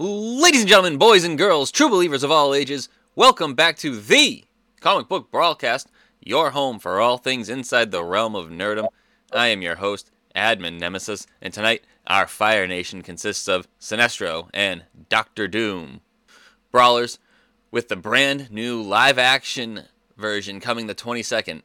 Ladies 0.00 0.60
and 0.60 0.68
gentlemen, 0.68 0.96
boys 0.96 1.24
and 1.24 1.36
girls, 1.36 1.72
true 1.72 1.88
believers 1.88 2.22
of 2.22 2.30
all 2.30 2.54
ages, 2.54 2.88
welcome 3.16 3.54
back 3.54 3.76
to 3.78 4.00
the 4.00 4.44
Comic 4.78 5.08
Book 5.08 5.28
Brawlcast, 5.32 5.86
your 6.20 6.50
home 6.50 6.78
for 6.78 7.00
all 7.00 7.18
things 7.18 7.48
inside 7.48 7.90
the 7.90 8.04
realm 8.04 8.36
of 8.36 8.48
nerdom. 8.48 8.86
I 9.32 9.48
am 9.48 9.60
your 9.60 9.74
host, 9.74 10.12
Admin 10.36 10.78
Nemesis, 10.78 11.26
and 11.42 11.52
tonight 11.52 11.82
our 12.06 12.28
Fire 12.28 12.68
Nation 12.68 13.02
consists 13.02 13.48
of 13.48 13.66
Sinestro 13.80 14.48
and 14.54 14.84
Doctor 15.08 15.48
Doom. 15.48 16.00
Brawlers, 16.70 17.18
with 17.72 17.88
the 17.88 17.96
brand 17.96 18.52
new 18.52 18.80
live 18.80 19.18
action 19.18 19.82
version 20.16 20.60
coming 20.60 20.86
the 20.86 20.94
22nd. 20.94 21.62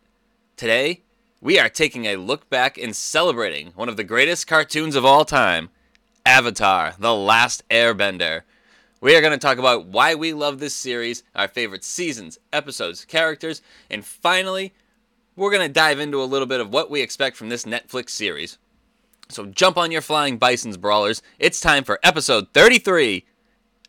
Today, 0.58 1.02
we 1.40 1.60
are 1.60 1.70
taking 1.70 2.06
a 2.06 2.16
look 2.16 2.50
back 2.50 2.80
and 2.80 2.96
celebrating 2.96 3.74
one 3.76 3.90
of 3.90 3.96
the 3.96 4.04
greatest 4.04 4.48
cartoons 4.48 4.96
of 4.96 5.06
all 5.06 5.24
time, 5.24 5.70
Avatar 6.26 6.94
The 6.98 7.14
Last 7.14 7.68
Airbender. 7.70 8.44
We 9.02 9.16
are 9.16 9.22
going 9.22 9.34
to 9.34 9.38
talk 9.38 9.58
about 9.58 9.88
why 9.88 10.16
we 10.16 10.32
love 10.32 10.60
this 10.60 10.74
series, 10.74 11.24
our 11.36 11.50
favorite 11.50 11.84
seasons, 11.84 12.40
episodes, 12.54 13.04
characters, 13.04 13.62
and 13.90 14.06
finally, 14.06 14.74
we're 15.36 15.52
going 15.52 15.68
to 15.68 15.74
dive 15.74 16.00
into 16.00 16.22
a 16.22 16.26
little 16.26 16.48
bit 16.48 16.62
of 16.62 16.72
what 16.72 16.90
we 16.90 17.02
expect 17.02 17.36
from 17.36 17.50
this 17.50 17.66
Netflix 17.66 18.12
series. 18.12 18.58
So 19.28 19.48
jump 19.48 19.78
on 19.78 19.92
your 19.92 20.02
flying 20.02 20.38
bisons, 20.38 20.78
brawlers. 20.78 21.22
It's 21.40 21.60
time 21.60 21.84
for 21.84 22.00
episode 22.04 22.48
33. 22.54 23.26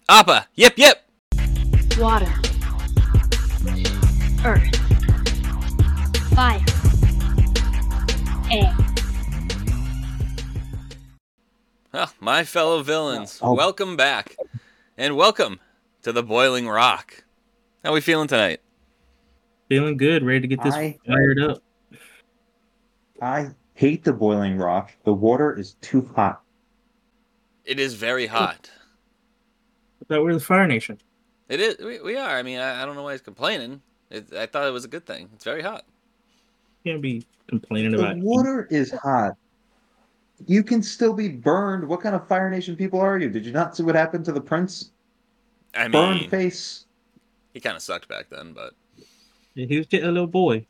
Appa, 0.09 0.48
yip 0.55 0.77
yip! 0.77 1.02
Water. 1.98 2.32
Earth. 4.45 4.77
Fire. 6.35 6.65
Air. 8.51 8.84
Well, 11.95 12.12
my 12.19 12.43
fellow 12.43 12.83
villains, 12.83 13.39
Oh. 13.41 13.55
welcome 13.55 13.97
back. 13.97 14.35
And 14.98 15.16
welcome 15.16 15.61
to 16.02 16.11
the 16.11 16.25
Boiling 16.25 16.66
Rock. 16.66 17.23
How 17.85 17.91
are 17.91 17.95
we 17.95 18.01
feeling 18.01 18.27
tonight? 18.27 18.60
Feeling 19.68 19.96
good, 19.96 20.24
ready 20.24 20.41
to 20.41 20.49
get 20.49 20.60
this 20.65 20.74
I- 20.74 20.99
fired 21.07 21.41
up. 21.41 21.63
I 23.23 23.51
hate 23.74 24.02
the 24.02 24.13
boiling 24.13 24.59
rock. 24.59 24.91
The 25.05 25.13
water 25.15 25.57
is 25.57 25.74
too 25.74 26.10
hot. 26.16 26.43
It 27.65 27.79
is 27.79 27.95
very 27.95 28.27
hot. 28.27 28.68
I 30.02 30.05
thought 30.07 30.18
we 30.18 30.24
were 30.24 30.35
the 30.35 30.40
Fire 30.40 30.66
Nation. 30.66 30.99
It 31.49 31.61
is. 31.61 31.79
We, 31.79 32.01
we 32.01 32.16
are. 32.16 32.37
I 32.37 32.43
mean, 32.43 32.59
I, 32.59 32.83
I 32.83 32.87
don't 32.87 32.96
know 32.96 33.05
why 33.05 33.13
he's 33.13 33.21
complaining. 33.21 33.80
It, 34.11 34.33
I 34.35 34.46
thought 34.46 34.66
it 34.66 34.73
was 34.73 34.85
a 34.85 34.88
good 34.88 35.07
thing. 35.07 35.30
It's 35.33 35.45
very 35.45 35.63
hot. 35.63 35.85
Can't 36.85 37.01
be 37.01 37.24
complaining 37.46 37.93
The 37.93 37.99
about 38.01 38.16
The 38.16 38.24
water 38.24 38.66
is 38.68 38.90
hot. 38.90 39.37
You 40.46 40.63
can 40.63 40.82
still 40.82 41.13
be 41.13 41.29
burned. 41.29 41.87
What 41.87 42.01
kind 42.01 42.15
of 42.15 42.27
Fire 42.27 42.51
Nation 42.51 42.77
people 42.77 43.01
are 43.01 43.18
you? 43.18 43.30
Did 43.30 43.46
you 43.46 43.52
not 43.52 43.77
see 43.77 43.82
what 43.82 43.95
happened 43.95 44.24
to 44.27 44.32
the 44.32 44.40
prince? 44.40 44.90
I 45.74 45.88
Burned 45.88 46.21
mean, 46.23 46.30
face. 46.30 46.87
he 47.52 47.60
kind 47.60 47.77
of 47.77 47.82
sucked 47.82 48.09
back 48.09 48.29
then, 48.30 48.52
but 48.52 48.74
He 49.55 49.77
was 49.79 49.87
just 49.87 50.02
a 50.05 50.10
little 50.10 50.27
boy. 50.27 50.66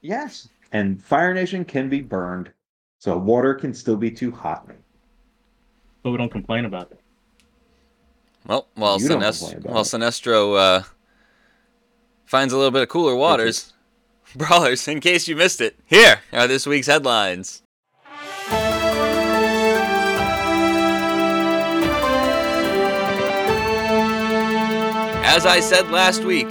Yes. 0.00 0.48
And 0.72 1.02
Fire 1.02 1.34
Nation 1.34 1.64
can 1.64 1.88
be 1.88 2.00
burned. 2.00 2.50
So 2.98 3.16
water 3.18 3.54
can 3.54 3.74
still 3.74 3.96
be 3.96 4.10
too 4.10 4.30
hot. 4.30 4.66
But 6.02 6.10
we 6.12 6.16
don't 6.18 6.30
complain 6.32 6.64
about 6.64 6.90
it. 6.92 7.00
well, 8.46 8.66
while 8.74 9.00
You 9.00 9.08
Sinest- 9.08 9.64
while. 9.64 9.84
Sinestro 9.84 10.56
uh, 10.58 10.82
finds 12.24 12.52
a 12.52 12.56
little 12.56 12.70
bit 12.70 12.82
of 12.82 12.88
cooler 12.88 13.14
waters, 13.14 13.72
brawlers. 14.36 14.86
In 14.88 15.00
case 15.00 15.28
you 15.28 15.36
missed 15.36 15.60
it, 15.60 15.76
here 15.86 16.20
are 16.32 16.46
this 16.48 16.66
week's 16.66 16.86
headlines. 16.86 17.61
As 25.34 25.46
I 25.46 25.60
said 25.60 25.90
last 25.90 26.24
week, 26.24 26.46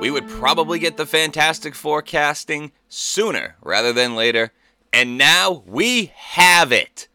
we 0.00 0.10
would 0.10 0.28
probably 0.28 0.80
get 0.80 0.96
the 0.96 1.06
Fantastic 1.06 1.72
Four 1.72 2.02
casting 2.02 2.72
sooner 2.88 3.54
rather 3.62 3.92
than 3.92 4.16
later, 4.16 4.50
and 4.92 5.16
now 5.16 5.62
we 5.68 6.06
have 6.16 6.72
it. 6.72 7.06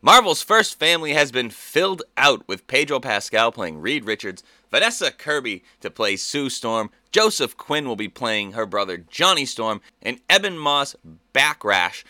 Marvel's 0.00 0.42
first 0.42 0.78
family 0.78 1.12
has 1.12 1.32
been 1.32 1.50
filled 1.50 2.04
out 2.16 2.46
with 2.46 2.68
Pedro 2.68 3.00
Pascal 3.00 3.50
playing 3.50 3.80
Reed 3.80 4.04
Richards, 4.04 4.44
Vanessa 4.70 5.10
Kirby 5.10 5.64
to 5.80 5.90
play 5.90 6.14
Sue 6.14 6.48
Storm, 6.48 6.90
Joseph 7.10 7.56
Quinn 7.56 7.88
will 7.88 7.96
be 7.96 8.06
playing 8.06 8.52
her 8.52 8.64
brother 8.64 8.96
Johnny 8.96 9.46
Storm, 9.46 9.80
and 10.00 10.20
Eben 10.30 10.56
Moss 10.56 10.94
Backrash 11.34 12.04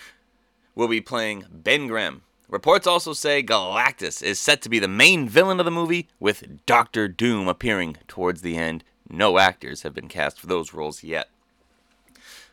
will 0.74 0.88
be 0.88 1.00
playing 1.00 1.46
Ben 1.50 1.86
Grimm. 1.86 2.20
Reports 2.50 2.84
also 2.84 3.12
say 3.12 3.44
Galactus 3.44 4.24
is 4.24 4.40
set 4.40 4.60
to 4.62 4.68
be 4.68 4.80
the 4.80 4.88
main 4.88 5.28
villain 5.28 5.60
of 5.60 5.64
the 5.64 5.70
movie, 5.70 6.08
with 6.18 6.66
Doctor 6.66 7.06
Doom 7.06 7.46
appearing 7.46 7.96
towards 8.08 8.42
the 8.42 8.56
end. 8.56 8.82
No 9.08 9.38
actors 9.38 9.82
have 9.82 9.94
been 9.94 10.08
cast 10.08 10.40
for 10.40 10.48
those 10.48 10.74
roles 10.74 11.04
yet. 11.04 11.28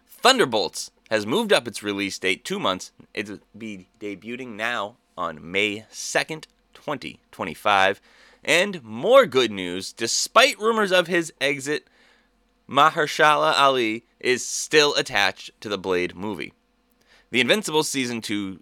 Thunderbolts 0.08 0.92
has 1.10 1.26
moved 1.26 1.52
up 1.52 1.68
its 1.68 1.82
release 1.82 2.20
date 2.20 2.46
two 2.46 2.60
months. 2.60 2.92
It'll 3.16 3.40
be 3.58 3.88
debuting 4.00 4.50
now 4.50 4.98
on 5.18 5.52
May 5.52 5.88
2nd, 5.92 6.46
2025. 6.76 8.00
And 8.44 8.84
more 8.84 9.26
good 9.26 9.52
news 9.52 9.94
despite 9.94 10.60
rumors 10.60 10.92
of 10.92 11.08
his 11.08 11.34
exit, 11.42 11.88
Mahershala 12.70 13.58
Ali 13.58 14.06
is 14.20 14.46
still 14.46 14.94
attached 14.94 15.60
to 15.62 15.70
the 15.70 15.78
Blade 15.80 16.16
movie. 16.16 16.54
The 17.32 17.42
Invincible 17.42 17.84
Season 17.84 18.22
2 18.22 18.60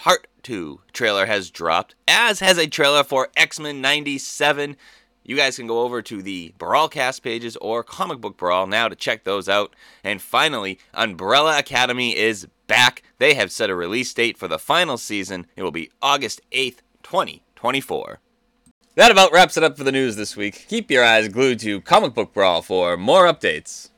Part 0.00 0.28
2 0.42 0.80
trailer 0.92 1.26
has 1.26 1.50
dropped, 1.50 1.94
as 2.08 2.40
has 2.40 2.58
a 2.58 2.66
trailer 2.66 3.04
for 3.04 3.28
X 3.36 3.60
Men 3.60 3.80
97. 3.80 4.76
You 5.22 5.36
guys 5.36 5.56
can 5.56 5.66
go 5.66 5.82
over 5.82 6.02
to 6.02 6.22
the 6.22 6.54
Brawlcast 6.58 7.22
pages 7.22 7.56
or 7.56 7.84
Comic 7.84 8.20
Book 8.20 8.36
Brawl 8.36 8.66
now 8.66 8.88
to 8.88 8.96
check 8.96 9.24
those 9.24 9.48
out. 9.48 9.74
And 10.02 10.20
finally, 10.20 10.78
Umbrella 10.94 11.58
Academy 11.58 12.16
is 12.16 12.48
back. 12.66 13.02
They 13.18 13.34
have 13.34 13.52
set 13.52 13.70
a 13.70 13.74
release 13.74 14.12
date 14.12 14.38
for 14.38 14.48
the 14.48 14.58
final 14.58 14.96
season. 14.96 15.46
It 15.56 15.62
will 15.62 15.70
be 15.70 15.90
August 16.00 16.40
8th, 16.52 16.78
2024. 17.02 18.18
That 18.96 19.10
about 19.10 19.32
wraps 19.32 19.56
it 19.56 19.62
up 19.62 19.76
for 19.76 19.84
the 19.84 19.92
news 19.92 20.16
this 20.16 20.36
week. 20.36 20.66
Keep 20.68 20.90
your 20.90 21.04
eyes 21.04 21.28
glued 21.28 21.60
to 21.60 21.80
Comic 21.80 22.14
Book 22.14 22.32
Brawl 22.32 22.60
for 22.60 22.96
more 22.96 23.24
updates. 23.24 23.90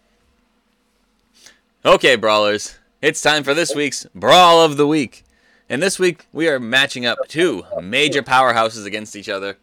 Okay, 1.85 2.15
Brawlers, 2.15 2.79
it's 3.01 3.23
time 3.23 3.43
for 3.43 3.55
this 3.55 3.75
week's 3.75 4.07
Brawl 4.15 4.61
of 4.61 4.77
the 4.77 4.87
Week. 4.87 5.25
And 5.73 5.83
this 5.83 5.99
week, 5.99 6.27
we 6.35 6.49
are 6.49 6.61
matching 6.61 7.07
up 7.07 7.17
two 7.29 7.65
major 7.81 8.23
powerhouses 8.23 8.85
against 8.85 9.17
each 9.17 9.31
other. 9.31 9.57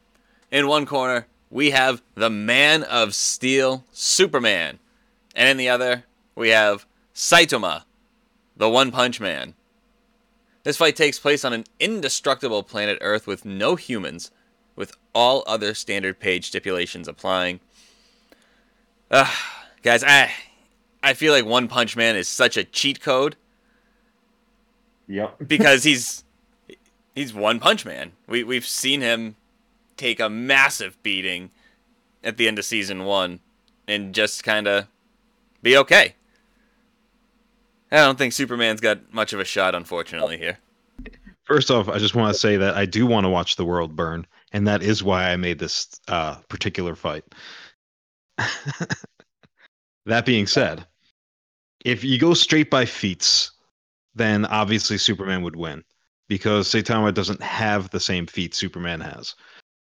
In 0.49 0.67
one 0.67 0.87
corner, 0.87 1.27
we 1.51 1.69
have 1.69 2.01
the 2.15 2.31
Man 2.31 2.81
of 2.81 3.13
Steel, 3.13 3.83
Superman. 3.91 4.79
And 5.35 5.47
in 5.47 5.57
the 5.57 5.69
other, 5.69 6.05
we 6.33 6.49
have 6.49 6.87
Saitama, 7.13 7.83
the 8.57 8.67
One 8.67 8.89
Punch 8.89 9.19
Man. 9.19 9.53
This 10.63 10.77
fight 10.77 10.95
takes 10.95 11.19
place 11.19 11.45
on 11.45 11.53
an 11.53 11.65
indestructible 11.79 12.63
planet 12.63 12.97
Earth 13.01 13.27
with 13.27 13.45
no 13.45 13.75
humans, 13.75 14.31
with 14.75 14.97
all 15.13 15.43
other 15.45 15.75
standard 15.75 16.19
page 16.19 16.47
stipulations 16.47 17.07
applying. 17.07 17.59
Ugh, 19.11 19.37
guys, 19.83 20.03
I 20.03 20.31
I 21.03 21.13
feel 21.13 21.33
like 21.33 21.45
One 21.45 21.67
Punch 21.67 21.95
Man 21.95 22.15
is 22.15 22.27
such 22.27 22.57
a 22.57 22.63
cheat 22.63 22.99
code 22.99 23.35
Yep. 25.09 25.35
because 25.47 25.83
he's 25.83 26.23
he's 27.13 27.33
One 27.33 27.59
Punch 27.59 27.85
Man. 27.85 28.13
We 28.27 28.43
we've 28.43 28.65
seen 28.65 29.01
him 29.01 29.35
take 29.97 30.21
a 30.21 30.29
massive 30.29 31.01
beating 31.03 31.49
at 32.23 32.37
the 32.37 32.47
end 32.47 32.57
of 32.57 32.63
season 32.63 33.03
1 33.03 33.39
and 33.87 34.15
just 34.15 34.45
kind 34.45 34.65
of 34.65 34.87
be 35.61 35.75
okay. 35.75 36.15
I 37.91 37.97
don't 37.97 38.17
think 38.17 38.31
Superman's 38.31 38.79
got 38.79 39.13
much 39.13 39.33
of 39.33 39.41
a 39.41 39.45
shot 39.45 39.75
unfortunately 39.75 40.37
here. 40.37 40.57
First 41.43 41.71
off, 41.71 41.89
I 41.89 41.97
just 41.97 42.15
want 42.15 42.33
to 42.33 42.39
say 42.39 42.55
that 42.57 42.75
I 42.75 42.85
do 42.85 43.07
want 43.07 43.25
to 43.25 43.29
watch 43.29 43.55
the 43.55 43.65
world 43.65 43.95
burn, 43.95 44.27
and 44.53 44.67
that 44.67 44.83
is 44.83 45.03
why 45.03 45.31
I 45.31 45.35
made 45.35 45.57
this 45.57 45.99
uh, 46.07 46.35
particular 46.47 46.95
fight. 46.95 47.23
that 50.05 50.25
being 50.25 50.45
said, 50.45 50.85
if 51.83 52.03
you 52.03 52.19
go 52.19 52.35
straight 52.35 52.69
by 52.69 52.85
feats, 52.85 53.51
then 54.19 54.45
obviously 54.45 54.99
Superman 54.99 55.41
would 55.41 55.55
win 55.55 55.83
because 56.27 56.67
Saitama 56.67 57.11
doesn't 57.13 57.41
have 57.41 57.89
the 57.89 57.99
same 57.99 58.27
feat 58.27 58.53
Superman 58.53 59.01
has. 59.01 59.33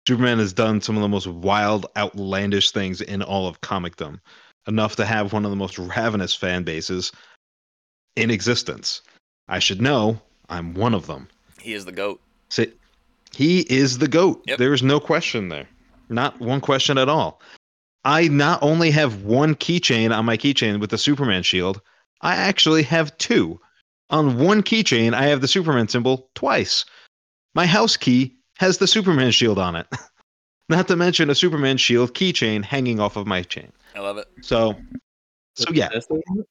Superman 0.06 0.38
has 0.38 0.54
done 0.54 0.80
some 0.80 0.96
of 0.96 1.02
the 1.02 1.08
most 1.08 1.26
wild, 1.26 1.84
outlandish 1.96 2.70
things 2.70 3.02
in 3.02 3.20
all 3.20 3.46
of 3.46 3.60
comicdom, 3.60 4.20
enough 4.66 4.96
to 4.96 5.04
have 5.04 5.34
one 5.34 5.44
of 5.44 5.50
the 5.50 5.56
most 5.56 5.78
ravenous 5.78 6.34
fan 6.34 6.62
bases 6.62 7.12
in 8.16 8.30
existence. 8.30 9.02
I 9.48 9.58
should 9.58 9.82
know 9.82 10.18
I'm 10.48 10.72
one 10.72 10.94
of 10.94 11.06
them. 11.06 11.28
He 11.60 11.74
is 11.74 11.84
the 11.84 11.92
goat. 11.92 12.20
Say, 12.48 12.72
he 13.34 13.60
is 13.60 13.98
the 13.98 14.08
goat. 14.08 14.42
Yep. 14.46 14.58
There 14.58 14.72
is 14.72 14.82
no 14.82 14.98
question 15.00 15.50
there. 15.50 15.68
Not 16.08 16.40
one 16.40 16.62
question 16.62 16.96
at 16.96 17.10
all. 17.10 17.42
I 18.04 18.28
not 18.28 18.62
only 18.62 18.90
have 18.92 19.24
one 19.24 19.54
keychain 19.54 20.16
on 20.16 20.24
my 20.24 20.38
keychain 20.38 20.80
with 20.80 20.88
the 20.88 20.96
Superman 20.96 21.42
shield, 21.42 21.82
I 22.22 22.36
actually 22.36 22.84
have 22.84 23.16
two. 23.18 23.60
On 24.10 24.38
one 24.38 24.62
keychain, 24.62 25.12
I 25.14 25.26
have 25.26 25.40
the 25.40 25.48
Superman 25.48 25.88
symbol 25.88 26.30
twice. 26.34 26.84
My 27.54 27.66
house 27.66 27.96
key 27.96 28.36
has 28.58 28.78
the 28.78 28.86
Superman 28.86 29.30
shield 29.30 29.58
on 29.58 29.76
it. 29.76 29.86
Not 30.68 30.88
to 30.88 30.96
mention 30.96 31.30
a 31.30 31.34
Superman 31.34 31.76
shield 31.76 32.14
keychain 32.14 32.64
hanging 32.64 33.00
off 33.00 33.16
of 33.16 33.26
my 33.26 33.42
chain. 33.42 33.72
I 33.94 34.00
love 34.00 34.18
it. 34.18 34.26
So, 34.42 34.76
so 35.56 35.72
yeah. 35.72 35.88
That's 35.92 36.06
the 36.06 36.20
one. 36.26 36.44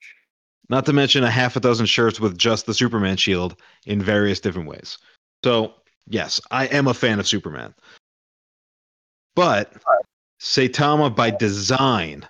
Not 0.70 0.86
to 0.88 0.94
mention 0.94 1.24
a 1.24 1.32
half 1.32 1.56
a 1.56 1.60
dozen 1.60 1.86
shirts 1.86 2.20
with 2.20 2.38
just 2.38 2.66
the 2.66 2.74
Superman 2.74 3.18
shield 3.18 3.56
in 3.86 4.02
various 4.02 4.40
different 4.40 4.68
ways. 4.68 4.98
So, 5.44 5.74
yes, 6.08 6.42
I 6.52 6.66
am 6.68 6.88
a 6.88 6.94
fan 6.94 7.20
of 7.20 7.28
Superman. 7.28 7.74
But 9.36 9.74
Saitama, 10.42 11.16
by 11.16 11.32
design, 11.32 12.28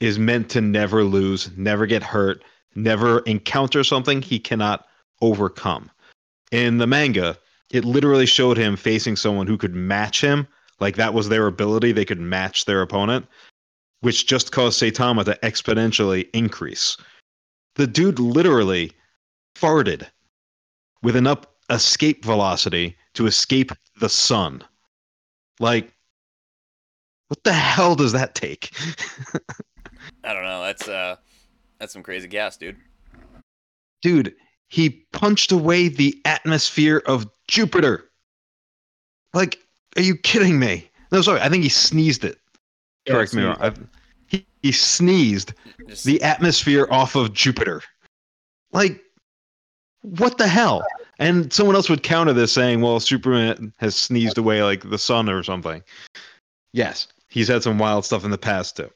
is 0.00 0.18
meant 0.18 0.50
to 0.50 0.60
never 0.60 1.04
lose, 1.04 1.50
never 1.56 1.86
get 1.86 2.02
hurt, 2.02 2.42
never 2.74 3.20
encounter 3.20 3.84
something 3.84 4.22
he 4.22 4.38
cannot 4.38 4.86
overcome. 5.20 5.90
In 6.52 6.78
the 6.78 6.86
manga, 6.86 7.36
it 7.70 7.84
literally 7.84 8.26
showed 8.26 8.56
him 8.56 8.76
facing 8.76 9.16
someone 9.16 9.46
who 9.46 9.58
could 9.58 9.74
match 9.74 10.20
him. 10.20 10.46
Like 10.80 10.96
that 10.96 11.14
was 11.14 11.28
their 11.28 11.46
ability, 11.46 11.92
they 11.92 12.04
could 12.04 12.20
match 12.20 12.64
their 12.64 12.82
opponent, 12.82 13.26
which 14.00 14.26
just 14.26 14.52
caused 14.52 14.80
Saitama 14.80 15.24
to 15.24 15.38
exponentially 15.42 16.28
increase. 16.32 16.96
The 17.76 17.86
dude 17.86 18.18
literally 18.18 18.92
farted 19.54 20.08
with 21.02 21.16
enough 21.16 21.44
escape 21.68 22.24
velocity 22.24 22.96
to 23.14 23.26
escape 23.26 23.72
the 24.00 24.08
sun. 24.08 24.62
Like, 25.60 25.94
what 27.28 27.44
the 27.44 27.52
hell 27.52 27.94
does 27.94 28.12
that 28.12 28.34
take? 28.34 28.74
I 30.24 30.34
don't 30.34 30.42
know. 30.42 30.62
That's 30.62 30.88
uh, 30.88 31.16
that's 31.80 31.92
some 31.92 32.02
crazy 32.02 32.28
gas, 32.28 32.56
dude. 32.56 32.76
dude, 34.02 34.34
he 34.68 34.90
punched 35.12 35.50
away 35.50 35.88
the 35.88 36.20
atmosphere 36.24 37.02
of 37.06 37.26
Jupiter. 37.48 38.04
Like, 39.34 39.58
are 39.96 40.02
you 40.02 40.16
kidding 40.16 40.58
me? 40.60 40.88
No, 41.10 41.22
sorry, 41.22 41.40
I 41.40 41.48
think 41.48 41.64
he 41.64 41.68
sneezed 41.68 42.24
it. 42.24 42.38
Yeah, 43.06 43.14
Correct 43.14 43.34
me 43.34 43.42
sneezed. 43.42 43.60
wrong. 43.60 43.66
I've, 43.66 43.86
he, 44.28 44.46
he 44.62 44.70
sneezed 44.72 45.54
Just 45.88 46.04
the 46.04 46.22
atmosphere 46.22 46.86
off 46.90 47.16
of 47.16 47.32
Jupiter. 47.32 47.82
Like, 48.72 49.00
what 50.02 50.38
the 50.38 50.46
hell? 50.46 50.84
And 51.18 51.52
someone 51.52 51.74
else 51.76 51.90
would 51.90 52.02
counter 52.02 52.32
this 52.32 52.52
saying, 52.52 52.80
well, 52.80 53.00
Superman 53.00 53.72
has 53.78 53.96
sneezed 53.96 54.38
away 54.38 54.62
like 54.62 54.88
the 54.88 54.98
sun 54.98 55.28
or 55.28 55.42
something. 55.42 55.82
Yes, 56.72 57.08
he's 57.28 57.48
had 57.48 57.62
some 57.62 57.78
wild 57.78 58.04
stuff 58.04 58.24
in 58.24 58.30
the 58.30 58.38
past 58.38 58.76
too. 58.76 58.90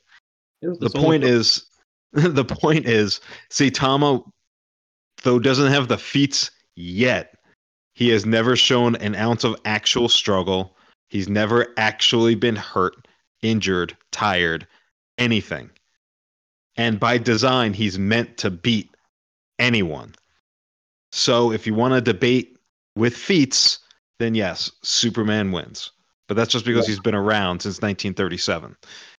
It 0.62 0.80
The 0.80 0.90
point 0.90 1.24
is, 1.24 1.66
the 2.32 2.44
point 2.44 2.86
is, 2.86 3.20
Saitama, 3.50 4.24
though 5.24 5.40
doesn't 5.40 5.72
have 5.72 5.88
the 5.88 5.98
feats 5.98 6.52
yet, 6.76 7.36
he 7.94 8.08
has 8.10 8.24
never 8.24 8.54
shown 8.54 8.94
an 8.96 9.16
ounce 9.16 9.42
of 9.42 9.56
actual 9.64 10.08
struggle. 10.08 10.76
He's 11.08 11.28
never 11.28 11.74
actually 11.76 12.36
been 12.36 12.54
hurt, 12.54 13.08
injured, 13.42 13.96
tired, 14.12 14.66
anything. 15.18 15.70
And 16.76 17.00
by 17.00 17.18
design, 17.18 17.72
he's 17.72 17.98
meant 17.98 18.36
to 18.38 18.50
beat 18.50 18.94
anyone. 19.58 20.14
So 21.10 21.50
if 21.50 21.66
you 21.66 21.74
want 21.74 21.94
to 21.94 22.00
debate 22.00 22.58
with 22.94 23.16
feats, 23.16 23.80
then 24.20 24.36
yes, 24.36 24.70
Superman 24.82 25.50
wins. 25.50 25.90
But 26.28 26.36
that's 26.36 26.52
just 26.52 26.64
because 26.64 26.86
he's 26.86 27.00
been 27.00 27.14
around 27.14 27.62
since 27.62 27.76
1937. 27.76 28.76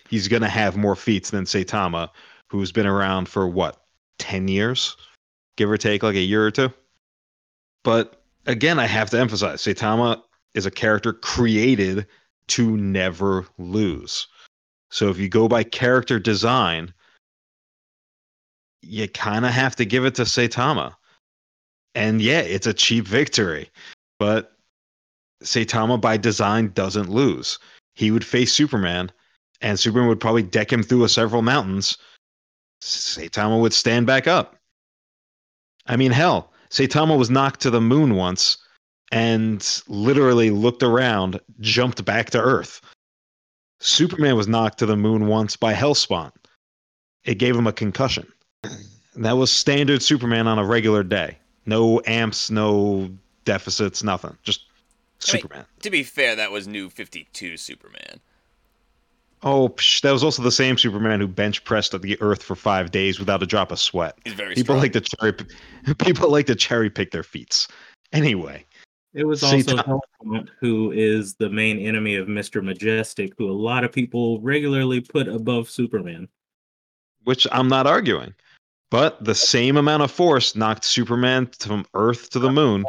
He's 0.08 0.29
going 0.29 0.43
to 0.43 0.49
have 0.49 0.76
more 0.76 0.97
feats 0.97 1.31
than 1.31 1.44
Saitama, 1.44 2.08
who's 2.55 2.71
been 2.71 2.87
around 2.87 3.29
for 3.29 3.49
what, 3.49 3.83
10 4.21 4.47
years? 4.47 4.97
Give 5.56 5.69
or 5.69 5.77
take 5.77 6.05
like 6.05 6.15
a 6.15 6.21
year 6.21 6.47
or 6.47 6.53
two. 6.53 6.73
But 7.83 8.23
again, 8.47 8.79
I 8.79 8.87
have 8.87 9.11
to 9.11 9.19
emphasize 9.19 9.61
Saitama 9.61 10.23
is 10.55 10.65
a 10.65 10.71
character 10.71 11.12
created 11.12 12.06
to 12.47 12.77
never 12.77 13.45
lose. 13.59 14.29
So 14.93 15.09
if 15.11 15.19
you 15.19 15.29
go 15.29 15.49
by 15.49 15.65
character 15.65 16.21
design, 16.21 16.95
you 18.83 19.09
kind 19.09 19.45
of 19.45 19.50
have 19.50 19.75
to 19.75 19.85
give 19.85 20.05
it 20.05 20.15
to 20.15 20.23
Saitama. 20.23 20.95
And 21.97 22.23
yeah, 22.23 22.41
it's 22.41 22.69
a 22.69 22.73
cheap 22.73 23.05
victory, 23.05 23.69
but 24.21 24.53
Saitama 25.43 26.00
by 26.00 26.19
design 26.19 26.71
doesn't 26.73 27.11
lose. 27.11 27.59
He 27.97 28.12
would 28.12 28.25
face 28.25 28.53
Superman, 28.53 29.11
and 29.61 29.81
Superman 29.81 30.07
would 30.07 30.21
probably 30.21 30.45
deck 30.45 30.73
him 30.73 30.85
through 30.85 31.03
a 31.03 31.09
several 31.09 31.43
mountains. 31.43 31.99
Saitama 32.85 33.59
would 33.61 33.73
stand 33.73 34.07
back 34.07 34.27
up. 34.27 34.57
I 35.87 35.97
mean, 35.97 36.13
hell, 36.13 36.53
Saitama 36.71 37.17
was 37.17 37.31
knocked 37.31 37.61
to 37.61 37.71
the 37.71 37.81
moon 37.81 38.15
once 38.15 38.59
and 39.11 39.83
literally 39.89 40.51
looked 40.51 40.83
around, 40.83 41.41
jumped 41.61 42.05
back 42.05 42.31
to 42.31 42.41
Earth. 42.41 42.81
Superman 43.81 44.37
was 44.37 44.49
knocked 44.49 44.79
to 44.79 44.87
the 44.87 44.97
moon 44.97 45.27
once 45.27 45.57
by 45.57 45.73
Helspont. 45.73 46.33
It 47.25 47.37
gave 47.37 47.57
him 47.57 47.67
a 47.67 47.73
concussion. 47.73 48.31
That 49.17 49.37
was 49.37 49.51
standard 49.51 50.03
Superman 50.03 50.47
on 50.47 50.59
a 50.59 50.65
regular 50.65 51.03
day. 51.03 51.39
No 51.67 52.03
amps, 52.07 52.51
no 52.51 53.11
deficits, 53.45 54.03
nothing. 54.03 54.37
Just 54.43 54.61
I 55.29 55.33
mean- 55.33 55.43
Superman. 55.43 55.65
to 55.81 55.91
be 55.91 56.03
fair, 56.03 56.37
that 56.37 56.51
was 56.53 56.67
New 56.67 56.91
Fifty 56.91 57.29
Two 57.33 57.57
Superman. 57.57 58.21
Oh, 59.46 59.69
psh, 59.69 60.00
that 60.00 60.11
was 60.11 60.25
also 60.25 60.43
the 60.43 60.50
same 60.50 60.79
Superman 60.79 61.20
who 61.20 61.29
bench 61.29 61.62
pressed 61.64 61.93
at 61.93 62.00
the 62.02 62.20
Earth 62.23 62.43
for 62.43 62.55
five 62.56 62.91
days 62.91 63.19
without 63.19 63.43
a 63.43 63.46
drop 63.46 63.70
of 63.70 63.79
sweat. 63.79 64.17
He's 64.25 64.32
very 64.32 64.55
People 64.55 64.75
strong. 64.75 64.79
like 64.81 64.93
to 64.94 65.00
cherry. 65.02 65.35
People 65.99 66.31
like 66.31 66.46
to 66.46 66.55
cherry 66.55 66.88
pick 66.88 67.11
their 67.11 67.23
feats. 67.23 67.69
Anyway, 68.14 68.64
It 69.12 69.26
was 69.26 69.43
also 69.43 69.76
Helspont, 69.76 70.49
who 70.61 70.93
is 70.93 71.35
the 71.35 71.50
main 71.50 71.79
enemy 71.79 72.14
of 72.17 72.26
Mr. 72.26 72.64
Majestic, 72.64 73.32
who 73.37 73.50
a 73.50 73.52
lot 73.52 73.85
of 73.85 73.93
people 73.93 74.41
regularly 74.41 75.00
put 75.00 75.29
above 75.29 75.69
Superman. 75.69 76.26
which 77.25 77.47
I'm 77.52 77.69
not 77.69 77.87
arguing, 77.87 78.35
but 78.90 79.23
the 79.25 79.35
same 79.35 79.76
amount 79.76 80.02
of 80.02 80.11
force 80.11 80.56
knocked 80.56 80.85
Superman 80.85 81.50
from 81.58 81.85
Earth 81.94 82.31
to 82.31 82.38
the 82.38 82.50
moon, 82.52 82.85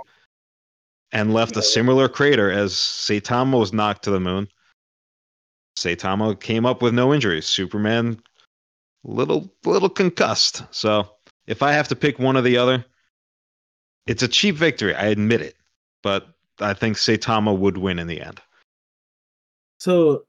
and 1.11 1.33
left 1.33 1.57
a 1.57 1.61
similar 1.61 2.07
crater 2.07 2.49
as 2.51 2.73
Saitama 2.73 3.59
was 3.59 3.73
knocked 3.73 4.03
to 4.03 4.11
the 4.11 4.19
moon. 4.19 4.47
Saitama 5.77 6.39
came 6.39 6.65
up 6.65 6.81
with 6.81 6.93
no 6.93 7.13
injuries. 7.13 7.45
Superman, 7.45 8.19
little 9.03 9.51
little 9.65 9.89
concussed. 9.89 10.63
So 10.71 11.09
if 11.47 11.61
I 11.61 11.71
have 11.71 11.87
to 11.89 11.95
pick 11.95 12.19
one 12.19 12.37
or 12.37 12.41
the 12.41 12.57
other, 12.57 12.85
it's 14.07 14.23
a 14.23 14.27
cheap 14.27 14.55
victory. 14.55 14.95
I 14.95 15.07
admit 15.07 15.41
it, 15.41 15.55
but 16.03 16.27
I 16.59 16.73
think 16.73 16.97
Saitama 16.97 17.57
would 17.57 17.77
win 17.77 17.99
in 17.99 18.07
the 18.07 18.21
end. 18.21 18.41
So, 19.79 20.25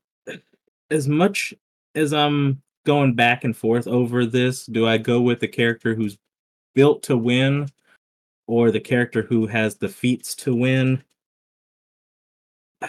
as 0.91 1.09
much 1.09 1.55
as 1.95 2.13
I'm 2.13 2.63
going 2.85 3.15
back 3.15 3.45
and 3.45 3.57
forth 3.57 3.87
over 3.87 4.27
this, 4.27 4.67
do 4.67 4.87
I 4.87 4.99
go 4.99 5.21
with 5.21 5.41
the 5.41 5.49
character 5.49 5.95
who's 5.95 6.19
built 6.75 7.03
to 7.05 7.17
win 7.17 7.69
or 8.47 8.71
the 8.71 8.81
character 8.81 9.23
who 9.23 9.47
has 9.47 9.77
the 9.77 9.89
feats 9.89 10.35
to 10.37 10.55
win? 10.55 11.03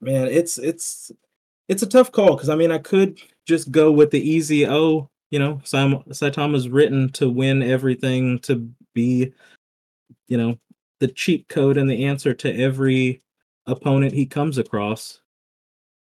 Man, 0.00 0.26
it's 0.28 0.58
it's 0.58 1.12
it's 1.70 1.82
a 1.82 1.86
tough 1.86 2.10
call 2.10 2.34
because 2.34 2.48
I 2.48 2.56
mean 2.56 2.72
I 2.72 2.78
could 2.78 3.18
just 3.46 3.70
go 3.70 3.92
with 3.92 4.10
the 4.10 4.20
easy 4.20 4.66
oh, 4.66 5.08
you 5.30 5.38
know, 5.38 5.60
Saitama's 5.64 6.68
written 6.68 7.10
to 7.12 7.30
win 7.30 7.62
everything 7.62 8.40
to 8.40 8.68
be 8.92 9.32
you 10.26 10.36
know, 10.36 10.58
the 10.98 11.08
cheat 11.08 11.48
code 11.48 11.76
and 11.76 11.88
the 11.88 12.04
answer 12.04 12.34
to 12.34 12.60
every 12.60 13.22
opponent 13.66 14.12
he 14.12 14.26
comes 14.26 14.58
across. 14.58 15.20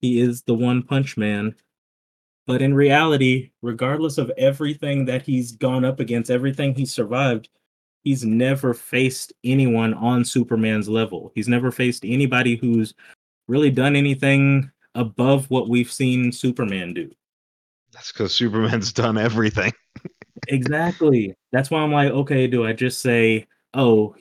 He 0.00 0.20
is 0.20 0.42
the 0.42 0.54
one 0.54 0.82
punch 0.82 1.16
man. 1.16 1.54
But 2.46 2.62
in 2.62 2.72
reality, 2.72 3.50
regardless 3.62 4.18
of 4.18 4.32
everything 4.36 5.04
that 5.04 5.22
he's 5.22 5.52
gone 5.52 5.84
up 5.84 6.00
against, 6.00 6.30
everything 6.30 6.74
he's 6.74 6.92
survived, 6.92 7.48
he's 8.02 8.24
never 8.24 8.72
faced 8.72 9.32
anyone 9.44 9.94
on 9.94 10.24
Superman's 10.24 10.88
level. 10.88 11.30
He's 11.34 11.48
never 11.48 11.70
faced 11.70 12.04
anybody 12.04 12.56
who's 12.56 12.94
really 13.46 13.70
done 13.70 13.94
anything 13.94 14.70
above 14.94 15.48
what 15.50 15.68
we've 15.68 15.90
seen 15.90 16.32
Superman 16.32 16.94
do. 16.94 17.10
That's 17.92 18.12
because 18.12 18.34
Superman's 18.34 18.92
done 18.92 19.18
everything. 19.18 19.72
Exactly. 20.48 21.34
That's 21.52 21.70
why 21.70 21.80
I'm 21.80 21.92
like, 21.92 22.10
okay, 22.10 22.46
do 22.46 22.66
I 22.66 22.72
just 22.72 23.00
say, 23.00 23.46
oh, 23.74 24.14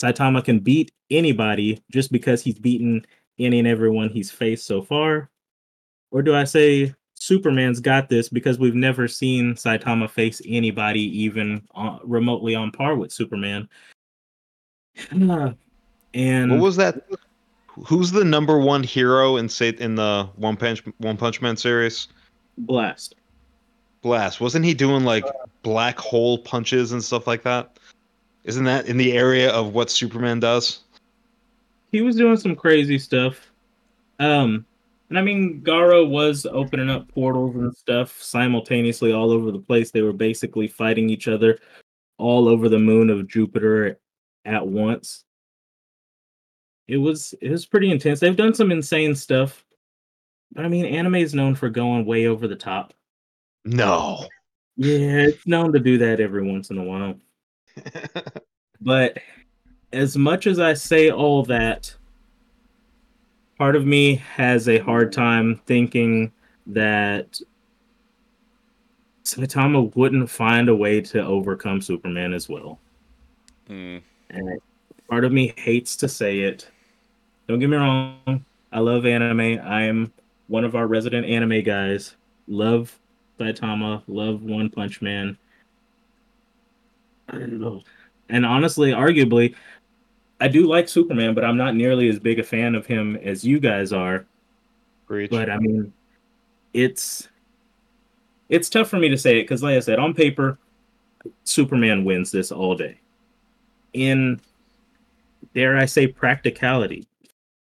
Saitama 0.00 0.44
can 0.44 0.60
beat 0.60 0.90
anybody 1.10 1.82
just 1.90 2.12
because 2.12 2.42
he's 2.42 2.58
beaten 2.58 3.04
any 3.38 3.58
and 3.58 3.68
everyone 3.68 4.08
he's 4.08 4.30
faced 4.30 4.66
so 4.66 4.82
far? 4.82 5.30
Or 6.10 6.22
do 6.22 6.34
I 6.34 6.44
say 6.44 6.94
Superman's 7.14 7.80
got 7.80 8.08
this 8.08 8.28
because 8.28 8.58
we've 8.58 8.74
never 8.74 9.08
seen 9.08 9.54
Saitama 9.54 10.08
face 10.08 10.40
anybody 10.46 11.02
even 11.22 11.66
uh, 11.74 11.98
remotely 12.04 12.54
on 12.54 12.70
par 12.70 12.96
with 12.96 13.12
Superman? 13.12 13.68
And 16.14 16.50
What 16.50 16.60
was 16.60 16.76
that? 16.76 17.04
Who's 17.84 18.10
the 18.10 18.24
number 18.24 18.58
one 18.58 18.82
hero 18.82 19.36
in 19.36 19.48
say 19.48 19.70
in 19.70 19.96
the 19.96 20.28
One 20.36 20.56
Punch 20.56 20.82
One 20.98 21.16
Punch 21.16 21.42
Man 21.42 21.56
series? 21.56 22.08
Blast. 22.58 23.16
Blast. 24.02 24.40
Wasn't 24.40 24.64
he 24.64 24.72
doing 24.72 25.04
like 25.04 25.24
black 25.62 25.98
hole 25.98 26.38
punches 26.38 26.92
and 26.92 27.02
stuff 27.02 27.26
like 27.26 27.42
that? 27.42 27.78
Isn't 28.44 28.64
that 28.64 28.86
in 28.86 28.96
the 28.96 29.12
area 29.12 29.50
of 29.50 29.74
what 29.74 29.90
Superman 29.90 30.40
does? 30.40 30.80
he 31.92 32.02
was 32.02 32.16
doing 32.16 32.36
some 32.36 32.54
crazy 32.54 32.98
stuff. 32.98 33.50
Um, 34.18 34.66
And 35.08 35.18
I 35.18 35.22
mean, 35.22 35.62
Garou 35.62 36.06
was 36.06 36.46
opening 36.46 36.90
up 36.90 37.08
portals 37.08 37.54
and 37.54 37.74
stuff 37.74 38.20
simultaneously 38.20 39.12
all 39.12 39.30
over 39.30 39.52
the 39.52 39.58
place. 39.58 39.90
They 39.90 40.02
were 40.02 40.12
basically 40.12 40.66
fighting 40.68 41.08
each 41.10 41.28
other 41.28 41.58
all 42.18 42.48
over 42.48 42.68
the 42.68 42.78
moon 42.78 43.08
of 43.08 43.28
Jupiter 43.28 43.98
at 44.44 44.66
once. 44.66 45.24
It 46.88 46.98
was 46.98 47.34
it 47.40 47.50
was 47.50 47.66
pretty 47.66 47.90
intense. 47.90 48.20
They've 48.20 48.36
done 48.36 48.54
some 48.54 48.70
insane 48.70 49.14
stuff. 49.14 49.64
But 50.52 50.64
I 50.64 50.68
mean, 50.68 50.86
anime 50.86 51.16
is 51.16 51.34
known 51.34 51.54
for 51.54 51.68
going 51.68 52.06
way 52.06 52.26
over 52.26 52.46
the 52.46 52.56
top. 52.56 52.94
No. 53.64 54.26
Yeah, 54.76 55.26
it's 55.26 55.46
known 55.46 55.72
to 55.72 55.80
do 55.80 55.98
that 55.98 56.20
every 56.20 56.44
once 56.50 56.70
in 56.70 56.78
a 56.78 56.84
while. 56.84 57.16
But 58.80 59.18
as 59.92 60.16
much 60.16 60.46
as 60.46 60.60
I 60.60 60.74
say 60.74 61.10
all 61.10 61.42
that, 61.44 61.94
part 63.58 63.74
of 63.74 63.86
me 63.86 64.16
has 64.16 64.68
a 64.68 64.78
hard 64.78 65.12
time 65.12 65.60
thinking 65.66 66.32
that 66.66 67.40
Saitama 69.24 69.94
wouldn't 69.96 70.30
find 70.30 70.68
a 70.68 70.76
way 70.76 71.00
to 71.00 71.24
overcome 71.24 71.80
Superman 71.80 72.32
as 72.32 72.48
well. 72.48 72.78
Hmm. 73.66 73.98
And 74.30 74.60
part 75.08 75.24
of 75.24 75.32
me 75.32 75.54
hates 75.56 75.96
to 75.96 76.08
say 76.08 76.40
it. 76.40 76.70
Don't 77.48 77.58
get 77.58 77.68
me 77.68 77.76
wrong. 77.76 78.44
I 78.72 78.80
love 78.80 79.06
anime. 79.06 79.60
I 79.64 79.82
am 79.82 80.12
one 80.48 80.64
of 80.64 80.74
our 80.74 80.86
resident 80.86 81.26
anime 81.26 81.62
guys. 81.62 82.16
Love 82.48 82.98
Saitama. 83.38 84.02
Love 84.08 84.42
One 84.42 84.68
Punch 84.68 85.00
Man. 85.00 85.38
And 87.28 88.46
honestly, 88.46 88.90
arguably, 88.90 89.54
I 90.40 90.48
do 90.48 90.66
like 90.66 90.88
Superman, 90.88 91.34
but 91.34 91.44
I'm 91.44 91.56
not 91.56 91.74
nearly 91.74 92.08
as 92.08 92.18
big 92.18 92.38
a 92.38 92.42
fan 92.42 92.74
of 92.74 92.86
him 92.86 93.16
as 93.16 93.44
you 93.44 93.58
guys 93.60 93.92
are. 93.92 94.26
Breach. 95.06 95.30
But 95.30 95.48
I 95.48 95.58
mean, 95.58 95.92
it's 96.74 97.28
it's 98.48 98.68
tough 98.68 98.88
for 98.88 98.98
me 98.98 99.08
to 99.08 99.18
say 99.18 99.38
it 99.38 99.44
because, 99.44 99.62
like 99.62 99.76
I 99.76 99.80
said, 99.80 99.98
on 99.98 100.14
paper, 100.14 100.58
Superman 101.44 102.04
wins 102.04 102.30
this 102.30 102.52
all 102.52 102.74
day. 102.74 103.00
In 103.92 104.40
dare 105.54 105.76
I 105.76 105.86
say 105.86 106.06
practicality, 106.06 107.06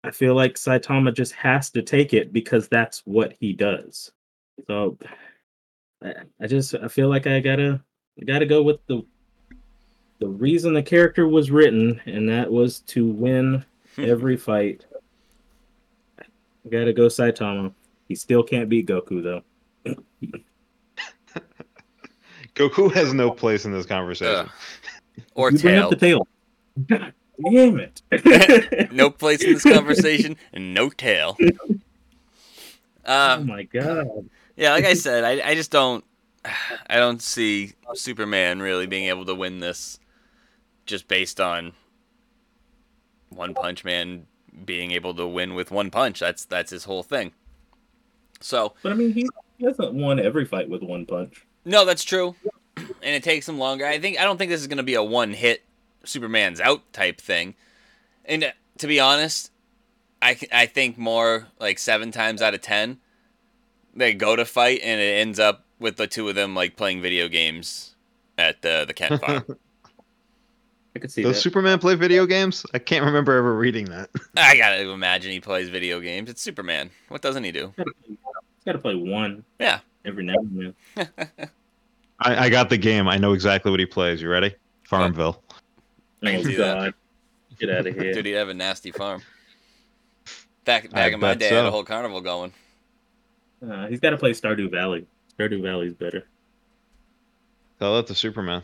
I 0.03 0.12
feel 0.12 0.36
like 0.36 0.55
Saitama 0.55 1.13
just 1.13 1.33
has 1.33 1.69
to 1.72 1.81
take 1.81 2.13
it 2.13 2.33
because 2.33 2.67
that's 2.67 3.01
what 3.05 3.33
he 3.39 3.53
does. 3.53 4.12
So 4.67 4.98
I, 6.03 6.13
I 6.41 6.48
just 6.48 6.75
I 6.75 6.88
feel 6.88 7.10
like 7.10 7.25
I 7.25 7.39
gotta 7.39 7.81
I 8.19 8.25
gotta 8.25 8.45
go 8.45 8.62
with 8.62 8.86
the 8.88 9.03
the 10.19 10.27
reason 10.27 10.74
the 10.74 10.83
character 10.83 11.27
was 11.27 11.51
written, 11.51 12.01
and 12.05 12.27
that 12.29 12.51
was 12.51 12.81
to 12.81 13.07
win 13.07 13.65
every 13.98 14.38
fight. 14.38 14.86
I 16.19 16.69
gotta 16.69 16.93
go 16.93 17.07
Saitama. 17.07 17.74
He 18.07 18.15
still 18.15 18.43
can't 18.43 18.69
beat 18.69 18.88
Goku 18.88 19.24
though. 19.24 19.41
Goku 22.55 22.91
has 22.93 23.13
no 23.13 23.31
place 23.31 23.65
in 23.65 23.72
this 23.72 23.86
conversation. 23.86 24.36
Ugh. 24.36 24.50
Or 25.36 25.51
you 25.51 25.60
bring 25.60 25.77
up 25.77 25.89
the 25.89 25.95
tail. 25.95 26.27
Damn 27.41 27.79
it. 27.79 28.91
no 28.91 29.09
place 29.09 29.41
in 29.43 29.53
this 29.53 29.63
conversation 29.75 30.37
and 30.53 30.73
no 30.73 30.89
tail. 30.89 31.37
oh 33.05 33.33
Um, 33.35 33.47
my 33.47 33.63
god. 33.63 34.29
yeah, 34.55 34.71
like 34.71 34.85
I 34.85 34.93
said, 34.93 35.23
I, 35.23 35.49
I 35.49 35.55
just 35.55 35.71
don't 35.71 36.03
I 36.89 36.97
don't 36.97 37.21
see 37.21 37.73
Superman 37.95 38.61
really 38.61 38.85
being 38.87 39.05
able 39.05 39.25
to 39.25 39.35
win 39.35 39.59
this 39.59 39.99
just 40.85 41.07
based 41.07 41.39
on 41.39 41.73
One 43.29 43.53
Punch 43.53 43.83
Man 43.83 44.27
being 44.65 44.91
able 44.91 45.15
to 45.15 45.25
win 45.27 45.55
with 45.55 45.71
one 45.71 45.89
punch. 45.89 46.19
That's 46.19 46.45
that's 46.45 46.69
his 46.71 46.83
whole 46.83 47.01
thing. 47.03 47.31
So 48.41 48.73
But 48.83 48.91
I 48.91 48.95
mean 48.95 49.11
he, 49.13 49.27
hasn't 49.61 49.93
won 49.93 50.19
every 50.19 50.45
fight 50.45 50.69
with 50.69 50.83
one 50.83 51.05
punch. 51.05 51.45
no, 51.65 51.85
that's 51.85 52.03
true, 52.03 52.35
and 52.75 52.85
it 53.15 53.23
takes 53.23 53.47
him 53.47 53.57
longer. 53.57 53.85
I 53.85 53.97
think 53.97 54.19
I 54.19 54.23
don't 54.25 54.37
think 54.37 54.49
this 54.51 54.61
is 54.61 54.67
going 54.67 54.77
to 54.77 54.83
be 54.83 54.95
a 54.95 55.03
one 55.03 55.31
hit 55.31 55.63
Superman's 56.05 56.60
out 56.60 56.91
type 56.93 57.19
thing. 57.19 57.55
And 58.25 58.43
uh, 58.43 58.51
to 58.79 58.88
be 58.88 59.00
honest, 59.00 59.51
I, 60.22 60.38
I 60.51 60.65
think 60.65 60.98
more 60.98 61.48
like 61.60 61.79
seven 61.79 62.12
times 62.12 62.41
out 62.41 62.53
of 62.53 62.62
ten 62.62 63.00
they 63.95 64.13
go 64.13 64.36
to 64.36 64.45
fight 64.45 64.81
and 64.83 65.00
it 65.00 65.19
ends 65.19 65.39
up 65.39 65.65
with 65.79 65.98
the 65.98 66.07
two 66.07 66.27
of 66.29 66.36
them 66.36 66.55
like 66.55 66.75
playing 66.75 67.01
video 67.01 67.27
games 67.27 67.95
at 68.38 68.62
the 68.62 68.86
the 68.88 68.93
Kent 68.93 69.22
farm. 69.22 69.45
I 70.95 71.00
could 71.00 71.12
see 71.12 71.24
Does 71.24 71.38
that. 71.38 71.41
Superman 71.41 71.79
play 71.79 71.95
video 71.95 72.27
games? 72.27 72.65
I 72.74 72.79
can't 72.79 73.03
remember 73.03 73.36
ever 73.36 73.55
reading 73.55 73.86
that. 73.86 74.12
I 74.38 74.55
gotta 74.55 74.89
imagine 74.89 75.31
he 75.31 75.39
plays 75.39 75.69
video 75.69 76.00
games. 76.00 76.29
It's 76.29 76.41
Superman. 76.41 76.91
What 77.10 77.22
doesn't 77.22 77.43
he 77.43 77.51
do? 77.51 77.74
He's 77.77 78.17
gotta 78.65 78.77
play 78.77 78.95
one. 78.95 79.43
Yeah. 79.60 79.79
Every 80.05 80.24
now 80.24 80.36
and 80.36 80.75
then. 80.95 81.29
I, 82.19 82.45
I 82.45 82.50
got 82.50 82.69
the 82.69 82.77
game. 82.77 83.07
I 83.07 83.17
know 83.17 83.33
exactly 83.33 83.72
what 83.72 83.79
he 83.79 83.86
plays. 83.86 84.22
You 84.22 84.29
ready? 84.29 84.53
Farmville. 84.83 85.41
I 86.24 86.36
oh 86.36 86.44
see 86.44 86.56
god. 86.56 86.94
Get 87.60 87.70
out 87.70 87.86
of 87.86 87.96
here. 87.96 88.13
Dude, 88.13 88.25
he'd 88.25 88.34
have 88.34 88.50
a 88.50 88.53
nasty 88.53 88.92
farm. 88.92 89.22
Back 90.65 90.86
I 90.86 90.88
back 90.88 91.13
in 91.13 91.20
my 91.20 91.32
bet 91.34 91.39
day, 91.39 91.51
I 91.51 91.56
had 91.58 91.65
a 91.65 91.72
whole 91.72 91.84
carnival 91.84 92.22
going. 92.22 92.53
Uh, 93.65 93.88
he's 93.88 94.00
gotta 94.00 94.18
play 94.18 94.32
Stardew 94.32 94.72
Valley. 94.72 95.06
Stardew 95.38 95.62
Valley's 95.62 95.94
better. 95.94 96.25
Tell 97.80 97.96
that 97.96 98.08
to 98.08 98.15
Superman. 98.15 98.62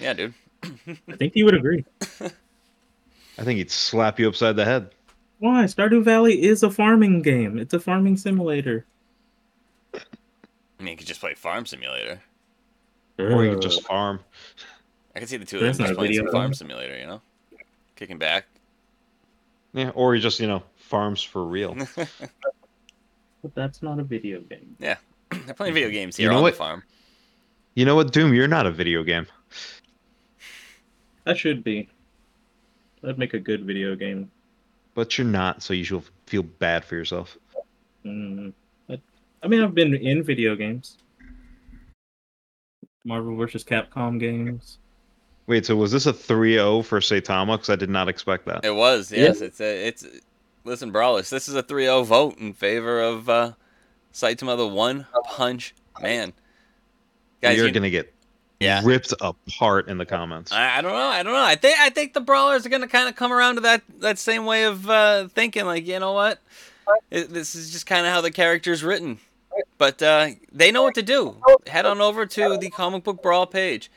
Yeah, 0.00 0.12
dude. 0.14 0.34
I 0.62 1.16
think 1.16 1.34
he 1.34 1.42
would 1.44 1.54
agree. 1.54 1.84
I 2.02 3.44
think 3.44 3.58
he'd 3.58 3.70
slap 3.70 4.18
you 4.18 4.28
upside 4.28 4.56
the 4.56 4.64
head. 4.64 4.90
Why? 5.38 5.64
Stardew 5.64 6.02
Valley 6.02 6.42
is 6.42 6.62
a 6.62 6.70
farming 6.70 7.22
game. 7.22 7.58
It's 7.58 7.72
a 7.72 7.78
farming 7.78 8.16
simulator. 8.16 8.84
I 9.94 10.82
mean, 10.82 10.92
you 10.92 10.96
could 10.96 11.06
just 11.06 11.20
play 11.20 11.34
Farm 11.34 11.66
Simulator. 11.66 12.22
Or 13.18 13.44
you 13.44 13.50
Ugh. 13.50 13.54
could 13.54 13.62
just 13.62 13.84
farm. 13.84 14.20
I 15.18 15.20
can 15.20 15.26
see 15.26 15.36
the 15.36 15.44
two 15.44 15.56
of 15.56 15.64
That's 15.64 15.78
them 15.78 15.88
not 15.88 15.88
just 15.88 15.98
a 15.98 16.00
playing 16.00 16.14
some 16.14 16.30
Farm. 16.30 16.54
Simulator, 16.54 16.96
you 16.96 17.04
know? 17.04 17.20
Kicking 17.96 18.18
back. 18.18 18.46
Yeah, 19.72 19.90
or 19.96 20.14
he 20.14 20.20
just, 20.20 20.38
you 20.38 20.46
know, 20.46 20.62
farms 20.76 21.20
for 21.20 21.44
real. 21.44 21.76
But 23.42 23.54
that's 23.54 23.82
not 23.82 23.98
a 23.98 24.04
video 24.04 24.40
game. 24.40 24.76
Yeah, 24.78 24.96
they're 25.30 25.54
playing 25.54 25.74
video 25.74 25.90
games 25.90 26.18
You 26.18 26.24
here 26.24 26.30
know 26.32 26.38
on 26.38 26.42
what? 26.42 26.52
the 26.52 26.58
farm. 26.58 26.82
You 27.74 27.84
know 27.84 27.94
what, 27.96 28.12
Doom? 28.12 28.32
You're 28.32 28.48
not 28.48 28.66
a 28.66 28.70
video 28.70 29.02
game. 29.04 29.26
That 31.24 31.36
should 31.38 31.62
be. 31.62 31.88
That'd 33.00 33.18
make 33.18 33.34
a 33.34 33.38
good 33.38 33.64
video 33.64 33.94
game. 33.94 34.30
But 34.94 35.18
you're 35.18 35.26
not, 35.26 35.62
so 35.62 35.72
you 35.72 35.84
should 35.84 36.02
feel 36.26 36.42
bad 36.42 36.84
for 36.84 36.96
yourself. 36.96 37.38
Mm, 38.04 38.52
but, 38.88 39.00
I 39.42 39.48
mean, 39.48 39.62
I've 39.62 39.74
been 39.74 39.94
in 39.94 40.22
video 40.22 40.56
games. 40.56 40.98
Marvel 43.04 43.36
vs. 43.36 43.62
Capcom 43.62 44.18
games. 44.18 44.78
Wait, 45.48 45.64
so 45.66 45.74
was 45.74 45.90
this 45.90 46.04
a 46.06 46.12
3-0 46.12 46.84
for 46.84 47.00
Saitama? 47.00 47.54
Because 47.56 47.70
I 47.70 47.76
did 47.76 47.88
not 47.90 48.06
expect 48.08 48.44
that. 48.46 48.64
It 48.64 48.74
was, 48.74 49.10
yes. 49.10 49.40
It's 49.40 49.60
a, 49.60 49.86
it's. 49.88 50.06
Listen, 50.64 50.90
Brawlers, 50.92 51.30
this 51.30 51.48
is 51.48 51.54
a 51.54 51.62
3 51.62 51.84
0 51.84 52.02
vote 52.02 52.36
in 52.38 52.52
favor 52.52 53.00
of 53.00 53.28
uh, 53.30 53.52
Saitama 54.12 54.56
the 54.58 54.68
One 54.68 55.06
Punch 55.24 55.74
Man. 56.00 56.34
Guys, 57.40 57.56
You're 57.56 57.68
you- 57.68 57.72
gonna 57.72 57.88
get 57.88 58.12
Yeah. 58.60 58.82
ripped 58.84 59.14
apart 59.22 59.88
in 59.88 59.96
the 59.96 60.04
comments. 60.04 60.52
I, 60.52 60.78
I 60.78 60.80
don't 60.82 60.92
know. 60.92 60.98
I 60.98 61.22
don't 61.22 61.32
know. 61.32 61.42
I 61.42 61.54
think 61.54 61.80
I 61.80 61.88
think 61.88 62.12
the 62.12 62.20
brawlers 62.20 62.66
are 62.66 62.68
gonna 62.68 62.86
kind 62.88 63.08
of 63.08 63.16
come 63.16 63.32
around 63.32 63.54
to 63.54 63.60
that 63.62 63.82
that 64.00 64.18
same 64.18 64.44
way 64.44 64.64
of 64.64 64.88
uh, 64.90 65.28
thinking. 65.28 65.64
Like, 65.64 65.86
you 65.86 65.98
know 65.98 66.12
what? 66.12 66.40
It, 67.10 67.32
this 67.32 67.54
is 67.54 67.70
just 67.70 67.86
kind 67.86 68.06
of 68.06 68.12
how 68.12 68.20
the 68.20 68.30
character's 68.30 68.84
written. 68.84 69.18
But 69.78 70.02
uh, 70.02 70.30
they 70.52 70.70
know 70.70 70.82
what 70.82 70.94
to 70.96 71.02
do. 71.02 71.36
Head 71.66 71.86
on 71.86 72.00
over 72.02 72.26
to 72.26 72.58
the 72.58 72.68
comic 72.70 73.04
book 73.04 73.22
brawl 73.22 73.46
page 73.46 73.90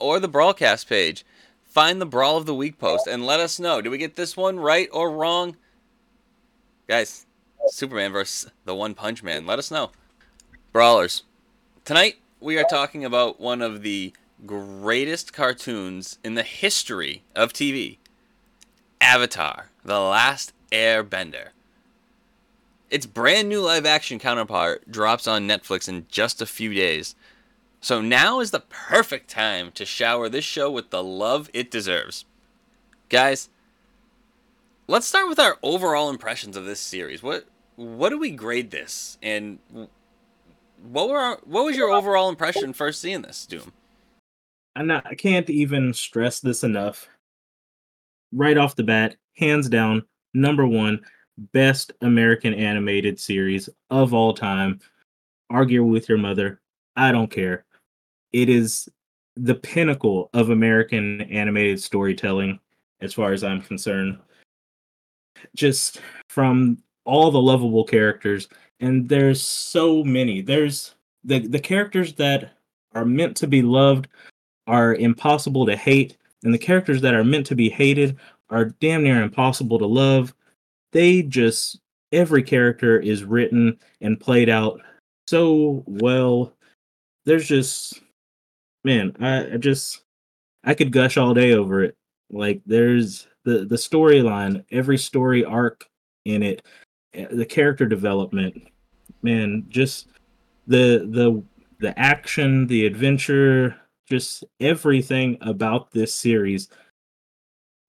or 0.00 0.18
the 0.18 0.28
brawlcast 0.28 0.88
page. 0.88 1.24
Find 1.64 2.00
the 2.00 2.06
brawl 2.06 2.36
of 2.36 2.46
the 2.46 2.54
week 2.54 2.78
post 2.78 3.06
and 3.06 3.24
let 3.24 3.38
us 3.38 3.60
know. 3.60 3.80
Do 3.80 3.90
we 3.90 3.98
get 3.98 4.16
this 4.16 4.36
one 4.36 4.58
right 4.58 4.88
or 4.92 5.10
wrong? 5.10 5.56
Guys, 6.88 7.26
Superman 7.68 8.10
versus 8.10 8.50
the 8.64 8.74
One 8.74 8.94
Punch 8.94 9.22
Man. 9.22 9.46
Let 9.46 9.60
us 9.60 9.70
know. 9.70 9.92
Brawlers. 10.72 11.22
Tonight 11.84 12.16
we 12.40 12.58
are 12.58 12.64
talking 12.68 13.04
about 13.04 13.38
one 13.38 13.62
of 13.62 13.82
the 13.82 14.12
greatest 14.46 15.32
cartoons 15.32 16.18
in 16.24 16.34
the 16.34 16.42
history 16.42 17.22
of 17.36 17.52
TV 17.52 17.98
Avatar, 19.00 19.70
The 19.84 20.00
Last 20.00 20.52
Airbender. 20.72 21.48
Its 22.90 23.06
brand 23.06 23.48
new 23.48 23.60
live 23.60 23.86
action 23.86 24.18
counterpart 24.18 24.90
drops 24.90 25.28
on 25.28 25.46
Netflix 25.46 25.88
in 25.88 26.06
just 26.10 26.42
a 26.42 26.46
few 26.46 26.74
days. 26.74 27.14
So 27.80 28.00
now 28.00 28.40
is 28.40 28.50
the 28.50 28.60
perfect 28.60 29.30
time 29.30 29.72
to 29.72 29.86
shower 29.86 30.28
this 30.28 30.44
show 30.44 30.70
with 30.70 30.90
the 30.90 31.02
love 31.02 31.48
it 31.54 31.70
deserves. 31.70 32.26
Guys, 33.08 33.48
let's 34.86 35.06
start 35.06 35.28
with 35.28 35.38
our 35.38 35.56
overall 35.62 36.10
impressions 36.10 36.56
of 36.56 36.66
this 36.66 36.80
series. 36.80 37.22
What 37.22 37.46
what 37.76 38.10
do 38.10 38.18
we 38.18 38.30
grade 38.30 38.70
this? 38.70 39.16
And 39.22 39.58
what 40.82 41.08
were 41.08 41.18
our, 41.18 41.38
what 41.44 41.64
was 41.64 41.76
your 41.76 41.90
overall 41.90 42.28
impression 42.28 42.74
first 42.74 43.00
seeing 43.00 43.22
this, 43.22 43.46
Doom? 43.46 43.72
Not, 44.76 45.06
I 45.06 45.14
can't 45.14 45.48
even 45.48 45.94
stress 45.94 46.40
this 46.40 46.62
enough. 46.62 47.08
Right 48.32 48.58
off 48.58 48.76
the 48.76 48.84
bat, 48.84 49.16
hands 49.36 49.68
down, 49.68 50.04
number 50.34 50.66
one, 50.66 51.00
best 51.52 51.92
American 52.02 52.52
animated 52.54 53.18
series 53.18 53.68
of 53.88 54.12
all 54.12 54.34
time. 54.34 54.80
Argue 55.48 55.82
with 55.84 56.08
your 56.08 56.18
mother. 56.18 56.60
I 56.96 57.12
don't 57.12 57.30
care. 57.30 57.64
It 58.32 58.48
is 58.48 58.88
the 59.36 59.54
pinnacle 59.54 60.30
of 60.34 60.50
American 60.50 61.22
animated 61.22 61.82
storytelling, 61.82 62.60
as 63.00 63.14
far 63.14 63.32
as 63.32 63.42
I'm 63.42 63.62
concerned. 63.62 64.18
Just 65.54 66.00
from 66.28 66.78
all 67.04 67.30
the 67.30 67.40
lovable 67.40 67.84
characters, 67.84 68.48
and 68.80 69.08
there's 69.08 69.42
so 69.42 70.04
many. 70.04 70.42
There's 70.42 70.94
the 71.24 71.40
the 71.46 71.60
characters 71.60 72.14
that 72.14 72.52
are 72.94 73.04
meant 73.04 73.36
to 73.38 73.46
be 73.46 73.62
loved 73.62 74.08
are 74.66 74.94
impossible 74.94 75.66
to 75.66 75.76
hate, 75.76 76.16
and 76.44 76.52
the 76.52 76.58
characters 76.58 77.00
that 77.00 77.14
are 77.14 77.24
meant 77.24 77.46
to 77.46 77.56
be 77.56 77.68
hated 77.68 78.16
are 78.50 78.66
damn 78.66 79.02
near 79.02 79.22
impossible 79.22 79.78
to 79.78 79.86
love. 79.86 80.34
They 80.92 81.22
just 81.22 81.80
every 82.12 82.42
character 82.42 82.98
is 82.98 83.24
written 83.24 83.78
and 84.00 84.20
played 84.20 84.48
out 84.48 84.80
so 85.28 85.84
well. 85.86 86.54
There's 87.24 87.46
just 87.46 88.00
man, 88.84 89.16
I, 89.20 89.54
I 89.54 89.56
just 89.56 90.02
I 90.64 90.74
could 90.74 90.92
gush 90.92 91.16
all 91.16 91.34
day 91.34 91.52
over 91.52 91.82
it. 91.82 91.96
Like 92.30 92.60
there's 92.66 93.26
the 93.44 93.64
the 93.64 93.76
storyline, 93.76 94.64
every 94.70 94.98
story 94.98 95.44
arc 95.44 95.86
in 96.24 96.42
it, 96.42 96.62
eh, 97.14 97.26
the 97.30 97.46
character 97.46 97.86
development, 97.86 98.68
man, 99.22 99.66
just 99.68 100.08
the 100.66 101.08
the 101.10 101.42
the 101.80 101.98
action, 101.98 102.66
the 102.66 102.86
adventure, 102.86 103.76
just 104.08 104.44
everything 104.60 105.38
about 105.40 105.90
this 105.90 106.14
series. 106.14 106.68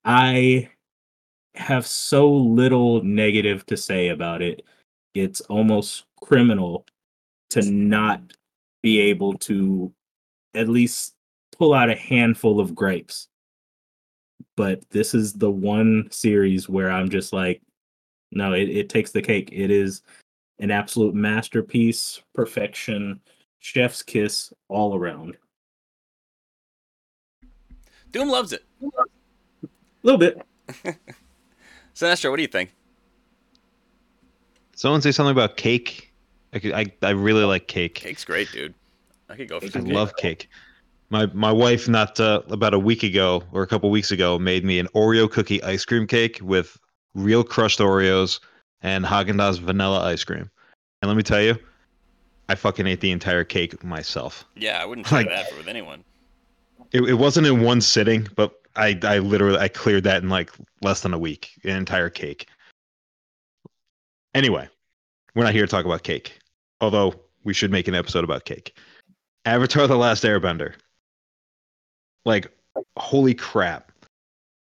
I 0.05 0.69
have 1.55 1.86
so 1.86 2.31
little 2.31 3.03
negative 3.03 3.65
to 3.67 3.77
say 3.77 4.10
about 4.10 4.41
it. 4.41 4.63
It's 5.13 5.41
almost 5.41 6.05
criminal 6.21 6.86
to 7.50 7.62
not 7.69 8.21
be 8.81 9.00
able 9.00 9.33
to 9.33 9.93
at 10.53 10.70
least 10.70 11.15
pull 11.58 11.74
out 11.74 11.89
a 11.89 11.96
handful 11.96 12.60
of 12.60 12.75
grapes. 12.75 13.27
But 14.55 14.88
this 14.89 15.13
is 15.13 15.34
the 15.34 15.51
one 15.51 16.08
series 16.12 16.67
where 16.67 16.91
I'm 16.91 17.10
just 17.10 17.34
like, 17.34 17.62
no, 18.31 18.53
it, 18.53 18.70
it 18.70 18.89
takes 18.89 19.12
the 19.12 19.22
cake. 19.22 19.50
It 19.51 19.72
is 19.72 20.01
an 20.60 20.72
absolute 20.72 21.15
masterpiece, 21.15 22.22
perfection, 22.34 23.20
chef's 23.60 24.03
kiss 24.03 24.53
all 24.70 24.96
around. 24.96 25.38
Doom 28.12 28.29
loves 28.29 28.53
it. 28.53 28.65
A 28.81 29.67
little 30.03 30.20
bit. 30.20 30.41
Sinestro, 31.96 32.29
what 32.29 32.38
do 32.38 32.41
you 32.41 32.48
think? 32.48 32.74
Someone 34.75 35.01
say 35.01 35.12
something 35.12 35.31
about 35.31 35.58
cake. 35.58 36.12
I, 36.53 36.86
I, 37.03 37.08
I 37.08 37.10
really 37.12 37.43
like 37.43 37.67
cake. 37.67 37.96
Cake's 37.96 38.25
great, 38.25 38.51
dude. 38.51 38.74
I 39.31 39.35
could 39.35 39.47
go 39.50 39.59
for 39.59 39.65
I 39.65 39.69
cake. 39.69 39.88
love 39.93 40.15
cake. 40.17 40.50
My 41.09 41.25
my 41.27 41.51
wife 41.51 41.88
not 41.88 42.19
uh, 42.19 42.41
about 42.50 42.73
a 42.73 42.79
week 42.79 43.03
ago 43.03 43.43
or 43.51 43.63
a 43.63 43.67
couple 43.67 43.89
weeks 43.89 44.11
ago 44.11 44.38
made 44.39 44.63
me 44.65 44.79
an 44.79 44.88
Oreo 44.95 45.29
cookie 45.29 45.61
ice 45.63 45.85
cream 45.85 46.05
cake 46.07 46.39
with 46.41 46.77
real 47.15 47.43
crushed 47.43 47.79
Oreos 47.79 48.39
and 48.81 49.05
Haagen 49.05 49.35
Dazs 49.35 49.59
vanilla 49.59 50.01
ice 50.05 50.23
cream. 50.23 50.50
And 51.01 51.09
let 51.09 51.17
me 51.17 51.23
tell 51.23 51.41
you, 51.41 51.57
I 52.50 52.55
fucking 52.55 52.88
ate 52.88 53.01
the 53.01 53.11
entire 53.11 53.43
cake 53.43 53.83
myself. 53.83 54.45
Yeah, 54.55 54.81
I 54.81 54.85
wouldn't 54.85 55.07
share 55.11 55.19
Like- 55.19 55.29
that 55.29 55.55
with 55.57 55.67
anyone. 55.67 56.03
It, 56.91 57.01
it 57.03 57.13
wasn't 57.13 57.47
in 57.47 57.61
one 57.61 57.79
sitting, 57.79 58.27
but 58.35 58.53
I 58.75 59.00
I 59.03 59.19
literally 59.19 59.57
I 59.57 59.69
cleared 59.69 60.03
that 60.03 60.23
in 60.23 60.29
like 60.29 60.51
less 60.81 61.01
than 61.01 61.13
a 61.13 61.19
week, 61.19 61.51
an 61.63 61.71
entire 61.77 62.09
cake. 62.09 62.47
Anyway, 64.33 64.67
we're 65.35 65.43
not 65.43 65.53
here 65.53 65.65
to 65.65 65.71
talk 65.71 65.85
about 65.85 66.03
cake, 66.03 66.39
although 66.79 67.13
we 67.43 67.53
should 67.53 67.71
make 67.71 67.88
an 67.88 67.95
episode 67.95 68.23
about 68.23 68.45
cake. 68.45 68.77
Avatar: 69.45 69.88
The 69.88 69.97
Last 69.97 70.23
Airbender. 70.23 70.73
Like, 72.25 72.51
holy 72.97 73.34
crap! 73.34 73.91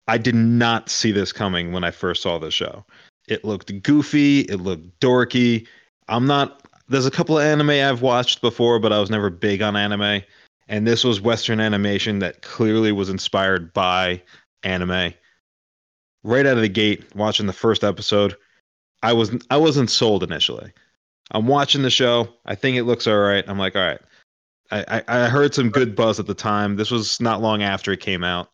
I 0.06 0.18
did 0.18 0.34
not 0.34 0.88
see 0.88 1.12
this 1.12 1.32
coming 1.32 1.72
when 1.72 1.84
I 1.84 1.90
first 1.90 2.22
saw 2.22 2.38
the 2.38 2.50
show. 2.50 2.84
It 3.28 3.44
looked 3.44 3.82
goofy. 3.82 4.40
It 4.40 4.60
looked 4.60 5.00
dorky. 5.00 5.66
I'm 6.08 6.26
not. 6.26 6.62
There's 6.88 7.06
a 7.06 7.10
couple 7.10 7.38
of 7.38 7.44
anime 7.44 7.70
I've 7.70 8.02
watched 8.02 8.42
before, 8.42 8.78
but 8.78 8.92
I 8.92 9.00
was 9.00 9.10
never 9.10 9.30
big 9.30 9.62
on 9.62 9.76
anime. 9.76 10.22
And 10.68 10.86
this 10.86 11.04
was 11.04 11.20
Western 11.20 11.60
animation 11.60 12.18
that 12.20 12.42
clearly 12.42 12.92
was 12.92 13.08
inspired 13.08 13.72
by 13.72 14.22
anime. 14.62 15.14
Right 16.22 16.46
out 16.46 16.56
of 16.56 16.62
the 16.62 16.68
gate, 16.68 17.14
watching 17.14 17.46
the 17.46 17.52
first 17.52 17.84
episode, 17.84 18.34
I 19.02 19.12
was 19.12 19.34
I 19.50 19.56
wasn't 19.56 19.90
sold 19.90 20.22
initially. 20.22 20.72
I'm 21.30 21.46
watching 21.46 21.82
the 21.82 21.90
show. 21.90 22.28
I 22.44 22.54
think 22.54 22.76
it 22.76 22.84
looks 22.84 23.06
all 23.06 23.18
right. 23.18 23.44
I'm 23.46 23.58
like, 23.58 23.76
all 23.76 23.82
right. 23.82 24.00
I, 24.70 24.84
I, 24.88 25.02
I 25.08 25.28
heard 25.28 25.54
some 25.54 25.70
good 25.70 25.94
buzz 25.94 26.18
at 26.18 26.26
the 26.26 26.34
time. 26.34 26.76
This 26.76 26.90
was 26.90 27.20
not 27.20 27.42
long 27.42 27.62
after 27.62 27.92
it 27.92 28.00
came 28.00 28.24
out. 28.24 28.48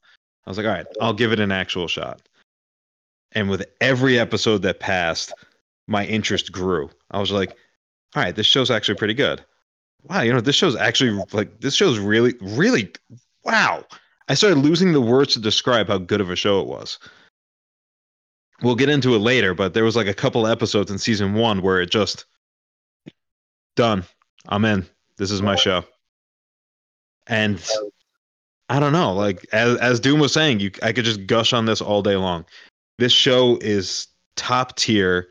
I 0.47 0.51
was 0.51 0.59
like, 0.59 0.67
all 0.67 0.73
right, 0.73 0.87
I'll 1.01 1.13
give 1.13 1.33
it 1.33 1.41
an 1.41 1.53
actual 1.53 1.89
shot. 1.89 2.23
And 3.33 3.49
with 3.49 3.65
every 3.81 4.19
episode 4.19 4.63
that 4.63 4.81
passed, 4.81 5.33
my 5.87 6.07
interest 6.07 6.53
grew. 6.53 6.91
I 7.11 7.21
was 7.21 7.31
like, 7.31 7.51
all 8.15 8.23
right, 8.23 8.35
this 8.35 8.47
show's 8.47 8.71
actually 8.71 8.97
pretty 8.97 9.15
good. 9.15 9.45
Wow, 10.05 10.23
you 10.23 10.33
know, 10.33 10.41
this 10.41 10.57
show's 10.57 10.77
actually 10.77 11.23
like 11.33 11.61
this 11.61 11.75
show's 11.75 11.99
really, 11.99 12.35
really 12.41 12.91
wow. 13.45 13.85
I 14.29 14.35
started 14.35 14.59
losing 14.59 14.93
the 14.93 15.01
words 15.01 15.35
to 15.35 15.41
describe 15.41 15.89
how 15.89 15.99
good 15.99 16.21
of 16.21 16.31
a 16.31 16.37
show 16.37 16.61
it 16.61 16.67
was. 16.67 16.99
We'll 18.63 18.77
get 18.77 18.89
into 18.89 19.15
it 19.15 19.19
later, 19.19 19.55
but 19.55 19.75
there 19.75 19.85
was 19.85 19.97
like 19.97 20.07
a 20.07 20.15
couple 20.15 20.47
episodes 20.47 20.91
in 20.91 20.99
season 20.99 21.35
one 21.35 21.63
where 21.63 21.81
it 21.81 21.91
just 21.91 22.25
done. 23.77 24.05
I'm 24.49 24.65
in. 24.65 24.87
This 25.17 25.31
is 25.31 25.43
my 25.43 25.57
show. 25.57 25.85
And 27.31 27.65
I 28.69 28.81
don't 28.81 28.93
know, 28.93 29.15
like 29.15 29.47
as 29.53 29.79
as 29.79 30.01
Doom 30.01 30.21
was 30.21 30.33
saying, 30.33 30.61
you 30.61 30.73
I 30.83 30.93
could 30.93 31.05
just 31.05 31.27
gush 31.27 31.53
on 31.53 31.65
this 31.65 31.81
all 31.81 32.03
day 32.03 32.17
long. 32.17 32.45
This 32.99 33.13
show 33.13 33.57
is 33.63 34.09
top 34.37 34.77
tier, 34.77 35.29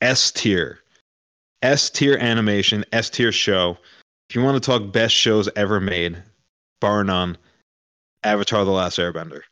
S 0.00 0.30
tier, 0.30 0.78
S 1.60 1.90
tier 1.90 2.16
animation, 2.16 2.84
S 2.92 3.10
tier 3.10 3.32
show. 3.32 3.76
If 4.30 4.36
you 4.36 4.42
want 4.42 4.62
to 4.62 4.66
talk 4.66 4.92
best 4.92 5.14
shows 5.14 5.48
ever 5.56 5.80
made, 5.80 6.22
bar 6.80 7.02
none, 7.02 7.36
Avatar: 8.22 8.64
The 8.64 8.70
Last 8.70 8.98
Airbender. 8.98 9.42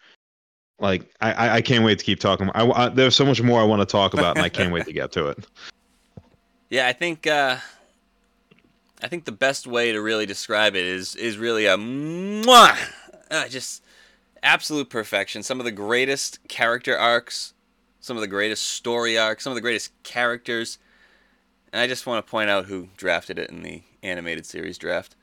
Like 0.79 1.13
I, 1.21 1.57
I, 1.57 1.61
can't 1.61 1.85
wait 1.85 1.99
to 1.99 2.05
keep 2.05 2.19
talking. 2.19 2.51
I, 2.55 2.67
I, 2.67 2.89
there's 2.89 3.15
so 3.15 3.25
much 3.25 3.41
more 3.41 3.61
I 3.61 3.65
want 3.65 3.81
to 3.81 3.87
talk 3.87 4.15
about, 4.15 4.37
and 4.37 4.45
I 4.45 4.49
can't 4.49 4.73
wait 4.73 4.85
to 4.87 4.93
get 4.93 5.13
to 5.13 5.29
it. 5.29 5.47
Yeah, 6.71 6.87
I 6.87 6.95
think 6.95 7.27
uh, 7.27 7.59
I 9.03 9.09
think 9.09 9.25
the 9.25 9.33
best 9.33 9.67
way 9.67 9.93
to 9.93 10.01
really 10.01 10.27
describe 10.27 10.77
it 10.77 10.85
is 10.85 11.17
is 11.17 11.37
really 11.37 11.67
a 11.67 11.77
mwah, 11.77 12.77
uh, 13.31 13.49
just 13.49 13.83
absolute 14.43 14.89
perfection. 14.91 15.43
Some 15.43 15.59
of 15.59 15.65
the 15.65 15.73
greatest 15.73 16.39
character 16.49 16.97
arcs, 16.97 17.53
some 18.01 18.17
of 18.17 18.21
the 18.21 18.29
greatest 18.29 18.63
story 18.65 19.19
arcs, 19.19 19.45
some 19.45 19.51
of 19.51 19.57
the 19.57 19.61
greatest 19.61 19.91
characters. 20.05 20.79
And 21.73 21.81
I 21.81 21.87
just 21.87 22.07
want 22.07 22.25
to 22.25 22.31
point 22.31 22.51
out 22.51 22.67
who 22.67 22.89
drafted 22.97 23.39
it 23.39 23.51
in 23.51 23.63
the 23.63 23.83
animated 24.03 24.47
series 24.47 24.79
draft. 24.79 25.17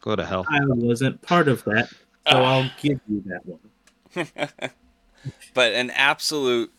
Go 0.00 0.16
to 0.16 0.24
hell. 0.24 0.46
I 0.48 0.60
wasn't 0.64 1.20
part 1.20 1.48
of 1.48 1.64
that, 1.64 1.88
so 1.90 1.96
Ah. 2.26 2.44
I'll 2.44 2.70
give 2.80 3.00
you 3.08 3.22
that 3.26 3.42
one. 3.44 3.60
but 5.54 5.72
an 5.72 5.90
absolute 5.90 6.72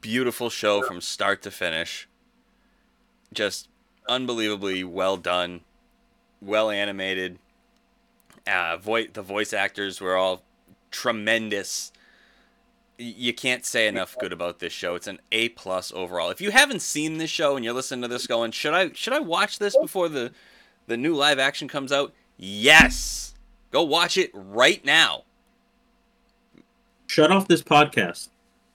beautiful 0.00 0.48
show 0.50 0.82
from 0.82 1.00
start 1.00 1.42
to 1.42 1.50
finish. 1.50 2.08
Just 3.32 3.68
unbelievably 4.08 4.84
well 4.84 5.16
done, 5.16 5.60
well 6.40 6.70
animated. 6.70 7.38
Uh, 8.46 8.76
voi- 8.78 9.08
the 9.12 9.22
voice 9.22 9.52
actors 9.52 10.00
were 10.00 10.16
all 10.16 10.42
tremendous. 10.90 11.92
You 12.96 13.32
can't 13.32 13.64
say 13.64 13.86
enough 13.86 14.16
good 14.18 14.32
about 14.32 14.58
this 14.58 14.72
show. 14.72 14.94
It's 14.96 15.06
an 15.06 15.20
A 15.30 15.50
plus 15.50 15.92
overall. 15.94 16.30
If 16.30 16.40
you 16.40 16.50
haven't 16.50 16.80
seen 16.82 17.18
this 17.18 17.30
show 17.30 17.54
and 17.54 17.64
you're 17.64 17.74
listening 17.74 18.02
to 18.02 18.08
this 18.08 18.26
going, 18.26 18.50
should 18.50 18.74
I 18.74 18.90
should 18.92 19.12
I 19.12 19.20
watch 19.20 19.58
this 19.58 19.76
before 19.76 20.08
the 20.08 20.32
the 20.88 20.96
new 20.96 21.14
live 21.14 21.38
action 21.38 21.68
comes 21.68 21.92
out? 21.92 22.12
Yes. 22.38 23.34
Go 23.70 23.82
watch 23.84 24.16
it 24.16 24.30
right 24.34 24.84
now. 24.84 25.22
Shut 27.06 27.30
off 27.30 27.46
this 27.48 27.62
podcast 27.62 28.28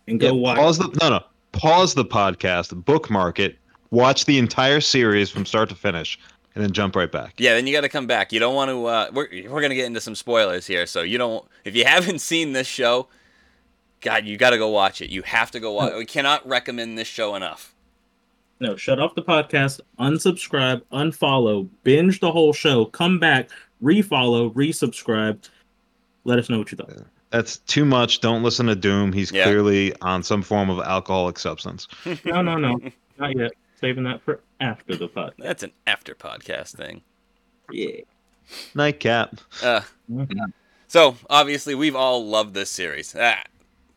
and 0.07 0.19
go 0.19 0.27
Yeah, 0.27 0.31
watch. 0.33 0.57
Pause 0.57 0.77
the 0.79 0.97
no 1.01 1.09
no. 1.09 1.23
Pause 1.51 1.93
the 1.95 2.05
podcast. 2.05 2.83
Bookmark 2.85 3.39
it. 3.39 3.57
Watch 3.93 4.25
the 4.25 4.39
entire 4.39 4.81
series 4.81 5.29
from 5.29 5.45
start 5.45 5.69
to 5.69 5.75
finish, 5.75 6.17
and 6.55 6.63
then 6.63 6.71
jump 6.71 6.95
right 6.95 7.11
back. 7.11 7.35
Yeah, 7.37 7.53
then 7.53 7.67
you 7.67 7.73
got 7.73 7.81
to 7.81 7.89
come 7.89 8.07
back. 8.07 8.33
You 8.33 8.39
don't 8.39 8.55
want 8.55 8.69
to. 8.71 8.85
Uh, 8.87 9.09
we're 9.13 9.27
we're 9.51 9.61
gonna 9.61 9.75
get 9.75 9.85
into 9.85 10.01
some 10.01 10.15
spoilers 10.15 10.65
here, 10.65 10.87
so 10.87 11.03
you 11.03 11.19
don't. 11.19 11.45
If 11.63 11.75
you 11.75 11.85
haven't 11.95 12.17
seen 12.17 12.53
this 12.53 12.65
show, 12.65 13.07
God, 14.01 14.25
you 14.25 14.35
got 14.35 14.49
to 14.49 14.57
go 14.57 14.69
watch 14.69 14.99
it. 14.99 15.11
You 15.11 15.21
have 15.21 15.51
to 15.51 15.59
go 15.59 15.73
watch. 15.73 15.93
We 15.97 16.05
cannot 16.07 16.47
recommend 16.47 16.97
this 16.97 17.07
show 17.07 17.35
enough. 17.35 17.75
No, 18.59 18.75
shut 18.75 18.99
off 18.99 19.13
the 19.13 19.21
podcast, 19.21 19.79
unsubscribe, 19.99 20.81
unfollow, 20.91 21.69
binge 21.83 22.19
the 22.19 22.31
whole 22.31 22.51
show, 22.53 22.85
come 22.85 23.19
back, 23.19 23.51
refollow, 23.83 24.51
resubscribe. 24.53 25.37
Let 26.23 26.39
us 26.39 26.49
know 26.49 26.57
what 26.57 26.71
you 26.71 26.77
thought. 26.77 26.93
That's 27.29 27.57
too 27.57 27.85
much. 27.85 28.21
Don't 28.21 28.41
listen 28.41 28.65
to 28.67 28.75
Doom. 28.75 29.13
He's 29.13 29.31
Yeah. 29.31 29.43
clearly 29.43 29.93
on 30.01 30.23
some 30.23 30.41
form 30.41 30.71
of 30.71 30.79
alcoholic 30.79 31.37
substance. 31.37 31.87
No, 32.25 32.41
no, 32.41 32.57
no, 32.57 32.79
not 33.19 33.37
yet. 33.37 33.51
Saving 33.83 34.05
that 34.05 34.21
for 34.23 34.39
after 34.61 34.95
the 34.95 35.09
podcast. 35.09 35.33
That's 35.39 35.63
an 35.63 35.73
after 35.85 36.15
podcast 36.15 36.77
thing. 36.77 37.01
Yeah. 37.69 37.99
Nightcap. 38.73 39.35
Uh, 39.61 39.81
so 40.87 41.17
obviously 41.29 41.75
we've 41.75 41.95
all 41.95 42.25
loved 42.25 42.53
this 42.53 42.69
series. 42.69 43.13
Ah, 43.19 43.43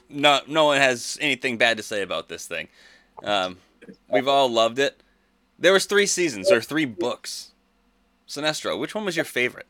no, 0.09 0.40
no 0.49 0.64
one 0.64 0.79
has 0.79 1.16
anything 1.20 1.57
bad 1.57 1.77
to 1.77 1.85
say 1.85 2.03
about 2.03 2.29
this 2.29 2.49
thing. 2.49 2.66
Um, 3.22 3.59
we've 4.11 4.27
all 4.27 4.49
loved 4.49 4.81
it. 4.81 5.01
There 5.57 5.72
was 5.72 5.87
three 5.87 6.07
seasons 6.07 6.51
or 6.51 6.61
three 6.61 6.85
books. 6.85 7.53
Sinestro, 8.29 8.77
which 8.81 8.92
one 8.92 9.05
was 9.05 9.14
your 9.14 9.25
favorite? 9.25 9.68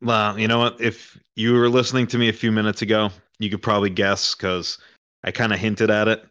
Well, 0.00 0.38
you 0.38 0.46
know 0.46 0.60
what? 0.60 0.80
If 0.80 1.18
you 1.34 1.54
were 1.54 1.68
listening 1.68 2.06
to 2.08 2.18
me 2.18 2.28
a 2.28 2.32
few 2.32 2.52
minutes 2.52 2.80
ago, 2.80 3.10
you 3.40 3.50
could 3.50 3.60
probably 3.60 3.90
guess 3.90 4.36
because 4.36 4.78
I 5.24 5.32
kind 5.32 5.52
of 5.52 5.58
hinted 5.58 5.90
at 5.90 6.06
it. 6.06 6.24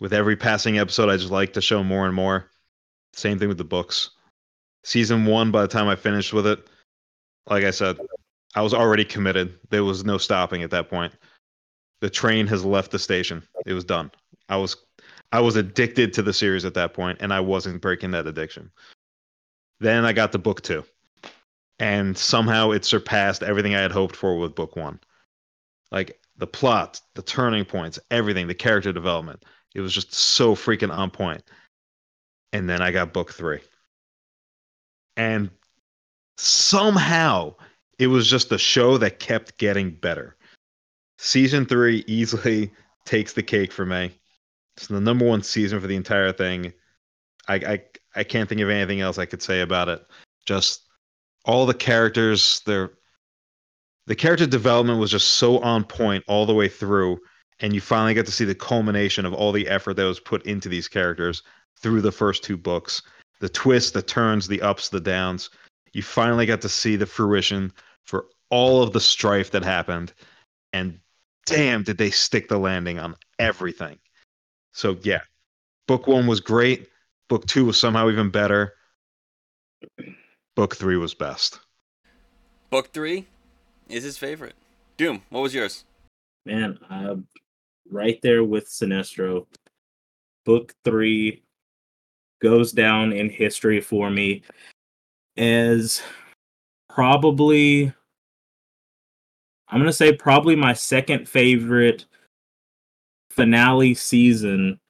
With 0.00 0.12
every 0.12 0.36
passing 0.36 0.78
episode, 0.78 1.08
I 1.08 1.16
just 1.16 1.30
like 1.30 1.52
to 1.52 1.60
show 1.60 1.84
more 1.84 2.06
and 2.06 2.14
more. 2.14 2.50
Same 3.12 3.38
thing 3.38 3.48
with 3.48 3.58
the 3.58 3.64
books. 3.64 4.10
Season 4.82 5.26
one, 5.26 5.50
by 5.50 5.62
the 5.62 5.68
time 5.68 5.88
I 5.88 5.96
finished 5.96 6.32
with 6.32 6.46
it, 6.46 6.66
like 7.46 7.64
I 7.64 7.70
said, 7.70 7.98
I 8.54 8.62
was 8.62 8.74
already 8.74 9.04
committed. 9.04 9.58
There 9.68 9.84
was 9.84 10.04
no 10.04 10.16
stopping 10.16 10.62
at 10.62 10.70
that 10.70 10.88
point. 10.88 11.12
The 12.00 12.10
train 12.10 12.46
has 12.46 12.64
left 12.64 12.90
the 12.90 12.98
station. 12.98 13.42
It 13.66 13.74
was 13.74 13.84
done. 13.84 14.10
I 14.48 14.56
was 14.56 14.76
I 15.32 15.40
was 15.40 15.56
addicted 15.56 16.12
to 16.14 16.22
the 16.22 16.32
series 16.32 16.64
at 16.64 16.74
that 16.74 16.94
point, 16.94 17.18
and 17.20 17.32
I 17.32 17.40
wasn't 17.40 17.82
breaking 17.82 18.12
that 18.12 18.26
addiction. 18.26 18.70
Then 19.78 20.04
I 20.04 20.12
got 20.12 20.32
the 20.32 20.38
book 20.38 20.62
two 20.62 20.84
and 21.80 22.16
somehow 22.16 22.70
it 22.70 22.84
surpassed 22.84 23.42
everything 23.42 23.74
I 23.74 23.80
had 23.80 23.90
hoped 23.90 24.14
for 24.14 24.38
with 24.38 24.54
book 24.54 24.76
one. 24.76 25.00
Like 25.90 26.20
the 26.36 26.46
plot, 26.46 27.00
the 27.14 27.22
turning 27.22 27.64
points, 27.64 27.98
everything, 28.10 28.46
the 28.46 28.54
character 28.54 28.92
development. 28.92 29.44
It 29.74 29.80
was 29.80 29.94
just 29.94 30.12
so 30.12 30.54
freaking 30.54 30.96
on 30.96 31.10
point. 31.10 31.42
And 32.52 32.68
then 32.68 32.82
I 32.82 32.90
got 32.90 33.12
book 33.12 33.32
three. 33.32 33.60
And 35.16 35.50
somehow 36.36 37.54
it 37.98 38.08
was 38.08 38.28
just 38.28 38.50
a 38.50 38.58
show 38.58 38.98
that 38.98 39.20
kept 39.20 39.58
getting 39.58 39.90
better. 39.90 40.36
Season 41.18 41.66
three 41.66 42.02
easily 42.06 42.72
takes 43.04 43.32
the 43.32 43.42
cake 43.42 43.72
for 43.72 43.86
me. 43.86 44.12
It's 44.76 44.86
the 44.86 45.00
number 45.00 45.26
one 45.26 45.42
season 45.42 45.80
for 45.80 45.86
the 45.86 45.96
entire 45.96 46.32
thing. 46.32 46.72
I, 47.48 47.54
I 47.54 47.82
I 48.16 48.24
can't 48.24 48.48
think 48.48 48.60
of 48.60 48.70
anything 48.70 49.00
else 49.00 49.18
I 49.18 49.26
could 49.26 49.42
say 49.42 49.60
about 49.60 49.88
it. 49.88 50.04
Just 50.46 50.86
all 51.44 51.66
the 51.66 51.74
characters 51.74 52.60
their 52.66 52.92
the 54.06 54.14
character 54.14 54.46
development 54.46 54.98
was 54.98 55.10
just 55.10 55.28
so 55.32 55.58
on 55.58 55.84
point 55.84 56.24
all 56.26 56.46
the 56.46 56.54
way 56.54 56.68
through 56.68 57.20
and 57.60 57.74
you 57.74 57.80
finally 57.80 58.14
get 58.14 58.26
to 58.26 58.32
see 58.32 58.44
the 58.44 58.54
culmination 58.54 59.24
of 59.26 59.34
all 59.34 59.52
the 59.52 59.68
effort 59.68 59.94
that 59.94 60.04
was 60.04 60.20
put 60.20 60.44
into 60.46 60.68
these 60.68 60.88
characters 60.88 61.42
through 61.78 62.00
the 62.00 62.12
first 62.12 62.42
two 62.42 62.56
books. 62.56 63.02
The 63.40 63.48
twists 63.48 63.90
the 63.90 64.02
turns 64.02 64.48
the 64.48 64.62
ups 64.62 64.88
the 64.88 65.00
downs. 65.00 65.50
You 65.92 66.02
finally 66.02 66.46
got 66.46 66.60
to 66.62 66.68
see 66.68 66.96
the 66.96 67.06
fruition 67.06 67.72
for 68.04 68.26
all 68.50 68.82
of 68.82 68.92
the 68.92 69.00
strife 69.00 69.50
that 69.52 69.64
happened. 69.64 70.12
And 70.72 70.98
damn 71.46 71.82
did 71.82 71.98
they 71.98 72.10
stick 72.10 72.48
the 72.48 72.58
landing 72.58 72.98
on 72.98 73.16
everything. 73.38 73.98
So 74.72 74.98
yeah 75.02 75.20
book 75.90 76.06
one 76.06 76.28
was 76.28 76.38
great. 76.38 76.88
Book 77.28 77.46
two 77.46 77.64
was 77.64 77.76
somehow 77.76 78.08
even 78.10 78.30
better. 78.30 78.74
Book 80.54 80.76
three 80.76 80.96
was 80.96 81.14
best. 81.14 81.58
Book 82.70 82.92
three 82.92 83.26
is 83.88 84.04
his 84.04 84.16
favorite. 84.16 84.54
Doom, 84.96 85.22
what 85.30 85.40
was 85.40 85.52
yours? 85.52 85.84
Man, 86.46 86.78
I'm 86.88 87.26
right 87.90 88.20
there 88.22 88.44
with 88.44 88.68
Sinestro. 88.68 89.46
Book 90.44 90.74
three 90.84 91.42
goes 92.40 92.72
down 92.72 93.12
in 93.12 93.28
history 93.28 93.80
for 93.80 94.10
me 94.10 94.42
as 95.36 96.02
probably, 96.88 97.92
I'm 99.68 99.78
going 99.78 99.86
to 99.86 99.92
say, 99.92 100.12
probably 100.12 100.56
my 100.56 100.72
second 100.72 101.28
favorite 101.28 102.06
finale 103.30 103.94
season 103.94 104.80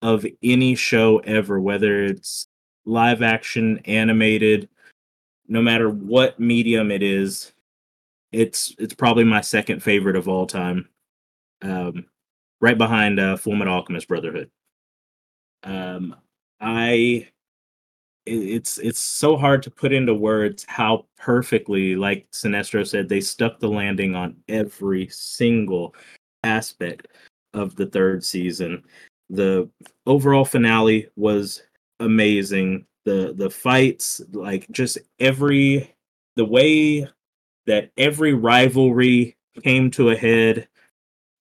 of 0.00 0.24
any 0.42 0.74
show 0.74 1.18
ever, 1.18 1.60
whether 1.60 2.04
it's 2.04 2.46
live 2.84 3.22
action, 3.22 3.78
animated, 3.84 4.68
no 5.48 5.60
matter 5.60 5.90
what 5.90 6.40
medium 6.40 6.90
it 6.90 7.02
is 7.02 7.52
it's 8.32 8.74
it's 8.78 8.94
probably 8.94 9.24
my 9.24 9.40
second 9.40 9.82
favorite 9.82 10.16
of 10.16 10.28
all 10.28 10.46
time. 10.46 10.88
Um, 11.62 12.06
right 12.60 12.78
behind 12.78 13.20
uh, 13.20 13.36
Full 13.36 13.60
Alchemist 13.68 14.08
Brotherhood. 14.08 14.50
Um, 15.62 16.16
I 16.60 17.28
it- 18.26 18.32
it's 18.32 18.78
it's 18.78 19.00
so 19.00 19.36
hard 19.36 19.62
to 19.64 19.70
put 19.70 19.92
into 19.92 20.14
words 20.14 20.64
how 20.68 21.06
perfectly, 21.18 21.96
like 21.96 22.28
Sinestro 22.32 22.86
said, 22.86 23.08
they 23.08 23.20
stuck 23.20 23.58
the 23.58 23.68
landing 23.68 24.14
on 24.14 24.36
every 24.48 25.08
single 25.08 25.94
aspect 26.44 27.08
of 27.54 27.76
the 27.76 27.86
third 27.86 28.24
season. 28.24 28.82
The 29.30 29.68
overall 30.06 30.44
finale 30.44 31.08
was 31.16 31.62
amazing. 32.00 32.86
The 33.04 33.34
the 33.36 33.50
fights, 33.50 34.20
like 34.32 34.70
just 34.70 34.98
every 35.18 35.94
the 36.36 36.44
way 36.44 37.08
that 37.66 37.90
every 37.98 38.34
rivalry 38.34 39.36
came 39.62 39.90
to 39.92 40.10
a 40.10 40.16
head 40.16 40.68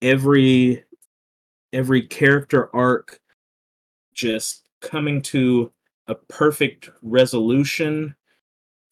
every 0.02 0.84
every 1.74 2.02
character 2.02 2.74
arc 2.76 3.20
just 4.14 4.64
coming 4.82 5.22
to 5.22 5.72
a 6.08 6.16
perfect 6.16 6.90
resolution 7.02 8.16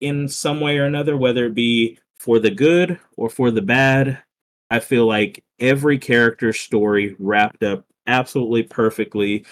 in 0.01 0.27
some 0.27 0.61
way 0.61 0.77
or 0.77 0.85
another 0.85 1.17
whether 1.17 1.47
it 1.47 1.55
be 1.55 1.97
for 2.17 2.39
the 2.39 2.51
good 2.51 2.99
or 3.17 3.29
for 3.29 3.51
the 3.51 3.61
bad. 3.61 4.21
I 4.69 4.79
feel 4.79 5.07
like 5.07 5.43
every 5.59 5.97
character 5.97 6.53
story 6.53 7.15
wrapped 7.17 7.63
up 7.63 7.85
absolutely 8.07 8.63
perfectly. 8.63 9.45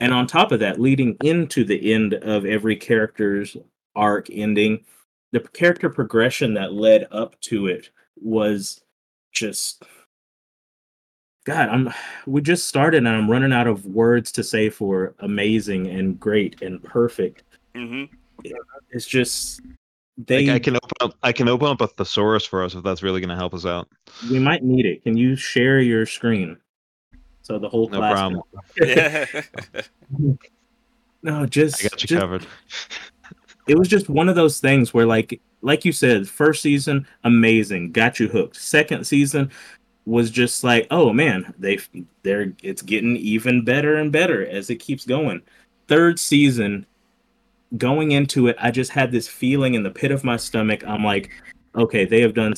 And 0.00 0.12
on 0.12 0.26
top 0.26 0.52
of 0.52 0.60
that 0.60 0.80
leading 0.80 1.16
into 1.22 1.64
the 1.64 1.92
end 1.92 2.14
of 2.14 2.44
every 2.44 2.76
character's 2.76 3.56
arc 3.96 4.28
ending 4.30 4.84
the 5.34 5.40
character 5.40 5.90
progression 5.90 6.54
that 6.54 6.72
led 6.72 7.08
up 7.10 7.38
to 7.40 7.66
it 7.66 7.90
was 8.16 8.80
just 9.32 9.82
god 11.44 11.68
i'm 11.68 11.92
we 12.26 12.40
just 12.40 12.66
started 12.66 12.98
and 12.98 13.08
i'm 13.08 13.30
running 13.30 13.52
out 13.52 13.66
of 13.66 13.84
words 13.86 14.32
to 14.32 14.42
say 14.42 14.68
for 14.70 15.14
amazing 15.20 15.86
and 15.88 16.18
great 16.20 16.60
and 16.62 16.82
perfect 16.82 17.42
Mm-hmm. 17.74 18.04
it's 18.90 19.06
just 19.06 19.60
they 20.16 20.48
I, 20.48 20.54
I 20.54 20.58
can 20.60 20.76
open 20.76 20.90
up 21.00 21.14
I 21.24 21.32
can 21.32 21.48
open 21.48 21.66
up 21.68 21.80
a 21.80 21.88
thesaurus 21.88 22.46
for 22.46 22.62
us 22.62 22.74
if 22.76 22.84
that's 22.84 23.02
really 23.02 23.20
gonna 23.20 23.34
help 23.34 23.52
us 23.52 23.66
out. 23.66 23.88
we 24.30 24.38
might 24.38 24.62
need 24.62 24.86
it 24.86 25.02
can 25.02 25.16
you 25.16 25.34
share 25.34 25.80
your 25.80 26.06
screen 26.06 26.56
so 27.42 27.58
the 27.58 27.68
whole 27.68 27.88
No 27.88 27.98
class 27.98 28.12
problem. 28.12 28.42
Yeah. 28.80 29.26
no 31.22 31.46
just 31.46 31.80
I 31.84 31.88
got 31.88 32.02
you 32.02 32.06
just- 32.08 32.20
covered. 32.20 32.46
it 33.66 33.78
was 33.78 33.88
just 33.88 34.08
one 34.08 34.28
of 34.28 34.36
those 34.36 34.60
things 34.60 34.94
where 34.94 35.06
like 35.06 35.40
like 35.62 35.84
you 35.84 35.92
said 35.92 36.28
first 36.28 36.62
season 36.62 37.06
amazing 37.24 37.90
got 37.92 38.20
you 38.20 38.28
hooked 38.28 38.56
second 38.56 39.04
season 39.04 39.50
was 40.06 40.30
just 40.30 40.62
like 40.64 40.86
oh 40.90 41.12
man 41.12 41.54
they 41.58 41.78
they're 42.22 42.52
it's 42.62 42.82
getting 42.82 43.16
even 43.16 43.64
better 43.64 43.96
and 43.96 44.12
better 44.12 44.46
as 44.46 44.70
it 44.70 44.76
keeps 44.76 45.04
going. 45.04 45.42
Third 45.88 46.18
season 46.18 46.86
going 47.76 48.12
into 48.12 48.46
it 48.46 48.56
i 48.60 48.70
just 48.70 48.92
had 48.92 49.10
this 49.10 49.26
feeling 49.26 49.74
in 49.74 49.82
the 49.82 49.90
pit 49.90 50.10
of 50.10 50.24
my 50.24 50.36
stomach. 50.36 50.84
I'm 50.86 51.04
like 51.04 51.30
okay 51.74 52.04
they 52.04 52.20
have 52.20 52.34
done 52.34 52.54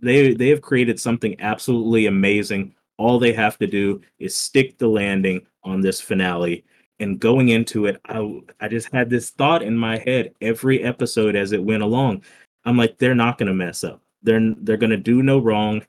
they 0.00 0.34
they 0.34 0.48
have 0.48 0.62
created 0.62 1.00
something 1.00 1.40
absolutely 1.40 2.06
amazing. 2.06 2.74
All 2.98 3.18
they 3.18 3.32
have 3.32 3.58
to 3.58 3.66
do 3.66 4.02
is 4.18 4.36
stick 4.36 4.78
the 4.78 4.88
landing 4.88 5.46
on 5.64 5.80
this 5.80 6.00
finale. 6.00 6.64
And 7.00 7.18
going 7.18 7.48
into 7.48 7.86
it 7.86 8.00
I, 8.04 8.42
I 8.60 8.68
just 8.68 8.92
had 8.92 9.08
this 9.08 9.30
thought 9.30 9.62
in 9.62 9.76
my 9.76 9.98
head 9.98 10.34
every 10.40 10.82
episode 10.82 11.36
as 11.36 11.52
it 11.52 11.62
went 11.62 11.82
along. 11.82 12.22
I'm 12.64 12.76
like 12.76 12.98
they're 12.98 13.14
not 13.14 13.38
to 13.48 13.54
mess 13.54 13.82
up. 13.82 14.02
They're 14.22 14.54
they're 14.58 14.76
to 14.90 14.96
do 14.98 15.22
no 15.22 15.38
wrong 15.38 15.82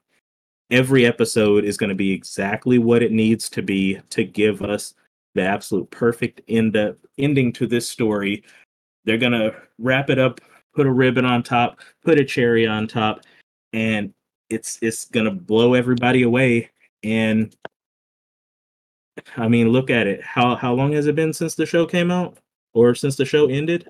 every 0.71 1.05
episode 1.05 1.63
is 1.65 1.77
going 1.77 1.89
to 1.89 1.95
be 1.95 2.11
exactly 2.11 2.77
what 2.77 3.03
it 3.03 3.11
needs 3.11 3.49
to 3.49 3.61
be 3.61 3.99
to 4.09 4.23
give 4.23 4.61
us 4.61 4.93
the 5.35 5.41
absolute 5.41 5.89
perfect 5.91 6.41
end 6.47 6.77
up, 6.77 6.97
ending 7.17 7.51
to 7.53 7.67
this 7.67 7.87
story 7.87 8.43
they're 9.05 9.17
going 9.17 9.31
to 9.31 9.53
wrap 9.79 10.09
it 10.09 10.19
up 10.19 10.39
put 10.75 10.87
a 10.87 10.91
ribbon 10.91 11.25
on 11.25 11.43
top 11.43 11.79
put 12.03 12.19
a 12.19 12.25
cherry 12.25 12.65
on 12.65 12.87
top 12.87 13.21
and 13.73 14.13
it's 14.49 14.77
it's 14.81 15.05
going 15.05 15.25
to 15.25 15.31
blow 15.31 15.73
everybody 15.73 16.23
away 16.23 16.69
and 17.03 17.55
I 19.37 19.47
mean, 19.47 19.69
look 19.69 19.89
at 19.89 20.07
it. 20.07 20.23
How 20.23 20.55
how 20.55 20.73
long 20.73 20.93
has 20.93 21.07
it 21.07 21.15
been 21.15 21.33
since 21.33 21.55
the 21.55 21.65
show 21.65 21.85
came 21.85 22.11
out, 22.11 22.37
or 22.73 22.95
since 22.95 23.15
the 23.15 23.25
show 23.25 23.47
ended? 23.47 23.89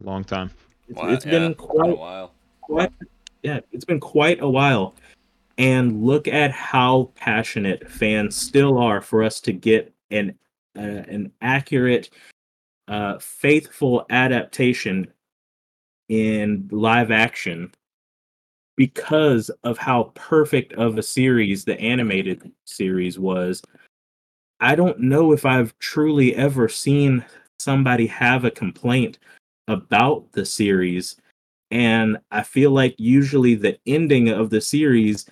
Long 0.00 0.24
time. 0.24 0.50
It's, 0.88 0.98
Wow, 0.98 1.08
it's 1.10 1.24
yeah, 1.24 1.30
been 1.30 1.54
quite 1.54 1.90
a 1.90 1.94
while. 1.94 2.32
quite 2.60 2.92
yeah, 3.42 3.60
it's 3.72 3.84
been 3.84 4.00
quite 4.00 4.40
a 4.40 4.48
while. 4.48 4.94
And 5.58 6.04
look 6.04 6.28
at 6.28 6.50
how 6.50 7.10
passionate 7.14 7.90
fans 7.90 8.36
still 8.36 8.78
are 8.78 9.00
for 9.00 9.22
us 9.22 9.40
to 9.40 9.52
get 9.52 9.92
an 10.10 10.38
uh, 10.76 10.80
an 10.80 11.30
accurate, 11.42 12.10
uh, 12.88 13.18
faithful 13.18 14.06
adaptation 14.10 15.06
in 16.08 16.68
live 16.72 17.10
action 17.10 17.70
because 18.76 19.50
of 19.64 19.76
how 19.76 20.12
perfect 20.14 20.72
of 20.74 20.96
a 20.96 21.02
series 21.02 21.64
the 21.64 21.78
animated 21.78 22.50
series 22.64 23.18
was. 23.18 23.62
I 24.60 24.74
don't 24.74 25.00
know 25.00 25.32
if 25.32 25.44
I've 25.44 25.78
truly 25.78 26.34
ever 26.36 26.68
seen 26.68 27.24
somebody 27.58 28.06
have 28.06 28.44
a 28.44 28.50
complaint 28.50 29.18
about 29.68 30.30
the 30.32 30.44
series. 30.44 31.16
And 31.70 32.18
I 32.30 32.42
feel 32.42 32.70
like 32.70 32.94
usually 32.98 33.54
the 33.54 33.78
ending 33.86 34.28
of 34.28 34.50
the 34.50 34.60
series 34.60 35.26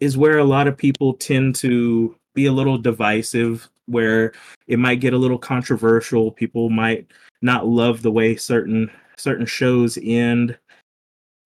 is 0.00 0.16
where 0.16 0.38
a 0.38 0.44
lot 0.44 0.66
of 0.66 0.76
people 0.76 1.14
tend 1.14 1.54
to 1.56 2.16
be 2.34 2.46
a 2.46 2.52
little 2.52 2.78
divisive, 2.78 3.68
where 3.86 4.32
it 4.66 4.78
might 4.78 5.00
get 5.00 5.12
a 5.14 5.18
little 5.18 5.38
controversial. 5.38 6.32
People 6.32 6.70
might 6.70 7.06
not 7.42 7.66
love 7.66 8.02
the 8.02 8.10
way 8.10 8.36
certain 8.36 8.90
certain 9.16 9.46
shows 9.46 9.98
end. 10.02 10.58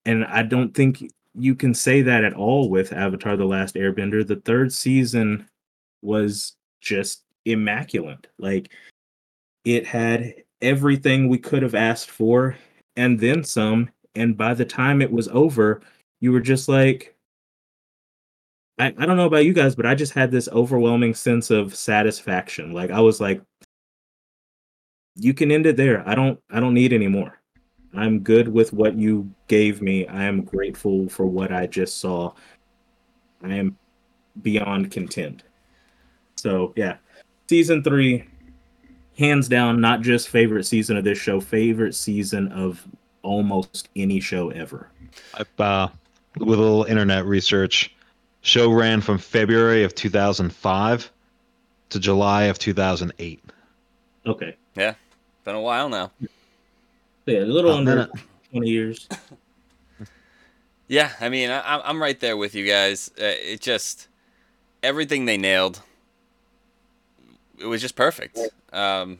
And 0.07 0.25
I 0.27 0.43
don't 0.43 0.75
think 0.75 1.11
you 1.35 1.55
can 1.55 1.75
say 1.75 2.03
that 2.03 2.25
at 2.25 2.35
all 2.35 2.69
with 2.71 2.93
Avatar 2.93 3.37
The 3.37 3.45
Last 3.45 3.75
Airbender. 3.75 4.27
The 4.27 4.37
third 4.37 4.73
season 4.73 5.49
was 6.03 6.55
just 6.81 7.23
immaculate. 7.45 8.29
Like 8.39 8.73
it 9.65 9.87
had 9.87 10.35
everything 10.63 11.29
we 11.29 11.39
could 11.39 11.63
have 11.63 11.75
asked 11.75 12.11
for 12.11 12.57
and 12.97 13.19
then 13.19 13.43
some. 13.43 13.91
And 14.15 14.37
by 14.37 14.55
the 14.55 14.65
time 14.65 15.03
it 15.03 15.11
was 15.11 15.29
over, 15.29 15.81
you 16.21 16.31
were 16.31 16.41
just 16.41 16.69
like, 16.69 17.14
I, 18.79 18.87
I 18.99 19.07
don't 19.07 19.17
know 19.17 19.27
about 19.27 19.45
you 19.45 19.53
guys, 19.53 19.75
but 19.75 19.87
I 19.87 19.95
just 19.95 20.13
had 20.13 20.31
this 20.31 20.49
overwhelming 20.49 21.15
sense 21.15 21.51
of 21.51 21.75
satisfaction. 21.75 22.73
Like 22.73 22.91
I 22.91 23.01
was 23.01 23.21
like, 23.21 23.41
you 25.17 25.33
can 25.33 25.51
end 25.51 25.67
it 25.67 25.77
there. 25.77 26.07
I 26.09 26.15
don't 26.15 26.41
I 26.51 26.61
don't 26.61 26.75
need 26.75 26.93
any 26.93 27.09
more. 27.09 27.41
I'm 27.97 28.21
good 28.21 28.49
with 28.49 28.73
what 28.73 28.97
you 28.97 29.31
gave 29.47 29.81
me. 29.81 30.07
I 30.09 30.25
am 30.25 30.43
grateful 30.43 31.09
for 31.09 31.27
what 31.27 31.53
I 31.53 31.67
just 31.67 31.99
saw. 31.99 32.33
I 33.43 33.55
am 33.55 33.77
beyond 34.43 34.91
content. 34.91 35.45
So 36.35 36.73
yeah, 36.75 36.97
season 37.49 37.85
three, 37.85 38.25
hands 39.17 39.49
down, 39.49 39.81
not 39.81 40.01
just 40.01 40.29
favorite 40.29 40.65
season 40.65 40.97
of 40.97 41.05
this 41.05 41.19
show, 41.19 41.41
favorite 41.41 41.95
season 41.95 42.51
of 42.51 42.85
almost 43.23 43.89
any 43.95 44.19
show 44.19 44.51
ever. 44.51 44.91
Uh, 45.59 45.89
with 46.39 46.59
a 46.59 46.63
little 46.63 46.85
internet 46.85 47.25
research, 47.25 47.95
show 48.45 48.71
ran 48.71 49.01
from 49.01 49.19
February 49.19 49.83
of 49.83 49.95
2005 49.95 51.11
to 51.91 51.99
July 51.99 52.45
of 52.45 52.59
2008. 52.59 53.43
Okay. 54.27 54.57
Yeah, 54.77 54.95
been 55.45 55.55
a 55.57 55.61
while 55.61 55.89
now. 55.89 56.13
Yeah, 57.27 57.41
a 57.41 57.47
little 57.47 57.73
Oh, 57.73 57.79
under 57.79 57.97
man, 57.97 58.09
20 58.53 58.71
years. 58.71 59.09
Yeah, 60.87 61.13
I 61.19 61.31
mean, 61.31 61.49
I, 61.51 61.61
I'm- 61.61 61.81
I'm 61.83 62.01
right 62.03 62.21
there 62.21 62.37
with 62.37 62.55
you 62.55 62.67
guys. 62.67 63.11
Uh, 63.19 63.25
it 63.25 63.63
just 63.63 64.07
everything 64.83 65.25
they 65.25 65.39
nailed. 65.39 65.81
It 67.59 67.65
was 67.65 67.81
just 67.81 67.97
perfect. 67.97 68.39
Um, 68.71 69.19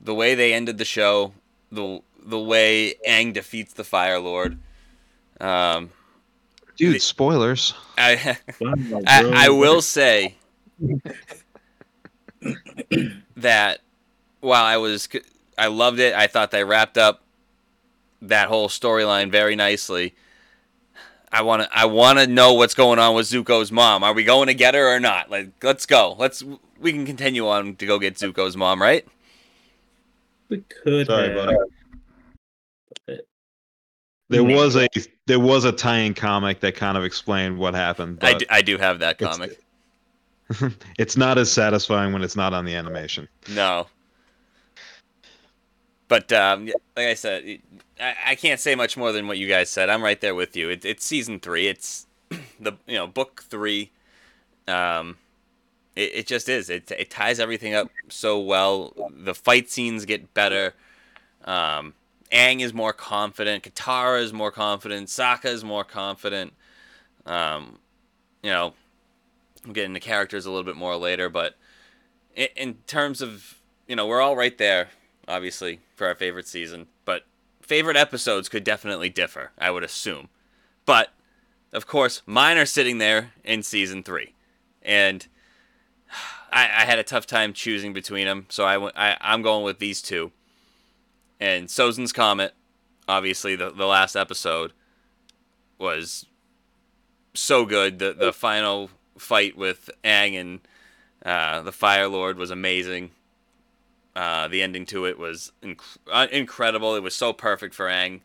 the 0.00 0.12
way 0.12 0.34
they 0.34 0.52
ended 0.52 0.78
the 0.78 0.84
show, 0.84 1.32
the 1.70 2.00
the 2.20 2.40
way 2.40 2.94
Aang 3.08 3.32
defeats 3.32 3.72
the 3.72 3.84
Fire 3.84 4.18
Lord. 4.18 4.58
Um, 5.40 5.90
Dude, 6.80 7.02
spoilers. 7.02 7.74
I, 7.98 8.38
I. 9.06 9.32
I 9.34 9.48
will 9.50 9.82
say 9.82 10.36
that 13.36 13.80
while 14.40 14.64
I 14.64 14.78
was 14.78 15.06
I 15.58 15.66
loved 15.66 15.98
it, 15.98 16.14
I 16.14 16.26
thought 16.26 16.50
they 16.50 16.64
wrapped 16.64 16.96
up 16.96 17.22
that 18.22 18.48
whole 18.48 18.68
storyline 18.70 19.30
very 19.30 19.56
nicely. 19.56 20.14
I 21.30 21.42
want 21.42 21.64
to 21.64 21.68
I 21.70 21.84
want 21.84 22.18
to 22.18 22.26
know 22.26 22.54
what's 22.54 22.74
going 22.74 22.98
on 22.98 23.14
with 23.14 23.26
Zuko's 23.26 23.70
mom. 23.70 24.02
Are 24.02 24.14
we 24.14 24.24
going 24.24 24.46
to 24.46 24.54
get 24.54 24.74
her 24.74 24.96
or 24.96 25.00
not? 25.00 25.30
Like 25.30 25.62
let's 25.62 25.84
go. 25.84 26.16
Let's 26.18 26.42
we 26.80 26.92
can 26.92 27.04
continue 27.04 27.46
on 27.46 27.76
to 27.76 27.84
go 27.84 27.98
get 27.98 28.14
Zuko's 28.14 28.56
mom, 28.56 28.80
right? 28.80 29.06
We 30.48 30.62
could 30.82 31.06
Sorry, 31.06 31.28
have. 31.28 31.46
buddy. 31.46 31.56
There 34.30 34.44
was 34.44 34.76
a 34.76 34.88
there 35.26 35.40
was 35.40 35.64
a 35.64 35.72
tie-in 35.72 36.14
comic 36.14 36.60
that 36.60 36.76
kind 36.76 36.96
of 36.96 37.04
explained 37.04 37.58
what 37.58 37.74
happened. 37.74 38.18
I 38.22 38.34
do, 38.34 38.46
I 38.48 38.62
do 38.62 38.78
have 38.78 39.00
that 39.00 39.18
comic. 39.18 39.60
it's 40.98 41.16
not 41.16 41.36
as 41.36 41.50
satisfying 41.50 42.12
when 42.12 42.22
it's 42.22 42.36
not 42.36 42.54
on 42.54 42.64
the 42.64 42.74
animation. 42.74 43.28
No. 43.52 43.88
But 46.06 46.32
um, 46.32 46.66
like 46.96 47.06
I 47.06 47.14
said, 47.14 47.60
I, 48.00 48.14
I 48.28 48.34
can't 48.36 48.60
say 48.60 48.76
much 48.76 48.96
more 48.96 49.10
than 49.10 49.26
what 49.26 49.36
you 49.38 49.48
guys 49.48 49.68
said. 49.68 49.90
I'm 49.90 50.02
right 50.02 50.20
there 50.20 50.34
with 50.34 50.56
you. 50.56 50.70
It, 50.70 50.84
it's 50.84 51.04
season 51.04 51.40
three. 51.40 51.66
It's 51.66 52.06
the 52.60 52.72
you 52.86 52.96
know 52.96 53.08
book 53.08 53.42
three. 53.48 53.90
Um, 54.68 55.16
it, 55.96 56.14
it 56.14 56.26
just 56.28 56.48
is. 56.48 56.70
It 56.70 56.90
it 56.92 57.10
ties 57.10 57.40
everything 57.40 57.74
up 57.74 57.90
so 58.08 58.38
well. 58.38 58.92
The 59.10 59.34
fight 59.34 59.70
scenes 59.70 60.04
get 60.04 60.34
better. 60.34 60.74
Um, 61.44 61.94
Aang 62.32 62.60
is 62.60 62.72
more 62.72 62.92
confident. 62.92 63.64
Katara 63.64 64.22
is 64.22 64.32
more 64.32 64.52
confident. 64.52 65.08
Sokka 65.08 65.46
is 65.46 65.64
more 65.64 65.84
confident. 65.84 66.52
Um, 67.26 67.78
you 68.42 68.50
know, 68.50 68.74
we'll 69.64 69.74
get 69.74 69.84
into 69.84 70.00
characters 70.00 70.46
a 70.46 70.50
little 70.50 70.64
bit 70.64 70.76
more 70.76 70.96
later, 70.96 71.28
but 71.28 71.56
in, 72.34 72.48
in 72.56 72.74
terms 72.86 73.20
of 73.20 73.60
you 73.86 73.96
know 73.96 74.06
we're 74.06 74.20
all 74.20 74.36
right 74.36 74.56
there 74.58 74.88
obviously 75.28 75.80
for 75.94 76.06
our 76.06 76.14
favorite 76.14 76.46
season 76.46 76.86
but 77.04 77.24
favorite 77.60 77.96
episodes 77.96 78.48
could 78.48 78.64
definitely 78.64 79.08
differ 79.08 79.50
i 79.58 79.70
would 79.70 79.84
assume 79.84 80.28
but 80.86 81.12
of 81.72 81.86
course 81.86 82.22
mine 82.26 82.56
are 82.56 82.66
sitting 82.66 82.98
there 82.98 83.32
in 83.44 83.62
season 83.62 84.02
three 84.02 84.34
and 84.82 85.26
i, 86.52 86.64
I 86.64 86.84
had 86.84 86.98
a 86.98 87.04
tough 87.04 87.26
time 87.26 87.52
choosing 87.52 87.92
between 87.92 88.26
them 88.26 88.46
so 88.48 88.64
I, 88.64 89.10
I, 89.10 89.16
i'm 89.20 89.42
going 89.42 89.64
with 89.64 89.78
these 89.78 90.00
two 90.00 90.32
and 91.40 91.68
sozin's 91.68 92.12
comet 92.12 92.54
obviously 93.08 93.56
the, 93.56 93.70
the 93.70 93.86
last 93.86 94.14
episode 94.14 94.72
was 95.78 96.26
so 97.34 97.64
good 97.64 97.98
the, 97.98 98.12
the 98.12 98.32
final 98.32 98.90
fight 99.20 99.56
with 99.56 99.90
Aang 100.04 100.40
and 100.40 100.60
uh, 101.24 101.60
the 101.60 101.72
Fire 101.72 102.08
Lord 102.08 102.38
was 102.38 102.50
amazing. 102.50 103.10
Uh, 104.16 104.48
the 104.48 104.62
ending 104.62 104.86
to 104.86 105.04
it 105.04 105.18
was 105.18 105.52
inc- 105.62 105.98
uh, 106.10 106.26
incredible. 106.32 106.96
It 106.96 107.02
was 107.02 107.14
so 107.14 107.32
perfect 107.32 107.74
for 107.74 107.86
Aang. 107.86 108.20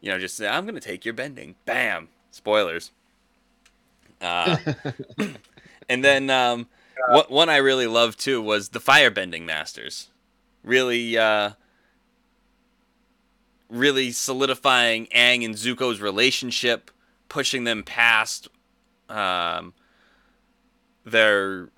You 0.00 0.12
know, 0.12 0.18
just 0.18 0.36
say, 0.36 0.46
I'm 0.46 0.64
gonna 0.66 0.80
take 0.80 1.04
your 1.04 1.14
bending. 1.14 1.56
Bam. 1.64 2.08
Spoilers. 2.30 2.92
Uh, 4.20 4.56
and 5.88 6.04
then 6.04 6.30
um, 6.30 6.68
what 7.08 7.30
one 7.30 7.48
I 7.48 7.56
really 7.56 7.86
loved 7.86 8.20
too 8.20 8.40
was 8.40 8.68
the 8.68 8.80
Firebending 8.80 9.44
Masters. 9.44 10.08
Really, 10.62 11.16
uh, 11.16 11.52
really 13.68 14.12
solidifying 14.12 15.06
Aang 15.06 15.44
and 15.44 15.54
Zuko's 15.54 16.00
relationship, 16.00 16.90
pushing 17.28 17.64
them 17.64 17.82
past 17.82 18.48
um, 19.08 19.74
their 21.04 21.70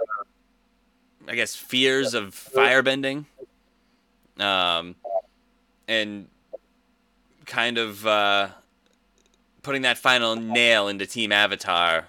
I 1.29 1.35
guess 1.35 1.55
fears 1.55 2.15
of 2.15 2.35
firebending, 2.35 3.25
um, 4.39 4.97
and 5.87 6.27
kind 7.47 7.79
of 7.79 8.07
uh, 8.07 8.49
putting 9.63 9.83
that 9.83 9.99
final 9.99 10.35
nail 10.37 10.89
into 10.89 11.07
Team 11.07 11.31
Avatar 11.31 12.07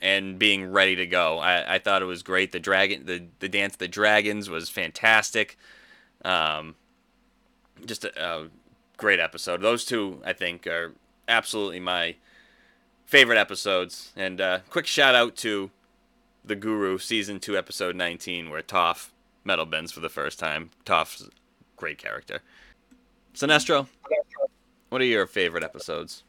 and 0.00 0.38
being 0.38 0.70
ready 0.70 0.96
to 0.96 1.06
go. 1.06 1.38
I, 1.38 1.76
I 1.76 1.78
thought 1.78 2.02
it 2.02 2.06
was 2.06 2.22
great. 2.22 2.52
The 2.52 2.60
dragon, 2.60 3.06
the 3.06 3.24
the 3.38 3.48
dance 3.48 3.74
of 3.74 3.78
the 3.78 3.88
dragons 3.88 4.50
was 4.50 4.68
fantastic. 4.68 5.56
Um, 6.24 6.74
just 7.86 8.04
a, 8.04 8.22
a 8.22 8.48
great 8.98 9.18
episode. 9.20 9.62
Those 9.62 9.86
two, 9.86 10.20
I 10.26 10.34
think, 10.34 10.66
are 10.66 10.92
absolutely 11.26 11.80
my 11.80 12.16
favorite 13.06 13.38
episodes. 13.38 14.12
And 14.14 14.38
uh, 14.40 14.58
quick 14.68 14.86
shout 14.86 15.14
out 15.14 15.34
to 15.36 15.70
the 16.44 16.54
Guru 16.54 16.98
season 16.98 17.40
two 17.40 17.56
episode 17.56 17.96
19 17.96 18.50
where 18.50 18.62
Toph 18.62 19.08
metal 19.44 19.64
bends 19.64 19.90
for 19.92 20.00
the 20.00 20.08
first 20.10 20.38
time. 20.38 20.70
Toph's 20.84 21.22
a 21.22 21.28
great 21.76 21.96
character. 21.96 22.40
Sinestro, 23.34 23.86
what 24.90 25.00
are 25.00 25.04
your 25.06 25.26
favorite 25.26 25.64
episodes? 25.64 26.24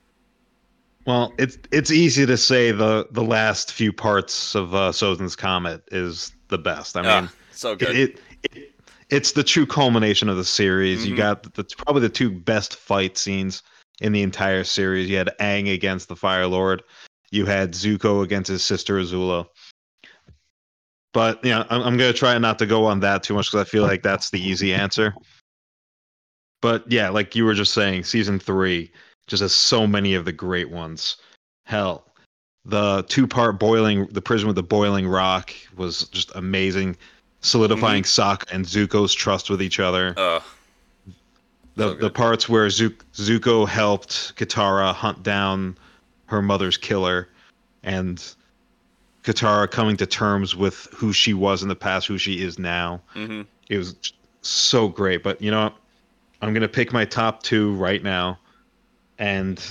Well, 1.05 1.34
it's 1.39 1.58
it's 1.71 1.91
easy 1.91 2.25
to 2.25 2.38
say 2.38 2.71
the 2.71 3.08
the 3.10 3.23
last 3.23 3.71
few 3.73 3.91
parts 3.91 4.53
of 4.53 4.75
uh, 4.75 4.91
Sozin's 4.91 5.36
Comet 5.36 5.82
is 5.91 6.34
the 6.49 6.58
best. 6.58 6.95
I 6.97 7.01
mean, 7.01 7.29
Ah, 7.29 7.34
so 7.51 7.75
good. 7.75 7.95
it, 7.97 8.19
it 8.43 8.71
it's 9.09 9.31
the 9.31 9.43
true 9.43 9.65
culmination 9.65 10.29
of 10.29 10.37
the 10.37 10.45
series. 10.45 11.05
Mhm. 11.05 11.09
You 11.09 11.15
got 11.15 11.53
the, 11.53 11.63
probably 11.77 12.01
the 12.01 12.09
two 12.09 12.29
best 12.29 12.75
fight 12.75 13.17
scenes 13.17 13.63
in 14.01 14.11
the 14.11 14.21
entire 14.21 14.63
series. 14.63 15.09
You 15.09 15.17
had 15.17 15.31
Aang 15.39 15.73
against 15.73 16.07
the 16.07 16.15
Fire 16.15 16.47
Lord, 16.47 16.83
You 17.31 17.45
had 17.45 17.73
Zuko 17.73 18.23
against 18.23 18.49
his 18.49 18.65
sister 18.65 18.95
Azula. 18.95 19.45
But 21.13 21.43
you 21.43 21.51
know, 21.51 21.65
I'm, 21.69 21.81
I'm 21.81 21.97
gonna 21.97 22.13
try 22.13 22.37
not 22.37 22.59
to 22.59 22.65
go 22.65 22.85
on 22.85 22.99
that 23.01 23.23
too 23.23 23.33
much 23.33 23.51
because 23.51 23.67
I 23.67 23.69
feel 23.69 23.83
like 23.83 24.03
that's 24.03 24.29
the 24.29 24.41
easy 24.41 24.73
answer. 24.73 25.13
But 26.61 26.91
yeah, 26.91 27.09
like 27.09 27.35
you 27.35 27.45
were 27.45 27.53
just 27.53 27.73
saying, 27.73 28.03
season 28.03 28.39
three 28.39 28.91
just 29.27 29.41
has 29.41 29.53
so 29.53 29.87
many 29.87 30.13
of 30.13 30.25
the 30.25 30.31
great 30.31 30.69
ones. 30.69 31.17
Hell, 31.65 32.05
the 32.65 33.03
two 33.07 33.27
part 33.27 33.59
boiling, 33.59 34.07
the 34.07 34.21
prison 34.21 34.47
with 34.47 34.55
the 34.55 34.63
boiling 34.63 35.07
rock 35.07 35.53
was 35.75 36.07
just 36.09 36.31
amazing, 36.35 36.97
solidifying 37.41 38.04
Sokka 38.04 38.52
and 38.52 38.65
Zuko's 38.65 39.13
trust 39.13 39.49
with 39.49 39.62
each 39.62 39.80
other. 39.80 40.13
Uh, 40.17 40.39
the 41.75 41.89
so 41.89 41.93
the 41.95 42.10
parts 42.10 42.49
where 42.49 42.67
Zuko 42.67 43.67
helped 43.67 44.36
Katara 44.36 44.93
hunt 44.93 45.23
down 45.23 45.78
her 46.25 46.41
mother's 46.41 46.78
killer, 46.78 47.30
and 47.84 48.23
Katara 49.23 49.69
coming 49.69 49.97
to 49.97 50.06
terms 50.06 50.56
with 50.56 50.88
who 50.93 51.13
she 51.13 51.34
was 51.34 51.63
in 51.63 51.69
the 51.69 51.75
past, 51.75 52.08
who 52.08 52.17
she 52.17 52.41
is 52.43 52.60
now. 52.60 53.02
hmm 53.13 53.41
It 53.69 53.78
was 53.78 53.95
so 54.41 54.88
great. 54.88 55.23
But 55.23 55.41
you 55.41 55.52
know, 55.52 55.65
what? 55.65 55.75
I'm 56.41 56.54
gonna 56.54 56.67
pick 56.67 56.93
my 56.93 57.06
top 57.06 57.43
two 57.43 57.73
right 57.75 58.02
now, 58.04 58.39
and 59.17 59.63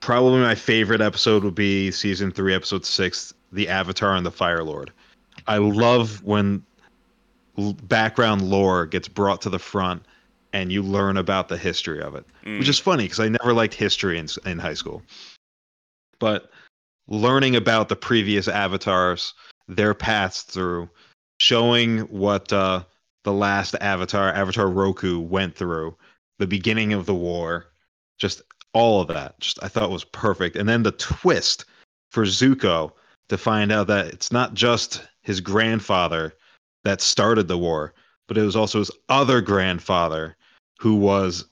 probably 0.00 0.40
my 0.40 0.54
favorite 0.54 1.00
episode 1.00 1.42
would 1.44 1.54
be 1.54 1.90
season 1.90 2.30
three, 2.30 2.54
episode 2.54 2.84
six, 2.84 3.34
the 3.52 3.68
Avatar 3.68 4.14
and 4.14 4.24
the 4.24 4.30
Fire 4.30 4.62
Lord. 4.62 4.92
I 5.48 5.58
love 5.58 6.22
when 6.22 6.62
l- 7.58 7.74
background 7.84 8.42
lore 8.42 8.86
gets 8.86 9.08
brought 9.08 9.40
to 9.42 9.50
the 9.50 9.58
front 9.58 10.04
and 10.52 10.72
you 10.72 10.82
learn 10.82 11.16
about 11.16 11.48
the 11.48 11.56
history 11.58 12.00
of 12.00 12.14
it, 12.14 12.24
Mm. 12.44 12.58
which 12.58 12.68
is 12.68 12.78
funny 12.78 13.04
because 13.04 13.20
I 13.20 13.28
never 13.28 13.52
liked 13.52 13.74
history 13.74 14.18
in, 14.18 14.28
in 14.44 14.58
high 14.58 14.74
school. 14.74 15.02
But 16.18 16.50
learning 17.08 17.56
about 17.56 17.88
the 17.88 17.96
previous 17.96 18.48
avatars, 18.48 19.34
their 19.68 19.94
paths 19.94 20.42
through, 20.42 20.88
showing 21.40 22.00
what 22.00 22.52
uh, 22.52 22.84
the 23.24 23.32
last 23.32 23.74
avatar, 23.80 24.32
Avatar 24.32 24.68
Roku, 24.68 25.20
went 25.20 25.54
through, 25.54 25.96
the 26.38 26.46
beginning 26.46 26.92
of 26.92 27.06
the 27.06 27.14
war, 27.14 27.66
just 28.18 28.42
all 28.72 29.00
of 29.00 29.08
that, 29.08 29.38
just 29.40 29.62
I 29.62 29.68
thought 29.68 29.90
was 29.90 30.04
perfect. 30.04 30.56
And 30.56 30.68
then 30.68 30.82
the 30.82 30.92
twist 30.92 31.64
for 32.10 32.24
Zuko 32.24 32.92
to 33.28 33.36
find 33.36 33.72
out 33.72 33.88
that 33.88 34.06
it's 34.06 34.30
not 34.32 34.54
just 34.54 35.02
his 35.26 35.40
grandfather 35.40 36.32
that 36.84 37.00
started 37.00 37.48
the 37.48 37.58
war, 37.58 37.92
but 38.28 38.38
it 38.38 38.42
was 38.42 38.54
also 38.54 38.78
his 38.78 38.92
other 39.08 39.40
grandfather 39.40 40.36
who 40.78 40.94
was 40.94 41.44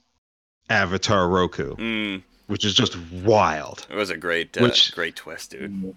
Avatar 0.69 1.27
Roku, 1.27 1.75
Mm. 1.75 2.23
which 2.47 2.63
is 2.63 2.73
just 2.73 2.97
wild. 3.11 3.85
It 3.89 3.95
was 3.95 4.09
a 4.09 4.17
great, 4.17 4.57
uh, 4.57 4.61
Which- 4.61 4.93
great 4.93 5.17
twist, 5.17 5.51
dude. 5.51 5.93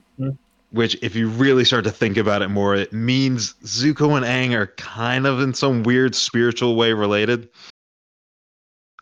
Which, 0.70 0.98
if 1.00 1.14
you 1.14 1.28
really 1.28 1.64
start 1.64 1.84
to 1.84 1.90
think 1.90 2.16
about 2.18 2.42
it 2.42 2.48
more, 2.48 2.74
it 2.74 2.92
means 2.92 3.54
Zuko 3.64 4.16
and 4.16 4.26
Aang 4.26 4.54
are 4.58 4.66
kind 4.76 5.26
of 5.26 5.40
in 5.40 5.54
some 5.54 5.82
weird 5.84 6.14
spiritual 6.16 6.74
way 6.76 6.92
related. 6.92 7.48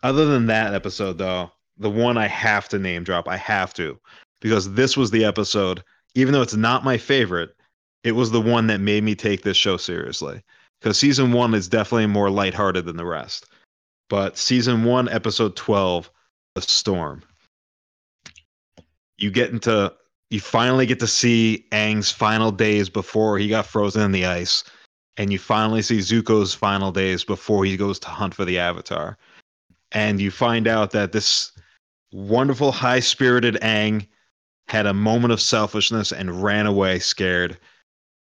Other 0.03 0.27
than 0.27 0.47
that 0.47 0.75
episode, 0.75 1.19
though, 1.19 1.51
the 1.79 1.91
one 1.91 2.19
I 2.19 2.27
have 2.29 2.69
to 2.69 2.79
name 2.79 3.03
drop, 3.05 3.27
I 3.27 3.37
have 3.39 3.73
to, 3.75 3.99
because 4.41 4.75
this 4.75 4.97
was 4.97 5.11
the 5.11 5.25
episode, 5.25 5.83
even 6.15 6.33
though 6.33 6.43
it's 6.43 6.55
not 6.55 6.85
my 6.85 6.99
favorite, 6.99 7.56
it 8.07 8.13
was 8.13 8.31
the 8.31 8.41
one 8.41 8.69
that 8.69 8.81
made 8.81 9.03
me 9.03 9.17
take 9.17 9.43
this 9.43 9.57
show 9.57 9.77
seriously. 9.77 10.41
Because 10.81 10.97
season 10.97 11.33
one 11.33 11.55
is 11.55 11.67
definitely 11.67 12.07
more 12.07 12.31
lighthearted 12.31 12.85
than 12.85 12.97
the 12.97 13.05
rest. 13.05 13.47
But 14.09 14.39
season 14.39 14.85
one, 14.85 15.09
episode 15.09 15.57
12, 15.57 16.09
The 16.55 16.63
Storm. 16.63 17.25
You 19.19 19.33
get 19.33 19.51
into 19.51 19.93
you 20.31 20.41
finally 20.41 20.87
get 20.87 21.01
to 21.01 21.07
see 21.09 21.67
Aang's 21.73 22.13
final 22.13 22.53
days 22.53 22.89
before 22.89 23.39
he 23.39 23.49
got 23.49 23.67
frozen 23.67 24.03
in 24.03 24.13
the 24.13 24.27
ice, 24.27 24.63
and 25.17 25.33
you 25.33 25.39
finally 25.39 25.83
see 25.83 25.99
Zuko's 25.99 26.55
final 26.55 26.93
days 26.93 27.25
before 27.25 27.65
he 27.65 27.77
goes 27.77 27.99
to 28.01 28.09
hunt 28.09 28.35
for 28.35 28.45
the 28.45 28.59
Avatar. 28.59 29.19
And 29.93 30.21
you 30.21 30.31
find 30.31 30.69
out 30.69 30.93
that 30.93 31.11
this 31.11 31.51
wonderful, 32.13 32.71
high 32.71 33.01
spirited 33.01 33.57
Aang 33.63 34.07
had 34.69 34.87
a 34.87 34.95
moment 34.95 35.33
of 35.33 35.41
selfishness 35.41 36.13
and 36.13 36.43
ran 36.43 36.67
away 36.67 37.01
scared, 37.01 37.59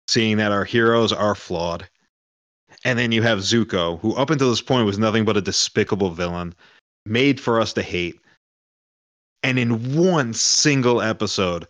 seeing 0.09 0.37
that 0.37 0.51
our 0.51 0.65
heroes 0.65 1.13
are 1.13 1.35
flawed. 1.35 1.87
And 2.83 2.97
then 2.97 3.11
you 3.11 3.21
have 3.21 3.39
Zuko, 3.39 3.99
who 3.99 4.15
up 4.15 4.31
until 4.31 4.49
this 4.49 4.61
point 4.61 4.85
was 4.85 4.97
nothing 4.97 5.23
but 5.23 5.37
a 5.37 5.41
despicable 5.41 6.09
villain, 6.09 6.55
made 7.05 7.39
for 7.39 7.61
us 7.61 7.73
to 7.73 7.83
hate. 7.83 8.19
And 9.43 9.59
in 9.59 9.95
one 9.95 10.33
single 10.33 11.01
episode, 11.01 11.67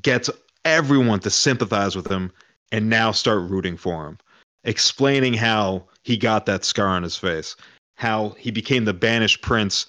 gets 0.00 0.30
everyone 0.64 1.20
to 1.20 1.30
sympathize 1.30 1.94
with 1.94 2.06
him 2.06 2.32
and 2.70 2.88
now 2.88 3.12
start 3.12 3.50
rooting 3.50 3.76
for 3.76 4.06
him, 4.06 4.18
explaining 4.64 5.34
how 5.34 5.84
he 6.04 6.16
got 6.16 6.46
that 6.46 6.64
scar 6.64 6.88
on 6.88 7.02
his 7.02 7.16
face, 7.16 7.56
how 7.96 8.30
he 8.38 8.50
became 8.50 8.86
the 8.86 8.94
banished 8.94 9.42
prince 9.42 9.86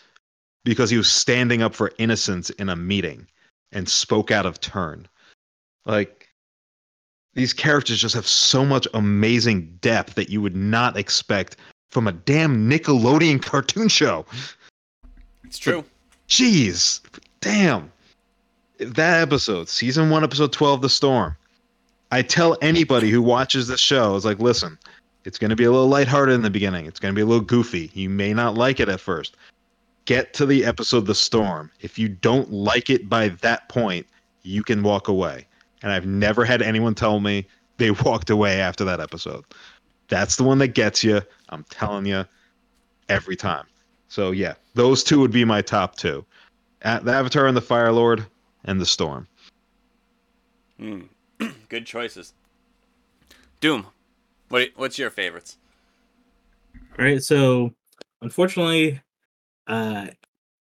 because 0.65 0.89
he 0.89 0.97
was 0.97 1.11
standing 1.11 1.61
up 1.61 1.73
for 1.73 1.91
innocence 1.97 2.49
in 2.51 2.69
a 2.69 2.75
meeting 2.75 3.27
and 3.71 3.87
spoke 3.87 4.29
out 4.29 4.45
of 4.45 4.59
turn. 4.59 5.07
Like, 5.85 6.22
these 7.35 7.53
characters 7.53 7.99
just 7.99 8.15
have 8.15 8.27
so 8.27 8.65
much 8.65 8.87
amazing 8.93 9.77
depth 9.81 10.15
that 10.15 10.29
you 10.29 10.41
would 10.41 10.55
not 10.55 10.97
expect 10.97 11.57
from 11.89 12.07
a 12.07 12.11
damn 12.11 12.69
Nickelodeon 12.69 13.41
cartoon 13.41 13.87
show. 13.87 14.25
It's 15.43 15.57
true. 15.57 15.83
Jeez, 16.27 17.01
damn. 17.41 17.91
That 18.79 19.21
episode, 19.21 19.69
season 19.69 20.09
one, 20.09 20.23
episode 20.23 20.51
12, 20.51 20.81
The 20.81 20.89
Storm. 20.89 21.35
I 22.11 22.21
tell 22.21 22.57
anybody 22.61 23.09
who 23.09 23.21
watches 23.21 23.67
this 23.67 23.79
show, 23.79 24.15
is 24.15 24.25
like, 24.25 24.39
listen, 24.39 24.77
it's 25.25 25.37
going 25.37 25.49
to 25.49 25.55
be 25.55 25.63
a 25.63 25.71
little 25.71 25.87
lighthearted 25.87 26.35
in 26.35 26.41
the 26.41 26.49
beginning. 26.49 26.85
It's 26.85 26.99
going 26.99 27.13
to 27.13 27.15
be 27.15 27.21
a 27.21 27.25
little 27.25 27.43
goofy. 27.43 27.91
You 27.93 28.09
may 28.09 28.33
not 28.33 28.55
like 28.55 28.79
it 28.79 28.89
at 28.89 28.99
first. 28.99 29.37
Get 30.05 30.33
to 30.33 30.45
the 30.45 30.65
episode, 30.65 31.05
The 31.05 31.15
Storm. 31.15 31.71
If 31.79 31.97
you 31.97 32.09
don't 32.09 32.51
like 32.51 32.89
it 32.89 33.07
by 33.07 33.29
that 33.29 33.69
point, 33.69 34.05
you 34.43 34.63
can 34.63 34.83
walk 34.83 35.07
away. 35.07 35.47
And 35.83 35.91
I've 35.91 36.05
never 36.05 36.45
had 36.45 36.61
anyone 36.61 36.95
tell 36.95 37.19
me 37.19 37.45
they 37.77 37.91
walked 38.05 38.29
away 38.29 38.59
after 38.59 38.83
that 38.85 38.99
episode. 38.99 39.43
That's 40.07 40.35
the 40.35 40.43
one 40.43 40.57
that 40.59 40.69
gets 40.69 41.03
you. 41.03 41.21
I'm 41.49 41.63
telling 41.69 42.05
you, 42.05 42.25
every 43.09 43.35
time. 43.35 43.65
So 44.07 44.31
yeah, 44.31 44.53
those 44.73 45.03
two 45.03 45.19
would 45.19 45.31
be 45.31 45.45
my 45.45 45.61
top 45.61 45.95
two: 45.95 46.25
A- 46.83 47.01
the 47.01 47.11
Avatar 47.11 47.47
and 47.47 47.55
the 47.55 47.61
Fire 47.61 47.91
Lord, 47.91 48.25
and 48.65 48.79
the 48.79 48.85
Storm. 48.85 49.27
Mm. 50.79 51.07
Good 51.69 51.85
choices. 51.85 52.33
Doom. 53.59 53.87
What? 54.49 54.69
What's 54.75 54.97
your 54.99 55.09
favorites? 55.09 55.57
All 56.99 57.05
right, 57.05 57.23
so 57.23 57.73
unfortunately, 58.21 59.01
uh, 59.65 60.07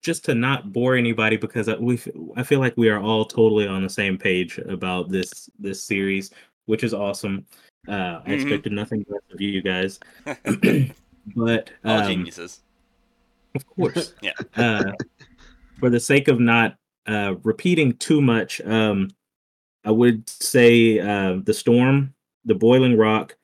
just 0.03 0.25
to 0.27 0.35
not 0.35 0.73
bore 0.73 0.97
anybody, 0.97 1.37
because 1.37 1.69
I- 1.69 1.77
we, 1.77 1.99
I 2.37 2.43
feel 2.43 2.61
like 2.61 2.77
we 2.77 2.89
are 2.91 3.01
all 3.01 3.25
totally 3.25 3.67
on 3.67 3.83
the 3.83 3.89
same 3.89 4.19
page 4.19 4.59
about 4.59 5.09
this 5.11 5.49
this 5.59 5.83
series, 5.83 6.31
which 6.67 6.85
is 6.85 6.93
awesome. 6.93 7.47
Uh, 7.89 8.21
I 8.25 8.31
Mhm. 8.31 8.33
expected 8.35 8.73
nothing 8.73 9.05
less 9.09 9.23
of 9.33 9.41
you 9.41 9.63
guys, 9.63 9.99
but 11.37 11.71
All 11.85 11.99
um, 12.01 12.09
geniuses. 12.09 12.61
of 13.55 13.67
course, 13.67 14.15
Yeah. 14.23 14.33
uh, 14.57 14.93
for 15.81 15.91
the 15.91 16.01
sake 16.01 16.29
of 16.29 16.39
not 16.41 16.77
uh, 17.07 17.35
repeating 17.43 17.93
too 17.95 18.21
much, 18.21 18.61
um, 18.63 19.11
I 19.85 19.91
would 19.91 20.29
say 20.29 21.01
uh, 21.01 21.39
the 21.43 21.55
storm, 21.55 22.15
the 22.45 22.55
boiling 22.55 22.97
rock, 22.97 23.37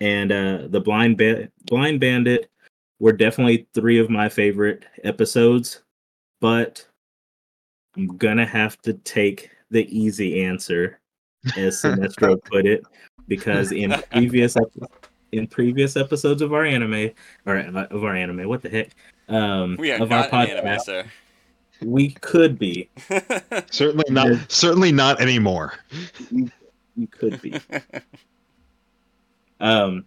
and 0.00 0.30
uh, 0.32 0.68
the 0.68 0.80
blind 0.80 1.16
ba- 1.16 1.48
blind 1.64 1.98
bandit 2.00 2.48
were 3.00 3.12
definitely 3.12 3.66
three 3.74 3.98
of 3.98 4.08
my 4.10 4.28
favorite 4.28 4.84
episodes. 5.02 5.82
But 6.42 6.84
I'm 7.96 8.16
gonna 8.16 8.44
have 8.44 8.76
to 8.82 8.94
take 8.94 9.50
the 9.70 9.86
easy 9.96 10.42
answer, 10.44 10.98
as 11.56 11.80
Sinestro 11.80 12.42
put 12.50 12.66
it, 12.66 12.82
because 13.28 13.70
in 13.70 13.94
previous 14.10 14.56
ep- 14.56 15.06
in 15.30 15.46
previous 15.46 15.96
episodes 15.96 16.42
of 16.42 16.52
our 16.52 16.64
anime 16.64 17.10
or 17.46 17.58
of 17.58 18.02
our 18.04 18.16
anime, 18.16 18.48
what 18.48 18.60
the 18.60 18.68
heck, 18.68 18.90
um, 19.28 19.76
We 19.78 19.92
are 19.92 20.02
of 20.02 20.10
our 20.10 20.28
not 20.28 20.32
an 20.32 20.50
anime, 20.50 20.64
podcast, 20.66 20.80
sir. 20.80 21.04
we 21.80 22.10
could 22.10 22.58
be, 22.58 22.90
Certainly 23.70 24.10
not. 24.10 24.50
Certainly 24.50 24.90
not 24.90 25.20
anymore. 25.20 25.74
You 26.32 27.06
could 27.12 27.40
be. 27.40 27.54
um, 29.60 30.04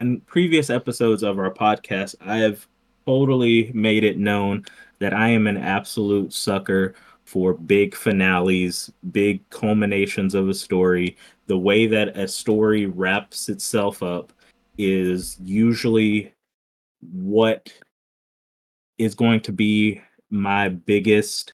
in 0.00 0.20
previous 0.22 0.70
episodes 0.70 1.22
of 1.22 1.38
our 1.38 1.52
podcast, 1.54 2.16
I 2.20 2.38
have 2.38 2.66
totally 3.06 3.70
made 3.72 4.02
it 4.02 4.18
known 4.18 4.64
that 4.98 5.14
I 5.14 5.28
am 5.28 5.46
an 5.46 5.56
absolute 5.56 6.32
sucker 6.32 6.94
for 7.24 7.54
big 7.54 7.94
finales, 7.94 8.90
big 9.12 9.48
culminations 9.50 10.34
of 10.34 10.48
a 10.48 10.54
story. 10.54 11.16
The 11.46 11.58
way 11.58 11.86
that 11.86 12.16
a 12.16 12.26
story 12.26 12.86
wraps 12.86 13.48
itself 13.48 14.02
up 14.02 14.32
is 14.78 15.36
usually 15.42 16.32
what 17.00 17.72
is 18.96 19.14
going 19.14 19.40
to 19.40 19.52
be 19.52 20.00
my 20.30 20.68
biggest 20.68 21.52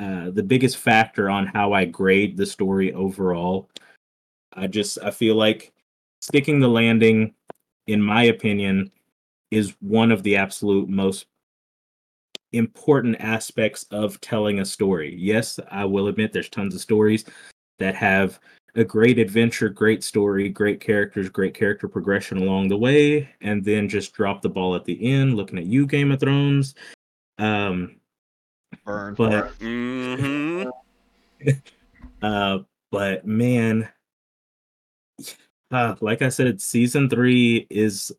uh, 0.00 0.30
the 0.30 0.42
biggest 0.42 0.76
factor 0.76 1.30
on 1.30 1.46
how 1.46 1.72
I 1.72 1.84
grade 1.84 2.36
the 2.36 2.46
story 2.46 2.92
overall. 2.92 3.70
I 4.52 4.66
just 4.66 4.98
I 5.02 5.12
feel 5.12 5.36
like 5.36 5.72
sticking 6.20 6.58
the 6.58 6.68
landing, 6.68 7.34
in 7.86 8.02
my 8.02 8.24
opinion, 8.24 8.90
is 9.52 9.74
one 9.80 10.10
of 10.10 10.24
the 10.24 10.36
absolute 10.36 10.88
most 10.88 11.26
important 12.56 13.16
aspects 13.20 13.84
of 13.90 14.20
telling 14.20 14.60
a 14.60 14.64
story. 14.64 15.14
Yes, 15.18 15.58
I 15.70 15.84
will 15.84 16.08
admit 16.08 16.32
there's 16.32 16.48
tons 16.48 16.74
of 16.74 16.80
stories 16.80 17.24
that 17.78 17.94
have 17.94 18.38
a 18.76 18.84
great 18.84 19.18
adventure, 19.18 19.68
great 19.68 20.02
story, 20.02 20.48
great 20.48 20.80
characters, 20.80 21.28
great 21.28 21.54
character 21.54 21.88
progression 21.88 22.38
along 22.38 22.68
the 22.68 22.76
way, 22.76 23.28
and 23.40 23.64
then 23.64 23.88
just 23.88 24.12
drop 24.12 24.42
the 24.42 24.48
ball 24.48 24.74
at 24.74 24.84
the 24.84 25.12
end. 25.12 25.34
Looking 25.34 25.58
at 25.58 25.66
you, 25.66 25.86
Game 25.86 26.10
of 26.10 26.20
Thrones. 26.20 26.74
Um, 27.38 27.96
Burn. 28.84 29.14
but 29.14 29.48
hmm 29.60 30.62
uh, 32.22 32.58
but 32.90 33.26
man, 33.26 33.88
uh, 35.70 35.94
like 36.00 36.22
I 36.22 36.28
said, 36.28 36.60
season 36.60 37.08
three 37.08 37.66
is 37.70 38.12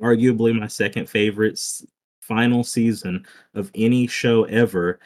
arguably 0.00 0.58
my 0.58 0.66
second 0.66 1.08
favorite 1.08 1.54
s- 1.54 1.86
final 2.26 2.64
season 2.64 3.26
of 3.54 3.70
any 3.74 4.06
show 4.06 4.44
ever, 4.44 4.98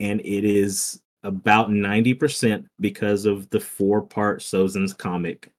and 0.00 0.20
it 0.20 0.44
is 0.44 1.00
about 1.22 1.70
ninety 1.70 2.14
percent 2.14 2.66
because 2.80 3.24
of 3.26 3.48
the 3.50 3.60
four-part 3.60 4.40
Sozin's 4.40 4.92
comic 4.92 5.50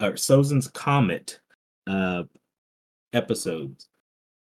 or 0.00 0.12
Sozin's 0.12 0.68
comet 0.68 1.40
uh 1.86 2.22
episodes. 3.12 3.88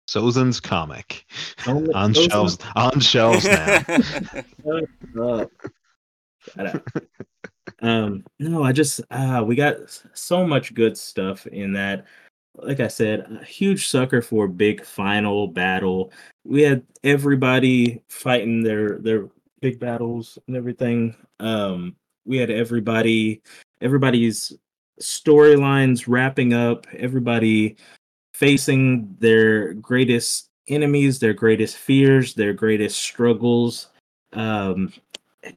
Sozin's 0.09 0.59
comic 0.59 1.27
Only- 1.67 1.93
on 1.95 2.13
Sozin's- 2.15 2.27
shelves 2.33 2.59
on 2.77 3.01
shelves 3.01 3.45
now. 5.15 5.49
Shut 6.55 6.67
up. 6.75 6.89
Um, 7.81 8.25
no, 8.41 8.63
I 8.65 8.73
just 8.73 9.01
uh 9.11 9.45
we 9.47 9.55
got 9.55 9.77
so 10.15 10.47
much 10.47 10.75
good 10.75 10.97
stuff 10.97 11.47
in 11.47 11.73
that. 11.75 12.07
Like 12.57 12.81
I 12.81 12.89
said, 12.89 13.21
a 13.41 13.45
huge 13.45 13.89
sucker 13.89 14.21
for 14.21 14.49
big 14.49 14.85
final 14.85 15.47
battle. 15.47 16.13
We 16.45 16.63
had 16.63 16.85
everybody 17.05 18.03
fighting 18.09 18.63
their 18.63 18.99
their 18.99 19.29
big 19.61 19.79
battles 19.79 20.39
and 20.47 20.57
everything. 20.57 21.15
Um, 21.41 21.95
we 22.25 22.37
had 22.37 22.51
everybody 22.51 23.43
everybody's 23.81 24.53
storylines 25.01 26.05
wrapping 26.09 26.53
up, 26.53 26.87
everybody 26.93 27.77
facing 28.35 29.17
their 29.21 29.75
greatest 29.75 30.49
enemies, 30.69 31.19
their 31.19 31.33
greatest 31.33 31.77
fears, 31.77 32.35
their 32.35 32.53
greatest 32.53 32.99
struggles. 32.99 33.89
Um, 34.33 34.93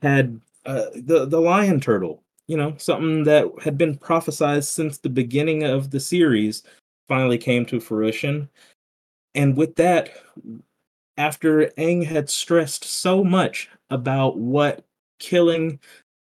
had 0.02 0.40
uh, 0.66 0.86
the 0.96 1.26
the 1.26 1.40
lion 1.40 1.80
turtle, 1.80 2.24
you 2.48 2.58
know, 2.58 2.76
something 2.78 3.24
that 3.24 3.48
had 3.64 3.78
been 3.78 3.98
prophesized 3.98 4.68
since 4.68 4.98
the 4.98 5.10
beginning 5.10 5.64
of 5.64 5.92
the 5.92 6.00
series, 6.00 6.64
finally 7.12 7.38
came 7.38 7.66
to 7.66 7.82
fruition. 7.82 8.48
And 9.36 9.58
with 9.58 9.76
that, 9.76 10.12
after 11.18 11.66
Aang 11.78 12.06
had 12.06 12.30
stressed 12.30 12.86
so 12.86 13.22
much 13.22 13.68
about 13.90 14.38
what 14.38 14.86
killing 15.20 15.78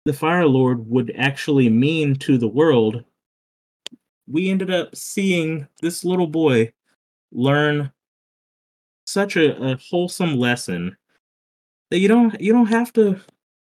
the 0.05 0.13
Fire 0.13 0.45
Lord 0.45 0.89
would 0.89 1.13
actually 1.17 1.67
mean 1.67 2.15
to 2.19 2.37
the 2.37 2.47
world, 2.47 3.03
we 4.29 4.49
ended 4.49 4.71
up 4.71 4.95
seeing 4.95 5.67
this 5.81 6.05
little 6.05 6.25
boy 6.25 6.71
learn 7.33 7.91
such 9.05 9.35
a, 9.35 9.61
a 9.61 9.75
wholesome 9.89 10.37
lesson 10.37 10.95
that 11.91 11.99
you 11.99 12.07
don't 12.07 12.39
you 12.39 12.53
don't 12.53 12.67
have 12.67 12.93
to 12.93 13.19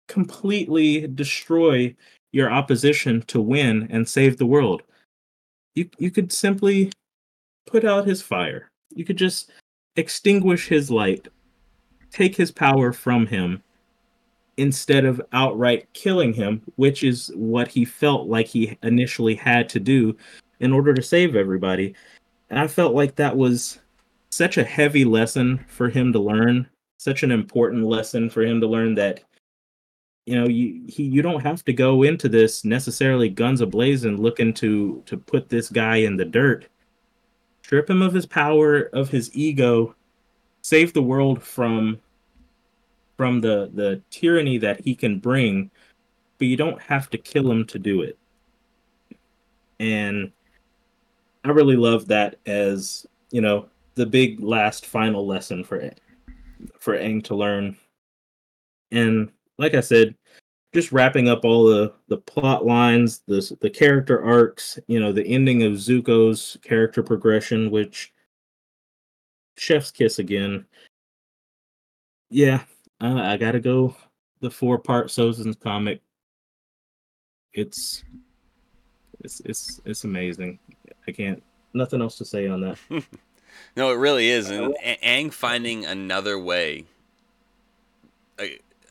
completely 0.07 1.05
destroy 1.05 1.95
your 2.31 2.51
opposition 2.51 3.21
to 3.27 3.39
win 3.39 3.87
and 3.91 4.09
save 4.09 4.37
the 4.37 4.47
world. 4.47 4.81
You 5.75 5.87
you 5.99 6.09
could 6.09 6.33
simply 6.33 6.91
put 7.71 7.85
out 7.85 8.05
his 8.05 8.21
fire. 8.21 8.69
You 8.89 9.05
could 9.05 9.17
just 9.17 9.51
extinguish 9.95 10.67
his 10.67 10.91
light, 10.91 11.27
take 12.11 12.35
his 12.35 12.51
power 12.51 12.91
from 12.91 13.25
him 13.27 13.63
instead 14.57 15.05
of 15.05 15.21
outright 15.31 15.91
killing 15.93 16.33
him, 16.33 16.61
which 16.75 17.03
is 17.03 17.31
what 17.35 17.69
he 17.69 17.85
felt 17.85 18.27
like 18.27 18.47
he 18.47 18.77
initially 18.83 19.35
had 19.35 19.69
to 19.69 19.79
do 19.79 20.15
in 20.59 20.73
order 20.73 20.93
to 20.93 21.01
save 21.01 21.35
everybody. 21.35 21.95
And 22.49 22.59
I 22.59 22.67
felt 22.67 22.93
like 22.93 23.15
that 23.15 23.35
was 23.35 23.79
such 24.29 24.57
a 24.57 24.63
heavy 24.63 25.05
lesson 25.05 25.63
for 25.67 25.89
him 25.89 26.11
to 26.13 26.19
learn, 26.19 26.67
such 26.97 27.23
an 27.23 27.31
important 27.31 27.85
lesson 27.85 28.29
for 28.29 28.43
him 28.43 28.59
to 28.61 28.67
learn 28.67 28.95
that 28.95 29.23
you 30.27 30.35
know 30.35 30.47
you 30.47 30.83
he 30.87 31.03
you 31.03 31.23
don't 31.23 31.41
have 31.41 31.65
to 31.65 31.73
go 31.73 32.03
into 32.03 32.29
this 32.29 32.63
necessarily 32.63 33.27
guns 33.27 33.59
ablazing 33.59 34.19
looking 34.19 34.53
to 34.53 35.01
to 35.07 35.17
put 35.17 35.49
this 35.49 35.67
guy 35.67 35.95
in 35.95 36.15
the 36.15 36.25
dirt 36.25 36.67
strip 37.71 37.89
him 37.89 38.01
of 38.01 38.11
his 38.11 38.25
power 38.25 38.89
of 38.91 39.07
his 39.07 39.33
ego 39.33 39.95
save 40.61 40.91
the 40.91 41.01
world 41.01 41.41
from 41.41 41.97
from 43.15 43.39
the 43.39 43.71
the 43.75 44.01
tyranny 44.09 44.57
that 44.57 44.81
he 44.81 44.93
can 44.93 45.19
bring 45.19 45.71
but 46.37 46.47
you 46.47 46.57
don't 46.57 46.81
have 46.81 47.09
to 47.09 47.17
kill 47.17 47.49
him 47.49 47.63
to 47.65 47.79
do 47.79 48.01
it. 48.01 48.17
And 49.79 50.33
i 51.45 51.49
really 51.49 51.77
love 51.77 52.07
that 52.07 52.35
as 52.45 53.07
you 53.29 53.39
know 53.39 53.69
the 53.95 54.05
big 54.05 54.41
last 54.41 54.85
final 54.85 55.25
lesson 55.25 55.63
for 55.63 55.91
for 56.77 56.97
Aang 56.97 57.23
to 57.23 57.35
learn. 57.35 57.77
And 58.91 59.31
like 59.57 59.75
I 59.75 59.79
said, 59.79 60.13
just 60.73 60.91
wrapping 60.91 61.27
up 61.27 61.43
all 61.43 61.65
the 61.65 61.93
the 62.07 62.17
plot 62.17 62.65
lines, 62.65 63.21
the 63.27 63.57
the 63.61 63.69
character 63.69 64.23
arcs, 64.23 64.79
you 64.87 64.99
know, 64.99 65.11
the 65.11 65.25
ending 65.25 65.63
of 65.63 65.73
Zuko's 65.73 66.57
character 66.63 67.03
progression, 67.03 67.71
which 67.71 68.13
chef's 69.57 69.91
kiss 69.91 70.19
again. 70.19 70.65
Yeah, 72.29 72.63
uh, 73.01 73.15
I 73.15 73.37
gotta 73.37 73.59
go. 73.59 73.95
The 74.39 74.51
four 74.51 74.79
part 74.79 75.07
Sozin's 75.07 75.57
comic. 75.57 76.01
It's 77.53 78.03
it's 79.19 79.41
it's 79.41 79.81
it's 79.85 80.03
amazing. 80.05 80.59
I 81.07 81.11
can't 81.11 81.43
nothing 81.73 82.01
else 82.01 82.17
to 82.17 82.25
say 82.25 82.47
on 82.47 82.61
that. 82.61 82.77
No, 83.75 83.91
it 83.91 83.95
really 83.95 84.29
is. 84.29 84.49
And 84.49 84.75
A- 84.83 84.97
Aang 85.03 85.31
finding 85.31 85.85
another 85.85 86.39
way 86.39 86.85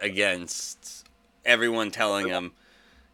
against 0.00 0.99
everyone 1.45 1.91
telling 1.91 2.28
him 2.28 2.53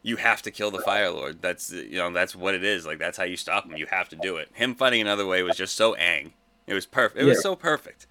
you 0.03 0.17
have 0.17 0.43
to 0.43 0.51
kill 0.51 0.71
the 0.71 0.81
Fire 0.81 1.11
Lord. 1.11 1.43
That's 1.43 1.73
you 1.73 1.99
know 1.99 2.13
that's 2.13 2.37
what 2.37 2.55
it 2.55 2.65
is. 2.65 2.87
Like 2.87 2.99
that's 2.99 3.19
how 3.19 3.25
you 3.25 3.37
stop 3.37 3.67
him. 3.67 3.77
You 3.77 3.87
have 3.87 4.09
to 4.11 4.17
do 4.17 4.37
it. 4.37 4.49
Him 4.55 4.75
finding 4.75 5.01
another 5.01 5.27
way 5.27 5.43
was 5.43 5.57
just 5.57 5.75
so 5.75 5.95
Aang. 5.95 6.33
It 6.67 6.75
was 6.75 6.87
perfect. 6.87 7.21
It 7.21 7.25
was 7.25 7.43
so 7.43 7.57
perfect. 7.57 8.07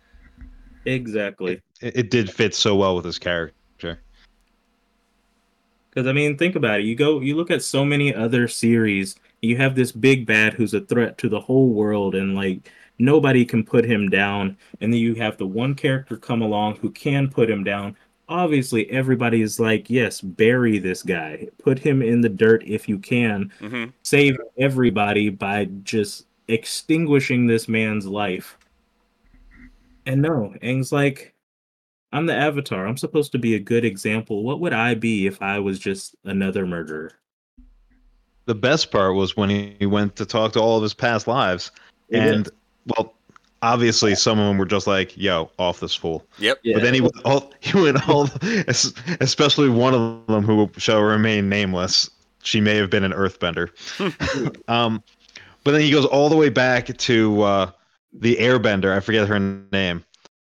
Exactly. 0.86 1.62
It, 1.82 1.96
it 1.98 2.12
did 2.12 2.32
fit 2.32 2.54
so 2.54 2.76
well 2.76 2.96
with 2.96 3.06
his 3.06 3.20
character. 3.20 4.00
Because 5.90 6.08
I 6.08 6.14
mean, 6.14 6.38
think 6.38 6.56
about 6.56 6.82
it. 6.82 6.86
You 6.86 6.96
go, 6.96 7.22
you 7.22 7.36
look 7.36 7.50
at 7.50 7.64
so 7.64 7.86
many 7.86 8.14
other 8.14 8.50
series. 8.50 9.16
You 9.42 9.56
have 9.58 9.76
this 9.76 9.94
big 9.94 10.26
bad 10.26 10.54
who's 10.54 10.74
a 10.74 10.82
threat 10.82 11.18
to 11.20 11.30
the 11.30 11.40
whole 11.40 11.70
world, 11.70 12.16
and 12.16 12.36
like 12.36 12.70
nobody 13.00 13.46
can 13.46 13.64
put 13.64 13.86
him 13.86 14.10
down. 14.10 14.58
And 14.82 14.92
then 14.92 15.00
you 15.00 15.16
have 15.16 15.38
the 15.38 15.48
one 15.48 15.76
character 15.76 16.18
come 16.18 16.42
along 16.42 16.76
who 16.78 16.90
can 16.92 17.30
put 17.30 17.50
him 17.50 17.64
down. 17.64 17.96
Obviously, 18.28 18.90
everybody 18.90 19.42
is 19.42 19.60
like, 19.60 19.90
yes, 19.90 20.20
bury 20.20 20.80
this 20.80 21.04
guy, 21.04 21.48
put 21.60 21.78
him 21.78 22.02
in 22.02 22.22
the 22.22 22.30
dirt 22.30 22.64
if 22.66 22.90
you 22.90 22.98
can, 22.98 23.52
hmm 23.60 23.86
save 24.04 24.38
everybody 24.58 25.30
by 25.30 25.66
just 25.84 26.26
extinguishing 26.48 27.48
this 27.48 27.68
man's 27.68 28.06
life. 28.06 28.58
And 30.06 30.22
no, 30.22 30.54
Aang's 30.62 30.92
like, 30.92 31.34
I'm 32.14 32.26
the 32.28 32.36
avatar. 32.36 32.88
I'm 32.88 32.98
supposed 32.98 33.32
to 33.34 33.40
be 33.40 33.56
a 33.56 33.60
good 33.60 33.84
example. 33.84 34.44
What 34.44 34.60
would 34.60 34.74
I 34.74 34.94
be 34.94 35.26
if 35.28 35.42
I 35.42 35.60
was 35.60 35.80
just 35.80 36.16
another 36.24 36.66
murderer? 36.66 37.12
The 38.46 38.56
best 38.56 38.92
part 38.92 39.16
was 39.16 39.36
when 39.36 39.50
he 39.50 39.86
went 39.88 40.16
to 40.18 40.26
talk 40.26 40.54
to 40.54 40.62
all 40.62 40.78
of 40.78 40.84
his 40.84 40.94
past 40.94 41.28
lives, 41.28 41.72
It 42.10 42.22
and 42.22 42.48
is. 42.48 42.54
well, 42.96 43.16
obviously 43.62 44.16
some 44.16 44.40
of 44.40 44.48
them 44.48 44.58
were 44.58 44.66
just 44.66 44.88
like, 44.88 45.16
"Yo, 45.18 45.50
off 45.60 45.80
this 45.80 45.96
fool." 45.96 46.26
Yep. 46.40 46.60
Yeah. 46.64 46.76
But 46.76 46.84
then 46.84 46.94
he 46.94 47.02
went 47.02 47.16
all 47.26 47.52
he 47.60 47.80
went 47.82 48.08
all, 48.10 48.30
especially 49.20 49.70
one 49.70 49.94
of 49.94 50.28
them 50.28 50.44
who 50.44 50.70
shall 50.78 51.02
remain 51.02 51.50
nameless. 51.50 52.10
She 52.44 52.62
may 52.62 52.76
have 52.76 52.90
been 52.90 53.04
an 53.04 53.12
Earthbender. 53.12 53.70
um, 54.70 55.04
but 55.64 55.72
then 55.72 55.82
he 55.82 55.92
goes 55.92 56.06
all 56.06 56.30
the 56.30 56.36
way 56.36 56.50
back 56.50 56.96
to 56.96 57.42
uh, 57.42 57.72
the 58.14 58.36
Airbender. 58.36 58.96
I 58.96 59.00
forget 59.00 59.28
her 59.28 59.40
name, 59.40 60.04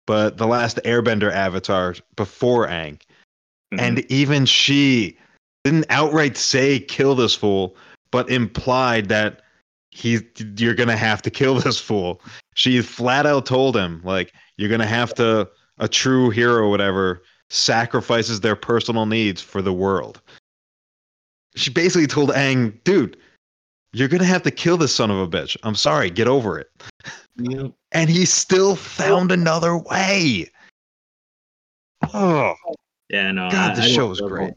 but 0.05 0.37
the 0.37 0.45
last 0.45 0.79
Airbender 0.85 1.31
avatar 1.31 1.95
before 2.15 2.67
Aang, 2.67 2.99
Mhm. 3.73 3.81
and 3.81 4.11
even 4.11 4.45
she 4.45 5.17
didn't 5.63 5.85
outright 5.89 6.37
say 6.37 6.79
"kill 6.79 7.15
this 7.15 7.33
fool," 7.35 7.75
but 8.11 8.29
implied 8.29 9.09
that 9.09 9.41
he 9.89 10.19
you're 10.57 10.75
gonna 10.75 10.95
have 10.95 11.21
to 11.23 11.29
kill 11.31 11.55
this 11.55 11.79
fool. 11.79 12.21
She 12.57 12.81
flat 12.81 13.27
out 13.27 13.45
told 13.45 13.77
him 13.77 14.01
like 14.03 14.33
you're 14.57 14.69
gonna 14.69 14.87
have 14.87 15.13
to 15.15 15.47
a 15.77 15.87
true 15.87 16.31
hero, 16.31 16.71
whatever, 16.71 17.21
sacrifices 17.51 18.41
their 18.41 18.55
personal 18.55 19.05
needs 19.05 19.43
for 19.43 19.61
the 19.61 19.71
world. 19.71 20.19
She 21.55 21.69
basically 21.69 22.07
told 22.07 22.31
Aang 22.31 22.83
dude, 22.83 23.15
you're 23.93 24.07
gonna 24.07 24.23
have 24.25 24.41
to 24.41 24.49
kill 24.51 24.75
this 24.75 24.93
son 24.95 25.11
of 25.11 25.19
a 25.19 25.27
bitch. 25.27 25.55
I'm 25.61 25.75
sorry, 25.75 26.09
get 26.09 26.27
over 26.27 26.57
it. 26.57 26.67
Yep. 27.37 27.73
And 27.91 28.09
he 28.09 28.25
still 28.25 28.75
found 28.75 29.31
another 29.31 29.77
way. 29.77 30.49
Oh 32.11 32.55
Yeah, 33.09 33.31
no. 33.31 33.51
God, 33.51 33.73
I- 33.73 33.75
the 33.75 33.81
I 33.83 33.87
show 33.87 34.09
just 34.09 34.23
was 34.23 34.31
great. 34.31 34.53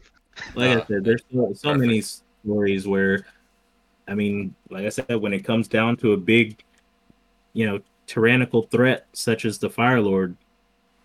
Like 0.55 0.79
Uh, 0.79 0.81
I 0.81 0.87
said, 0.87 1.05
there's 1.05 1.23
so, 1.31 1.53
so 1.55 1.75
many 1.75 2.01
stories 2.01 2.89
where, 2.89 3.27
I 4.09 4.15
mean, 4.15 4.55
like 4.71 4.87
I 4.87 4.89
said, 4.89 5.17
when 5.17 5.35
it 5.35 5.45
comes 5.45 5.69
down 5.69 5.99
to 5.99 6.15
a 6.15 6.17
big, 6.17 6.65
you 7.53 7.67
know, 7.67 7.79
tyrannical 8.11 8.63
threat 8.63 9.07
such 9.13 9.45
as 9.45 9.59
the 9.59 9.71
Fire 9.71 10.01
Lord, 10.01 10.37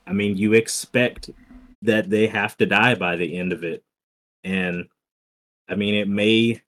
I 0.07 0.13
mean, 0.13 0.35
you 0.35 0.53
expect 0.53 1.29
that 1.83 2.09
they 2.09 2.25
have 2.25 2.57
to 2.57 2.65
die 2.65 2.95
by 2.95 3.15
the 3.15 3.37
end 3.37 3.53
of 3.53 3.63
it, 3.63 3.83
and 4.43 4.85
I 5.69 5.75
mean, 5.75 5.93
it 5.93 6.07
may 6.07 6.61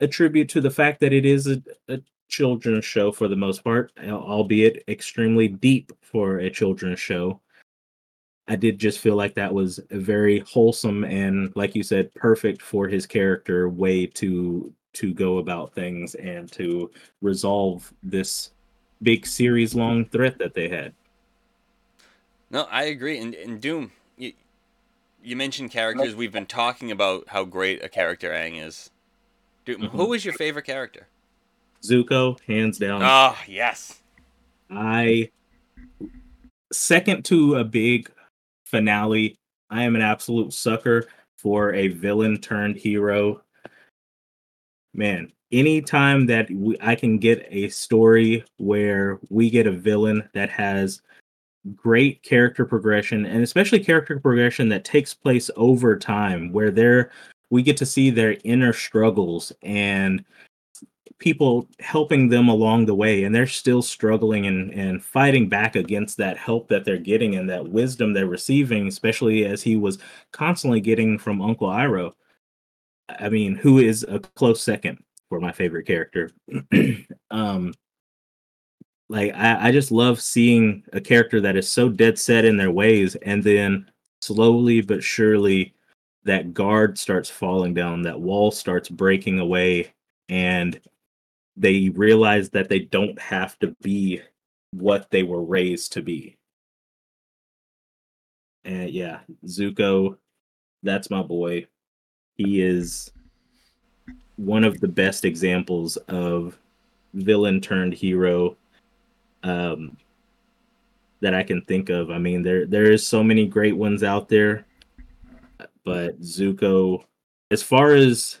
attribute 0.00 0.48
to 0.50 0.60
the 0.60 0.70
fact 0.70 1.00
that 1.00 1.12
it 1.12 1.26
is 1.26 1.46
a, 1.46 1.62
a 1.88 2.00
children's 2.28 2.84
show 2.84 3.12
for 3.12 3.28
the 3.28 3.36
most 3.36 3.62
part, 3.62 3.92
albeit 4.02 4.82
extremely 4.88 5.48
deep 5.48 5.92
for 6.00 6.38
a 6.38 6.50
children's 6.50 7.00
show. 7.00 7.40
I 8.48 8.56
did 8.56 8.78
just 8.78 9.00
feel 9.00 9.16
like 9.16 9.34
that 9.34 9.52
was 9.52 9.80
a 9.90 9.98
very 9.98 10.40
wholesome 10.40 11.04
and, 11.04 11.52
like 11.54 11.76
you 11.76 11.82
said, 11.82 12.12
perfect 12.14 12.62
for 12.62 12.88
his 12.88 13.06
character 13.06 13.68
way 13.68 14.06
to 14.06 14.72
to 14.94 15.14
go 15.14 15.38
about 15.38 15.74
things 15.74 16.14
and 16.16 16.52
to 16.52 16.90
resolve 17.22 17.92
this 18.02 18.50
big 19.02 19.26
series 19.26 19.74
long 19.74 20.04
threat 20.06 20.38
that 20.38 20.54
they 20.54 20.68
had. 20.68 20.92
No, 22.50 22.62
I 22.70 22.84
agree. 22.84 23.18
And, 23.18 23.34
and 23.34 23.60
Doom, 23.60 23.92
you, 24.16 24.32
you 25.22 25.36
mentioned 25.36 25.70
characters. 25.70 26.14
We've 26.14 26.32
been 26.32 26.46
talking 26.46 26.90
about 26.90 27.28
how 27.28 27.44
great 27.44 27.82
a 27.82 27.88
character 27.88 28.30
Aang 28.30 28.64
is. 28.64 28.90
Doom, 29.64 29.82
Mhm. 29.82 29.90
who 29.90 30.12
is 30.12 30.24
your 30.24 30.34
favorite 30.34 30.66
character? 30.66 31.08
Zuko, 31.82 32.38
hands 32.46 32.78
down. 32.78 33.02
Oh, 33.02 33.36
yes. 33.48 34.00
I 34.70 35.30
second 36.72 37.24
to 37.26 37.56
a 37.56 37.64
big 37.64 38.10
finale. 38.66 39.36
I 39.70 39.84
am 39.84 39.96
an 39.96 40.02
absolute 40.02 40.52
sucker 40.52 41.06
for 41.38 41.74
a 41.74 41.88
villain 41.88 42.38
turned 42.40 42.76
hero. 42.76 43.42
Man, 44.94 45.32
anytime 45.52 46.26
that 46.26 46.50
we, 46.50 46.76
I 46.80 46.94
can 46.94 47.18
get 47.18 47.46
a 47.50 47.68
story 47.68 48.44
where 48.56 49.20
we 49.28 49.50
get 49.50 49.66
a 49.66 49.72
villain 49.72 50.28
that 50.34 50.50
has 50.50 51.02
great 51.76 52.22
character 52.22 52.64
progression 52.64 53.24
and 53.24 53.42
especially 53.42 53.78
character 53.84 54.18
progression 54.18 54.68
that 54.68 54.84
takes 54.84 55.14
place 55.14 55.48
over 55.56 55.96
time 55.96 56.52
where 56.52 56.72
they're 56.72 57.12
we 57.50 57.62
get 57.62 57.76
to 57.76 57.86
see 57.86 58.10
their 58.10 58.36
inner 58.42 58.72
struggles 58.72 59.52
and 59.62 60.24
people 61.18 61.68
helping 61.78 62.28
them 62.28 62.48
along 62.48 62.86
the 62.86 62.94
way 62.94 63.22
and 63.22 63.32
they're 63.32 63.46
still 63.46 63.80
struggling 63.80 64.46
and, 64.46 64.72
and 64.74 65.04
fighting 65.04 65.48
back 65.48 65.76
against 65.76 66.16
that 66.16 66.36
help 66.36 66.66
that 66.66 66.84
they're 66.84 66.96
getting 66.96 67.36
and 67.36 67.48
that 67.48 67.68
wisdom 67.68 68.12
they're 68.12 68.26
receiving 68.26 68.88
especially 68.88 69.44
as 69.44 69.62
he 69.62 69.76
was 69.76 69.98
constantly 70.32 70.80
getting 70.80 71.16
from 71.16 71.40
uncle 71.40 71.68
Iroh. 71.68 72.12
I 73.08 73.28
mean 73.28 73.54
who 73.54 73.78
is 73.78 74.02
a 74.08 74.18
close 74.18 74.60
second 74.60 74.98
my 75.40 75.52
favorite 75.52 75.86
character 75.86 76.30
um 77.30 77.72
like 79.08 79.34
I, 79.34 79.68
I 79.68 79.72
just 79.72 79.92
love 79.92 80.20
seeing 80.20 80.84
a 80.92 81.00
character 81.00 81.40
that 81.40 81.56
is 81.56 81.68
so 81.68 81.88
dead 81.88 82.18
set 82.18 82.44
in 82.44 82.56
their 82.56 82.70
ways 82.70 83.14
and 83.16 83.42
then 83.42 83.90
slowly 84.20 84.80
but 84.80 85.02
surely 85.02 85.74
that 86.24 86.54
guard 86.54 86.98
starts 86.98 87.28
falling 87.28 87.74
down 87.74 88.02
that 88.02 88.20
wall 88.20 88.50
starts 88.50 88.88
breaking 88.88 89.38
away 89.40 89.92
and 90.28 90.80
they 91.56 91.90
realize 91.90 92.50
that 92.50 92.68
they 92.68 92.78
don't 92.80 93.20
have 93.20 93.58
to 93.58 93.76
be 93.82 94.20
what 94.72 95.10
they 95.10 95.22
were 95.22 95.42
raised 95.42 95.92
to 95.92 96.02
be. 96.02 96.36
And 98.64 98.90
yeah, 98.90 99.20
Zuko, 99.46 100.16
that's 100.82 101.10
my 101.10 101.22
boy. 101.22 101.66
He 102.34 102.62
is 102.62 103.10
one 104.44 104.64
of 104.64 104.80
the 104.80 104.88
best 104.88 105.24
examples 105.24 105.96
of 106.08 106.58
villain 107.14 107.60
turned 107.60 107.94
hero 107.94 108.56
um, 109.42 109.96
that 111.20 111.34
I 111.34 111.42
can 111.42 111.62
think 111.62 111.88
of. 111.88 112.10
I 112.10 112.18
mean, 112.18 112.42
there 112.42 112.66
there 112.66 112.90
is 112.90 113.06
so 113.06 113.22
many 113.22 113.46
great 113.46 113.76
ones 113.76 114.02
out 114.02 114.28
there, 114.28 114.66
but 115.84 116.20
Zuko, 116.20 117.04
as 117.50 117.62
far 117.62 117.94
as 117.94 118.40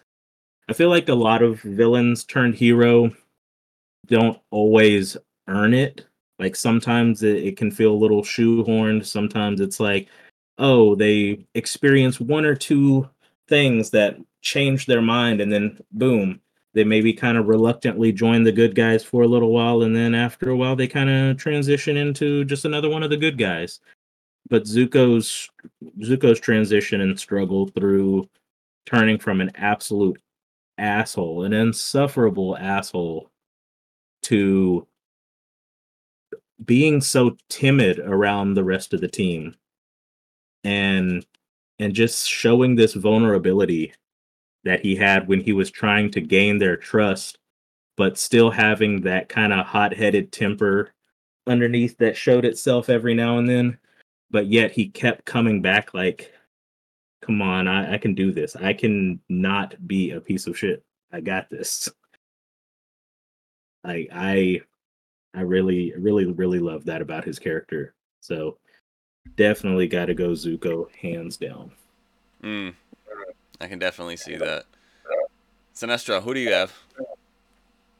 I 0.68 0.72
feel 0.72 0.88
like 0.88 1.08
a 1.08 1.14
lot 1.14 1.42
of 1.42 1.60
villains 1.60 2.24
turned 2.24 2.54
hero 2.54 3.12
don't 4.06 4.38
always 4.50 5.16
earn 5.48 5.74
it. 5.74 6.06
Like 6.38 6.56
sometimes 6.56 7.22
it, 7.22 7.36
it 7.44 7.56
can 7.56 7.70
feel 7.70 7.92
a 7.92 7.94
little 7.94 8.22
shoehorned. 8.22 9.06
Sometimes 9.06 9.60
it's 9.60 9.78
like, 9.78 10.08
oh, 10.58 10.94
they 10.94 11.46
experience 11.54 12.20
one 12.20 12.44
or 12.44 12.56
two 12.56 13.08
things 13.48 13.90
that 13.90 14.16
change 14.42 14.86
their 14.86 15.02
mind, 15.02 15.40
and 15.40 15.52
then 15.52 15.78
boom, 15.92 16.40
they 16.74 16.84
maybe 16.84 17.12
kind 17.12 17.38
of 17.38 17.48
reluctantly 17.48 18.12
join 18.12 18.42
the 18.42 18.52
good 18.52 18.74
guys 18.74 19.04
for 19.04 19.22
a 19.22 19.28
little 19.28 19.50
while, 19.50 19.82
and 19.82 19.94
then 19.96 20.14
after 20.14 20.50
a 20.50 20.56
while, 20.56 20.76
they 20.76 20.88
kind 20.88 21.10
of 21.10 21.36
transition 21.36 21.96
into 21.96 22.44
just 22.44 22.64
another 22.64 22.88
one 22.88 23.02
of 23.02 23.10
the 23.10 23.16
good 23.16 23.38
guys. 23.38 23.80
But 24.48 24.64
Zuko's 24.64 25.48
Zuko's 26.00 26.40
transition 26.40 27.00
and 27.00 27.18
struggle 27.18 27.68
through 27.68 28.28
turning 28.86 29.18
from 29.18 29.40
an 29.40 29.52
absolute 29.54 30.20
asshole, 30.78 31.44
an 31.44 31.52
insufferable 31.52 32.56
asshole, 32.58 33.30
to 34.24 34.86
being 36.64 37.00
so 37.00 37.36
timid 37.48 37.98
around 37.98 38.54
the 38.54 38.64
rest 38.64 38.94
of 38.94 39.00
the 39.00 39.08
team 39.08 39.54
and 40.64 41.26
and 41.78 41.94
just 41.94 42.28
showing 42.28 42.76
this 42.76 42.94
vulnerability 42.94 43.92
that 44.64 44.80
he 44.80 44.94
had 44.94 45.28
when 45.28 45.40
he 45.40 45.52
was 45.52 45.70
trying 45.70 46.10
to 46.10 46.20
gain 46.20 46.58
their 46.58 46.76
trust 46.76 47.38
but 47.96 48.18
still 48.18 48.50
having 48.50 49.02
that 49.02 49.28
kind 49.28 49.52
of 49.52 49.66
hot-headed 49.66 50.32
temper 50.32 50.90
underneath 51.46 51.96
that 51.98 52.16
showed 52.16 52.44
itself 52.44 52.88
every 52.88 53.14
now 53.14 53.38
and 53.38 53.48
then 53.48 53.76
but 54.30 54.46
yet 54.46 54.70
he 54.70 54.88
kept 54.88 55.24
coming 55.24 55.60
back 55.60 55.92
like 55.94 56.32
come 57.20 57.42
on 57.42 57.68
I, 57.68 57.94
I 57.94 57.98
can 57.98 58.14
do 58.14 58.32
this 58.32 58.56
i 58.56 58.72
can 58.72 59.20
not 59.28 59.74
be 59.86 60.12
a 60.12 60.20
piece 60.20 60.46
of 60.46 60.58
shit 60.58 60.84
i 61.12 61.20
got 61.20 61.50
this 61.50 61.88
I 63.84 64.06
I 64.12 64.60
I 65.34 65.40
really 65.42 65.92
really 65.98 66.26
really 66.26 66.58
love 66.58 66.84
that 66.84 67.02
about 67.02 67.24
his 67.24 67.38
character. 67.38 67.94
So 68.20 68.58
definitely 69.36 69.88
got 69.88 70.06
to 70.06 70.14
go 70.14 70.30
Zuko 70.30 70.90
hands 70.94 71.36
down. 71.36 71.72
Mm, 72.42 72.74
I 73.62 73.68
can 73.68 73.78
definitely 73.78 74.16
see 74.16 74.36
that. 74.36 74.64
Sinestro, 75.72 76.20
who 76.20 76.34
do 76.34 76.40
you 76.40 76.52
have? 76.52 76.76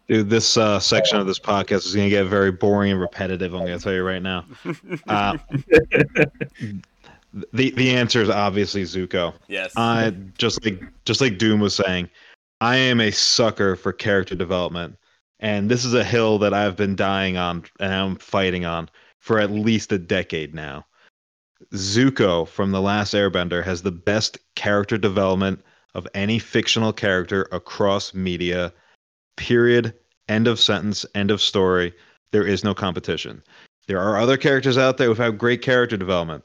Dude, 0.09 0.29
this 0.29 0.57
uh, 0.57 0.81
section 0.81 1.19
of 1.19 1.27
this 1.29 1.39
podcast 1.39 1.87
is 1.87 1.95
going 1.95 2.07
to 2.07 2.11
get 2.11 2.25
very 2.25 2.51
boring 2.51 2.91
and 2.91 3.01
repetitive. 3.01 3.55
I'm 3.55 3.65
going 3.65 3.79
to 3.79 3.83
tell 3.83 3.95
you 3.95 4.03
right 4.03 4.23
now. 4.23 4.45
Uh, 5.09 5.39
the 7.55 7.71
the 7.71 7.95
answer 7.95 8.21
is 8.21 8.29
obviously 8.29 8.83
Zuko. 8.83 9.33
yes. 9.49 9.73
I 9.77 10.13
just 10.37 10.63
like 10.65 10.83
just 11.07 11.23
like 11.23 11.39
Doom 11.39 11.61
was 11.61 11.75
saying, 11.75 12.11
I 12.61 12.77
am 12.77 13.01
a 13.01 13.11
sucker 13.11 13.75
for 13.75 13.93
character 13.93 14.35
development, 14.35 14.99
and 15.41 15.71
this 15.71 15.85
is 15.85 15.95
a 15.95 16.05
hill 16.05 16.39
that 16.41 16.53
I've 16.53 16.77
been 16.77 16.95
dying 16.95 17.39
on 17.39 17.65
and 17.81 17.95
I'm 17.95 18.17
fighting 18.17 18.67
on 18.67 18.91
for 19.21 19.39
at 19.39 19.51
least 19.51 19.93
a 19.93 19.99
decade 19.99 20.55
now. 20.55 20.85
Zuko 21.73 22.47
from 22.47 22.71
The 22.71 22.81
Last 22.81 23.15
Airbender 23.15 23.65
has 23.65 23.83
the 23.83 23.93
best 23.93 24.39
character 24.55 24.99
development 24.99 25.63
of 25.95 26.09
any 26.15 26.39
fictional 26.39 26.93
character 26.93 27.49
across 27.53 28.15
media. 28.15 28.73
Period. 29.37 29.95
End 30.29 30.47
of 30.47 30.59
sentence. 30.59 31.05
End 31.15 31.31
of 31.31 31.41
story. 31.41 31.93
There 32.31 32.47
is 32.47 32.65
no 32.65 32.75
competition. 32.75 33.43
There 33.87 34.01
are 34.01 34.19
other 34.19 34.37
characters 34.37 34.79
out 34.79 34.97
there 34.97 35.09
who 35.09 35.23
have 35.23 35.37
great 35.39 35.63
character 35.63 35.97
development. 35.97 36.45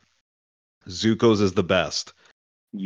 Zuko's 0.87 1.41
is 1.41 1.53
the 1.53 1.63
best. 1.63 2.13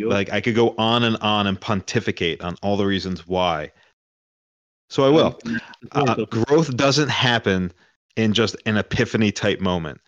Like 0.10 0.32
I 0.32 0.42
could 0.42 0.56
go 0.56 0.76
on 0.78 1.04
and 1.04 1.18
on 1.18 1.48
and 1.48 1.60
pontificate 1.60 2.42
on 2.42 2.56
all 2.62 2.78
the 2.78 2.86
reasons 2.86 3.28
why. 3.28 3.72
So 4.90 5.04
I 5.04 5.10
will. 5.10 5.40
Uh, 5.94 6.26
growth 6.26 6.76
doesn't 6.76 7.10
happen 7.10 7.72
in 8.16 8.34
just 8.34 8.56
an 8.66 8.78
epiphany 8.78 9.32
type 9.32 9.60
moment. 9.62 10.02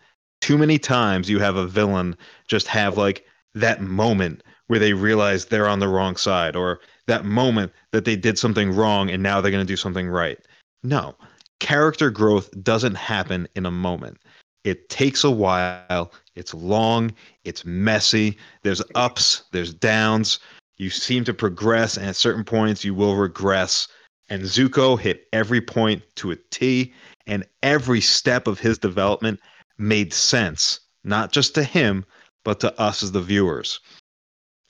Too 0.44 0.58
many 0.58 0.78
times 0.78 1.30
you 1.30 1.38
have 1.38 1.56
a 1.56 1.66
villain 1.66 2.14
just 2.48 2.66
have 2.66 2.98
like 2.98 3.24
that 3.54 3.80
moment 3.80 4.42
where 4.66 4.78
they 4.78 4.92
realize 4.92 5.46
they're 5.46 5.66
on 5.66 5.78
the 5.78 5.88
wrong 5.88 6.16
side 6.16 6.54
or 6.54 6.80
that 7.06 7.24
moment 7.24 7.72
that 7.92 8.04
they 8.04 8.14
did 8.14 8.38
something 8.38 8.70
wrong 8.70 9.08
and 9.08 9.22
now 9.22 9.40
they're 9.40 9.50
going 9.50 9.66
to 9.66 9.72
do 9.72 9.74
something 9.74 10.06
right. 10.06 10.38
No. 10.82 11.14
Character 11.60 12.10
growth 12.10 12.50
doesn't 12.62 12.94
happen 12.94 13.48
in 13.56 13.64
a 13.64 13.70
moment. 13.70 14.18
It 14.64 14.90
takes 14.90 15.24
a 15.24 15.30
while. 15.30 16.12
It's 16.36 16.52
long. 16.52 17.14
It's 17.44 17.64
messy. 17.64 18.36
There's 18.64 18.82
ups. 18.94 19.44
There's 19.52 19.72
downs. 19.72 20.40
You 20.76 20.90
seem 20.90 21.24
to 21.24 21.32
progress, 21.32 21.96
and 21.96 22.04
at 22.04 22.16
certain 22.16 22.44
points, 22.44 22.84
you 22.84 22.92
will 22.92 23.16
regress. 23.16 23.88
And 24.28 24.42
Zuko 24.42 25.00
hit 25.00 25.26
every 25.32 25.62
point 25.62 26.02
to 26.16 26.32
a 26.32 26.36
T, 26.50 26.92
and 27.26 27.46
every 27.62 28.02
step 28.02 28.46
of 28.46 28.60
his 28.60 28.76
development 28.76 29.40
made 29.78 30.12
sense, 30.12 30.80
not 31.02 31.32
just 31.32 31.54
to 31.54 31.64
him, 31.64 32.04
but 32.44 32.60
to 32.60 32.78
us 32.80 33.02
as 33.02 33.12
the 33.12 33.20
viewers. 33.20 33.80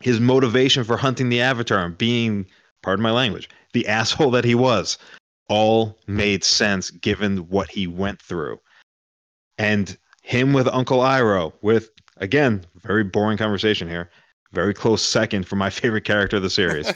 His 0.01 0.21
motivation 0.21 0.85
for 0.85 0.97
hunting 0.97 1.29
the 1.29 1.41
Avatar 1.41 1.85
and 1.85 1.97
being, 1.97 2.47
pardon 2.83 3.03
my 3.03 3.11
language, 3.11 3.49
the 3.73 3.87
asshole 3.89 4.31
that 4.33 4.45
he 4.45 4.55
was, 4.55 4.99
all 5.49 5.99
made 6.07 6.45
sense 6.45 6.91
given 6.91 7.49
what 7.49 7.71
he 7.71 7.87
went 7.87 8.21
through. 8.21 8.61
And 9.59 9.97
him 10.23 10.53
with 10.53 10.67
Uncle 10.69 11.01
Iroh, 11.01 11.53
with, 11.63 11.91
again, 12.17 12.65
very 12.83 13.05
boring 13.05 13.39
conversation 13.39 13.89
here, 13.89 14.11
very 14.53 14.73
close 14.73 15.03
second 15.03 15.47
for 15.47 15.57
my 15.57 15.71
favorite 15.71 16.05
character 16.05 16.37
of 16.37 16.43
the 16.43 16.51
series. 16.51 16.93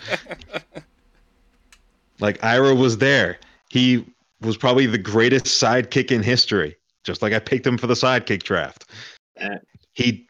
like, 2.20 2.40
Iroh 2.40 2.78
was 2.78 2.98
there. 2.98 3.38
He 3.68 4.04
was 4.40 4.56
probably 4.56 4.86
the 4.86 4.98
greatest 4.98 5.46
sidekick 5.46 6.10
in 6.10 6.22
history, 6.22 6.76
just 7.04 7.22
like 7.22 7.32
I 7.32 7.38
picked 7.38 7.66
him 7.66 7.78
for 7.78 7.86
the 7.86 7.94
sidekick 7.94 8.42
draft. 8.42 8.90
He 9.94 10.28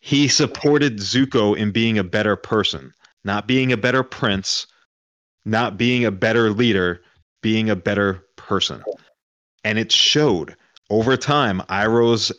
he 0.00 0.28
supported 0.28 0.98
Zuko 0.98 1.56
in 1.56 1.72
being 1.72 1.98
a 1.98 2.04
better 2.04 2.36
person, 2.36 2.92
not 3.24 3.46
being 3.46 3.72
a 3.72 3.76
better 3.76 4.02
prince, 4.02 4.66
not 5.44 5.76
being 5.76 6.04
a 6.04 6.10
better 6.10 6.50
leader, 6.50 7.02
being 7.42 7.68
a 7.70 7.76
better 7.76 8.24
person. 8.36 8.82
And 9.64 9.78
it 9.78 9.92
showed 9.92 10.56
over 10.88 11.16
time 11.16 11.60
Iroh's 11.68 12.32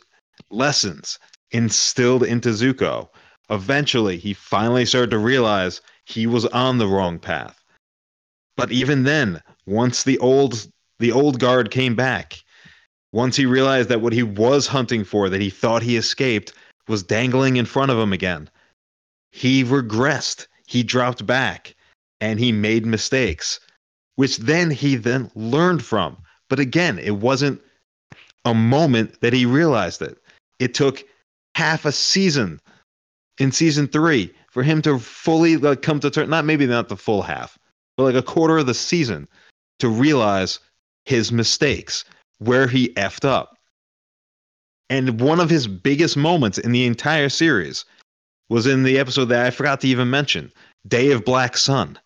lessons 0.49 1.19
instilled 1.51 2.23
into 2.23 2.49
Zuko. 2.49 3.09
Eventually, 3.49 4.17
he 4.17 4.33
finally 4.33 4.85
started 4.85 5.11
to 5.11 5.19
realize 5.19 5.81
he 6.05 6.25
was 6.25 6.45
on 6.47 6.77
the 6.77 6.87
wrong 6.87 7.19
path. 7.19 7.61
But 8.57 8.71
even 8.71 9.03
then, 9.03 9.41
once 9.65 10.03
the 10.03 10.17
old 10.19 10.67
the 10.99 11.11
old 11.11 11.39
guard 11.39 11.71
came 11.71 11.95
back, 11.95 12.43
once 13.13 13.35
he 13.35 13.45
realized 13.45 13.89
that 13.89 14.01
what 14.01 14.13
he 14.13 14.23
was 14.23 14.67
hunting 14.67 15.03
for, 15.03 15.29
that 15.29 15.41
he 15.41 15.49
thought 15.49 15.83
he 15.83 15.97
escaped, 15.97 16.53
was 16.87 17.03
dangling 17.03 17.57
in 17.57 17.65
front 17.65 17.91
of 17.91 17.97
him 17.97 18.13
again, 18.13 18.49
he 19.31 19.63
regressed. 19.63 20.47
He 20.67 20.83
dropped 20.83 21.25
back, 21.25 21.75
and 22.21 22.39
he 22.39 22.51
made 22.51 22.85
mistakes, 22.85 23.59
which 24.15 24.37
then 24.37 24.71
he 24.71 24.95
then 24.95 25.29
learned 25.35 25.83
from. 25.83 26.17
But 26.49 26.59
again, 26.59 26.99
it 26.99 27.17
wasn't 27.17 27.61
a 28.45 28.53
moment 28.53 29.19
that 29.21 29.33
he 29.33 29.45
realized 29.45 30.01
it. 30.01 30.17
It 30.59 30.73
took 30.73 31.03
half 31.55 31.85
a 31.85 31.91
season 31.91 32.61
in 33.37 33.51
season 33.51 33.87
three 33.87 34.33
for 34.49 34.63
him 34.63 34.81
to 34.83 34.99
fully 34.99 35.57
like 35.57 35.81
come 35.81 35.99
to 35.99 36.09
terms. 36.09 36.29
Not 36.29 36.45
maybe 36.45 36.65
not 36.65 36.89
the 36.89 36.97
full 36.97 37.21
half, 37.21 37.57
but 37.97 38.03
like 38.03 38.15
a 38.15 38.21
quarter 38.21 38.57
of 38.57 38.65
the 38.65 38.73
season 38.73 39.27
to 39.79 39.89
realize 39.89 40.59
his 41.05 41.31
mistakes, 41.31 42.05
where 42.41 42.67
he 42.67 42.89
effed 42.95 43.23
up. 43.23 43.55
And 44.89 45.21
one 45.21 45.39
of 45.39 45.49
his 45.49 45.67
biggest 45.67 46.17
moments 46.17 46.57
in 46.57 46.71
the 46.71 46.87
entire 46.87 47.29
series 47.29 47.85
was 48.49 48.65
in 48.65 48.83
the 48.83 48.97
episode 48.97 49.25
that 49.25 49.45
I 49.45 49.51
forgot 49.51 49.79
to 49.81 49.87
even 49.87 50.09
mention, 50.09 50.51
Day 50.87 51.11
of 51.11 51.23
Black 51.23 51.55
Sun, 51.55 51.99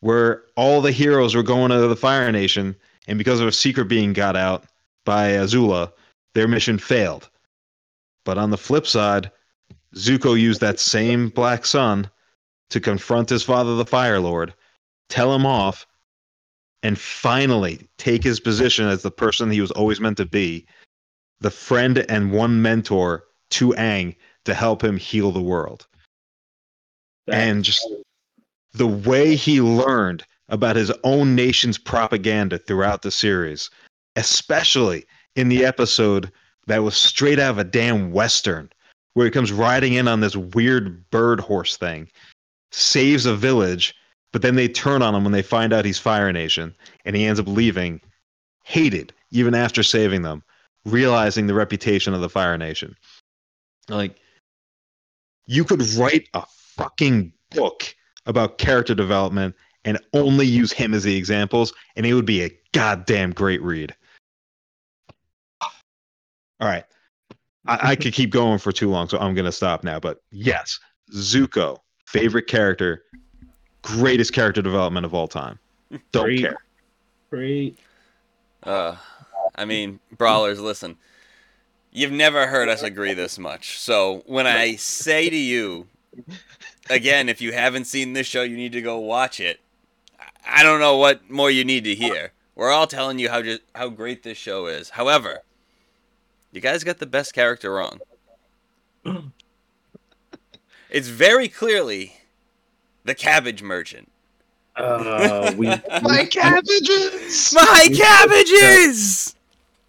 where 0.00 0.42
all 0.56 0.80
the 0.80 0.90
heroes 0.90 1.34
were 1.34 1.42
going 1.42 1.70
to 1.70 1.86
the 1.86 1.94
Fire 1.94 2.32
Nation, 2.32 2.74
and 3.06 3.18
because 3.18 3.40
of 3.40 3.46
a 3.46 3.52
secret 3.52 3.84
being 3.84 4.14
got 4.14 4.36
out 4.36 4.64
by 5.04 5.32
Azula, 5.32 5.92
their 6.34 6.48
mission 6.48 6.78
failed. 6.78 7.28
But 8.24 8.38
on 8.38 8.50
the 8.50 8.56
flip 8.56 8.86
side, 8.86 9.30
Zuko 9.94 10.38
used 10.40 10.62
that 10.62 10.80
same 10.80 11.28
Black 11.28 11.66
Sun 11.66 12.10
to 12.70 12.80
confront 12.80 13.28
his 13.28 13.42
father, 13.42 13.76
the 13.76 13.84
Fire 13.84 14.18
Lord, 14.18 14.54
tell 15.10 15.34
him 15.34 15.44
off, 15.44 15.86
and 16.82 16.98
finally 16.98 17.86
take 17.98 18.24
his 18.24 18.40
position 18.40 18.86
as 18.86 19.02
the 19.02 19.10
person 19.10 19.50
he 19.50 19.60
was 19.60 19.70
always 19.72 20.00
meant 20.00 20.16
to 20.16 20.26
be, 20.26 20.66
the 21.40 21.50
friend 21.50 22.04
and 22.08 22.32
one 22.32 22.62
mentor 22.62 23.24
to 23.50 23.70
Aang 23.70 24.16
to 24.44 24.54
help 24.54 24.82
him 24.82 24.96
heal 24.96 25.30
the 25.30 25.42
world. 25.42 25.86
And 27.28 27.64
just 27.64 27.86
the 28.72 28.86
way 28.86 29.36
he 29.36 29.60
learned 29.60 30.24
about 30.48 30.76
his 30.76 30.92
own 31.04 31.34
nation's 31.34 31.78
propaganda 31.78 32.58
throughout 32.58 33.02
the 33.02 33.10
series, 33.10 33.70
especially 34.16 35.04
in 35.36 35.48
the 35.48 35.64
episode 35.64 36.30
that 36.66 36.82
was 36.82 36.96
straight 36.96 37.38
out 37.38 37.52
of 37.52 37.58
a 37.58 37.64
damn 37.64 38.12
Western, 38.12 38.70
where 39.14 39.26
he 39.26 39.30
comes 39.30 39.52
riding 39.52 39.94
in 39.94 40.08
on 40.08 40.20
this 40.20 40.36
weird 40.36 41.08
bird 41.10 41.40
horse 41.40 41.76
thing, 41.76 42.08
saves 42.70 43.26
a 43.26 43.36
village, 43.36 43.94
but 44.32 44.42
then 44.42 44.54
they 44.54 44.68
turn 44.68 45.02
on 45.02 45.14
him 45.14 45.24
when 45.24 45.32
they 45.32 45.42
find 45.42 45.72
out 45.72 45.84
he's 45.84 45.98
Fire 45.98 46.32
Nation, 46.32 46.74
and 47.04 47.14
he 47.14 47.24
ends 47.24 47.38
up 47.38 47.46
leaving, 47.46 48.00
hated 48.64 49.12
even 49.30 49.54
after 49.54 49.82
saving 49.82 50.22
them, 50.22 50.42
realizing 50.84 51.46
the 51.46 51.54
reputation 51.54 52.14
of 52.14 52.20
the 52.20 52.28
Fire 52.28 52.58
Nation. 52.58 52.96
Like, 53.88 54.16
you 55.46 55.64
could 55.64 55.82
write 55.94 56.28
a 56.34 56.44
fucking 56.76 57.32
book 57.50 57.94
about 58.26 58.58
character 58.58 58.94
development 58.94 59.54
and 59.84 59.98
only 60.12 60.46
use 60.46 60.72
him 60.72 60.94
as 60.94 61.02
the 61.02 61.16
examples, 61.16 61.72
and 61.96 62.06
it 62.06 62.14
would 62.14 62.26
be 62.26 62.44
a 62.44 62.58
goddamn 62.72 63.32
great 63.32 63.60
read. 63.62 63.94
All 65.60 66.68
right. 66.68 66.84
I, 67.66 67.90
I 67.90 67.96
could 67.96 68.12
keep 68.14 68.30
going 68.30 68.58
for 68.58 68.72
too 68.72 68.88
long, 68.88 69.08
so 69.08 69.18
I'm 69.18 69.34
going 69.34 69.44
to 69.44 69.52
stop 69.52 69.82
now. 69.82 69.98
But 69.98 70.18
yes, 70.30 70.78
Zuko, 71.12 71.78
favorite 72.06 72.46
character, 72.46 73.02
greatest 73.82 74.32
character 74.32 74.62
development 74.62 75.04
of 75.06 75.14
all 75.14 75.28
time. 75.28 75.58
Don't 76.12 76.24
Great. 76.24 76.40
care. 76.40 76.56
Great. 77.30 77.78
Uh, 78.62 78.96
I 79.54 79.64
mean, 79.64 80.00
brawlers, 80.16 80.60
listen. 80.60 80.96
You've 81.92 82.12
never 82.12 82.46
heard 82.46 82.68
us 82.68 82.82
agree 82.82 83.12
this 83.12 83.38
much. 83.38 83.78
So 83.78 84.22
when 84.26 84.46
I 84.46 84.76
say 84.76 85.28
to 85.28 85.36
you, 85.36 85.88
again, 86.88 87.28
if 87.28 87.40
you 87.42 87.52
haven't 87.52 87.84
seen 87.84 88.14
this 88.14 88.26
show, 88.26 88.42
you 88.42 88.56
need 88.56 88.72
to 88.72 88.80
go 88.82 88.98
watch 88.98 89.40
it. 89.40 89.60
I- 90.18 90.60
I 90.60 90.62
don't 90.62 90.80
know 90.80 90.96
what 90.96 91.28
more 91.30 91.50
you 91.50 91.64
need 91.64 91.84
to 91.84 91.94
hear. 91.94 92.32
We're 92.54 92.70
all 92.70 92.86
telling 92.86 93.18
you 93.18 93.28
how 93.28 93.42
just 93.42 93.60
how 93.74 93.88
great 93.88 94.22
this 94.22 94.38
show 94.38 94.66
is. 94.66 94.90
However, 94.90 95.42
you 96.50 96.60
guys 96.60 96.84
got 96.84 96.98
the 96.98 97.06
best 97.06 97.34
character 97.34 97.72
wrong. 97.72 98.00
It's 100.90 101.08
very 101.08 101.48
clearly 101.48 102.16
the 103.04 103.14
cabbage 103.14 103.62
merchant. 103.62 104.10
Uh, 104.76 105.52
we, 105.56 105.66
My 106.02 106.24
cabbages! 106.24 107.52
My 107.52 107.88
cabbages! 107.94 109.34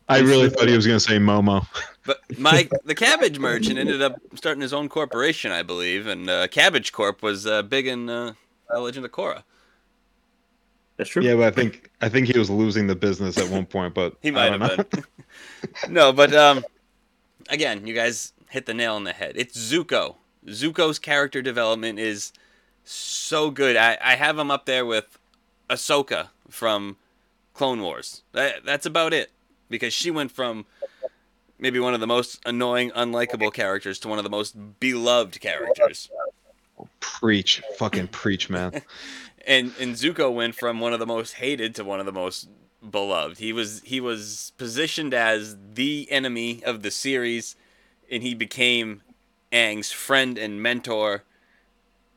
I 0.10 0.20
really 0.20 0.50
thought 0.50 0.68
he 0.68 0.76
was 0.76 0.86
going 0.86 0.98
to 0.98 1.04
say 1.04 1.18
Momo. 1.18 1.66
But 2.06 2.20
my 2.38 2.68
the 2.84 2.94
cabbage 2.96 3.40
merchant 3.40 3.80
ended 3.80 4.02
up 4.02 4.20
starting 4.36 4.62
his 4.62 4.74
own 4.74 4.90
corporation, 4.90 5.52
I 5.54 5.64
believe, 5.64 6.08
and 6.08 6.30
uh, 6.30 6.48
Cabbage 6.50 6.92
Corp 6.92 7.24
was 7.24 7.48
uh, 7.48 7.62
big 7.62 7.88
in 7.88 8.10
uh, 8.10 8.34
The 8.70 8.80
Legend 8.80 9.06
of 9.06 9.12
Korra. 9.14 9.44
that's 10.98 11.10
true. 11.10 11.24
Yeah, 11.24 11.36
but 11.36 11.46
I 11.46 11.52
think 11.52 11.90
I 12.02 12.10
think 12.10 12.28
he 12.28 12.38
was 12.38 12.50
losing 12.50 12.88
the 12.88 12.96
business 12.96 13.38
at 13.38 13.50
one 13.50 13.66
point, 13.66 13.94
but 13.94 14.18
He 14.22 14.32
might 14.32 14.52
have 14.52 14.90
been. 14.90 15.04
no, 15.90 16.12
but 16.12 16.34
um, 16.34 16.66
again, 17.50 17.88
you 17.88 17.94
guys 17.94 18.34
hit 18.50 18.66
the 18.66 18.74
nail 18.74 18.96
on 18.96 19.06
the 19.06 19.14
head. 19.14 19.34
It's 19.38 19.58
Zuko. 19.58 20.18
Zuko's 20.48 21.00
character 21.00 21.42
development 21.42 22.00
is 22.00 22.34
so 22.84 23.50
good. 23.52 23.76
I, 23.76 23.98
I 24.02 24.16
have 24.16 24.38
him 24.38 24.52
up 24.52 24.66
there 24.66 24.86
with 24.86 25.18
Ahsoka 25.70 26.30
from 26.50 26.98
Clone 27.54 27.82
Wars. 27.82 28.24
That, 28.32 28.66
that's 28.66 28.86
about 28.86 29.14
it 29.14 29.32
because 29.70 29.94
she 29.94 30.12
went 30.12 30.32
from 30.32 30.66
maybe 31.60 31.80
one 31.80 31.94
of 31.94 32.00
the 32.00 32.08
most 32.08 32.42
annoying, 32.46 32.92
unlikable 32.92 33.54
characters 33.54 34.00
to 34.00 34.08
one 34.08 34.20
of 34.20 34.24
the 34.24 34.30
most 34.30 34.80
beloved 34.80 35.40
characters. 35.40 36.10
Preach, 37.00 37.62
fucking 37.78 38.08
preach, 38.10 38.50
man. 38.50 38.82
and 39.48 39.72
and 39.80 39.96
Zuko 39.96 40.34
went 40.34 40.56
from 40.56 40.80
one 40.80 40.94
of 40.94 41.00
the 41.00 41.06
most 41.06 41.34
hated 41.34 41.76
to 41.76 41.84
one 41.84 42.00
of 42.00 42.06
the 42.06 42.12
most 42.12 42.50
beloved. 42.90 43.38
He 43.38 43.54
was 43.54 43.82
he 43.86 44.00
was 44.00 44.52
positioned 44.58 45.14
as 45.14 45.56
the 45.74 46.08
enemy 46.12 46.64
of 46.64 46.82
the 46.82 46.92
series, 46.92 47.56
and 48.12 48.24
he 48.24 48.34
became 48.34 49.02
Aang's 49.52 49.92
friend 49.92 50.38
and 50.38 50.62
mentor. 50.62 51.24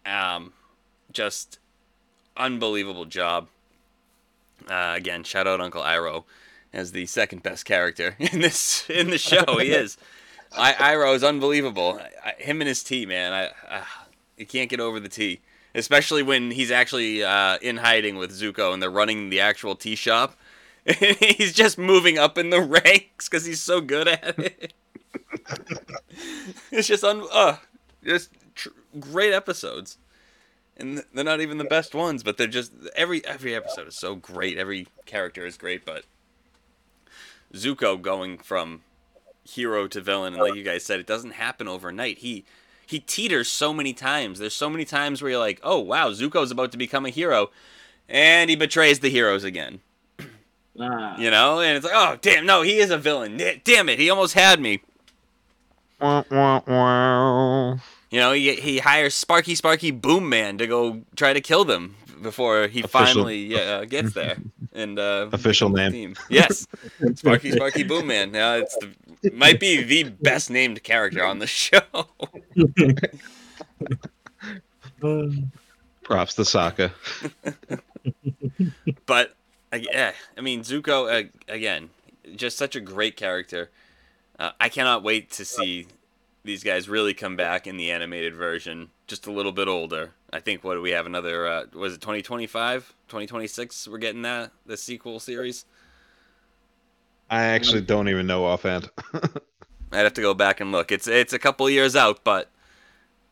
Um, 0.07 0.52
just 1.12 1.59
unbelievable 2.36 3.04
job. 3.04 3.48
Uh, 4.68 4.94
again, 4.96 5.24
shout 5.24 5.46
out 5.46 5.61
Uncle 5.61 5.82
Iroh 5.82 6.24
as 6.72 6.92
the 6.92 7.07
second 7.07 7.42
best 7.42 7.64
character 7.64 8.16
in 8.18 8.40
this 8.40 8.88
in 8.88 9.11
the 9.11 9.18
show. 9.18 9.59
He 9.59 9.72
is. 9.72 9.96
I, 10.57 10.72
Iroh 10.72 11.14
is 11.14 11.24
unbelievable. 11.24 12.00
I, 12.24 12.32
him 12.38 12.61
and 12.61 12.68
his 12.68 12.82
tea, 12.82 13.04
man. 13.04 13.32
I, 13.32 13.76
I 13.76 13.82
you 14.36 14.46
can't 14.46 14.70
get 14.70 14.80
over 14.80 15.00
the 15.00 15.09
tea 15.09 15.40
especially 15.76 16.22
when 16.22 16.50
he's 16.50 16.70
actually 16.70 17.22
uh, 17.22 17.59
in 17.61 17.76
hiding 17.76 18.16
with 18.16 18.32
Zuko 18.32 18.72
and 18.72 18.82
they're 18.82 18.90
running 18.90 19.28
the 19.30 19.40
actual 19.40 19.76
tea 19.76 19.94
shop. 19.94 20.36
he's 20.86 21.52
just 21.52 21.78
moving 21.78 22.18
up 22.18 22.38
in 22.38 22.50
the 22.50 22.61
ranks 22.86 23.28
because 23.28 23.44
he's 23.44 23.61
so 23.61 23.80
good 23.80 24.09
at 24.09 24.38
it. 24.38 24.72
it's 26.70 26.88
just 26.88 27.04
un 27.04 27.26
uh, 27.32 27.57
just 28.04 28.30
great 29.01 29.32
episodes, 29.32 29.99
and 30.76 31.05
they're 31.14 31.24
not 31.24 31.40
even 31.40 31.59
the 31.59 31.64
best 31.64 31.94
ones, 31.94 32.22
but 32.22 32.36
they're 32.36 32.47
just 32.47 32.72
every 32.94 33.24
every 33.24 33.55
episode 33.55 33.88
is 33.88 33.97
so 33.97 34.14
great. 34.14 34.59
Every 34.59 34.88
character 35.05 35.47
is 35.47 35.57
great, 35.57 35.84
but 35.84 36.05
Zuko 37.55 38.01
going 38.01 38.38
from 38.38 38.82
hero 39.44 39.86
to 39.88 40.01
villain, 40.01 40.34
and 40.34 40.42
like 40.42 40.55
you 40.55 40.62
guys 40.62 40.84
said, 40.84 41.01
it 41.01 41.07
doesn't 41.07 41.32
happen 41.32 41.68
overnight. 41.68 42.18
He 42.18 42.44
he 42.86 43.01
teeters 43.01 43.49
so 43.49 43.72
many 43.72 43.92
times. 43.92 44.38
There's 44.38 44.55
so 44.55 44.70
many 44.70 44.84
times 44.84 45.22
where 45.22 45.32
you're 45.32 45.40
like, 45.40 45.61
oh 45.62 45.78
wow, 45.78 46.11
Zuko's 46.11 46.51
about 46.51 46.72
to 46.72 46.78
become 46.78 47.07
a 47.07 47.11
hero, 47.11 47.51
and 48.09 48.51
he 48.51 48.57
betrays 48.57 49.01
the 49.01 49.11
heroes 49.11 49.44
again. 49.44 49.80
Ah. 50.78 51.16
You 51.16 51.30
know, 51.30 51.61
and 51.61 51.74
it's 51.74 51.86
like, 51.86 51.94
oh 51.97 52.18
damn, 52.20 52.44
no, 52.44 52.61
he 52.61 52.76
is 52.76 52.90
a 52.90 52.99
villain. 52.99 53.40
Damn 53.64 53.88
it, 53.88 53.99
he 53.99 54.11
almost 54.11 54.34
had 54.34 54.61
me. 54.61 54.82
Wah, 55.99 56.22
wah, 56.30 56.61
wah. 56.66 57.78
You 58.16 58.22
know, 58.22 58.32
he 58.32 58.54
he 58.54 58.78
hires 58.78 59.12
Sparky 59.12 59.54
Sparky 59.54 59.90
Boom 59.90 60.30
Man 60.30 60.56
to 60.56 60.66
go 60.66 61.02
try 61.16 61.34
to 61.34 61.40
kill 61.42 61.66
them 61.66 61.96
before 62.22 62.66
he 62.66 62.80
Official. 62.80 62.88
finally 62.88 63.54
uh, 63.54 63.84
gets 63.84 64.14
there. 64.14 64.38
And 64.72 64.98
uh, 64.98 65.28
Official 65.34 65.68
name. 65.68 65.92
team. 65.92 66.16
Yes, 66.30 66.66
Sparky 67.14 67.52
Sparky 67.52 67.82
Boom 67.82 68.06
Man. 68.06 68.32
Yeah, 68.32 68.54
it's 68.54 68.74
the 69.20 69.30
might 69.32 69.60
be 69.60 69.82
the 69.82 70.04
best 70.04 70.48
named 70.48 70.82
character 70.82 71.22
on 71.22 71.40
the 71.40 71.46
show. 71.62 71.78
Props 76.02 76.34
to 76.36 76.42
Sokka. 76.42 76.92
but 79.06 79.34
yeah, 79.78 80.12
I 80.38 80.40
mean 80.40 80.62
Zuko 80.62 81.24
uh, 81.24 81.28
again, 81.48 81.90
just 82.34 82.56
such 82.56 82.76
a 82.76 82.80
great 82.80 83.16
character. 83.16 83.68
Uh, 84.38 84.52
I 84.58 84.70
cannot 84.70 85.02
wait 85.02 85.30
to 85.32 85.44
see 85.44 85.88
these 86.47 86.62
guys 86.62 86.88
really 86.88 87.12
come 87.12 87.36
back 87.36 87.66
in 87.66 87.76
the 87.76 87.90
animated 87.90 88.34
version, 88.34 88.90
just 89.07 89.26
a 89.26 89.32
little 89.32 89.53
bit 89.53 89.68
older. 89.68 90.12
I 90.32 90.40
think 90.40 90.64
what 90.64 90.74
do 90.74 90.80
we 90.80 90.92
have 90.92 91.05
another? 91.05 91.47
Uh, 91.47 91.64
was 91.74 91.94
it 91.94 92.01
2025, 92.01 92.94
2026? 93.09 93.88
We're 93.88 93.99
getting 93.99 94.22
that 94.22 94.53
the 94.64 94.76
sequel 94.76 95.20
series. 95.20 95.66
I 97.28 97.42
actually 97.44 97.80
don't 97.80 98.09
even 98.09 98.26
know 98.26 98.44
offhand. 98.44 98.90
I'd 99.92 100.05
have 100.05 100.14
to 100.14 100.20
go 100.20 100.34
back 100.34 100.61
and 100.61 100.72
look. 100.72 100.92
It's 100.92 101.09
it's 101.09 101.32
a 101.32 101.38
couple 101.38 101.68
years 101.68 101.97
out, 101.97 102.22
but 102.22 102.49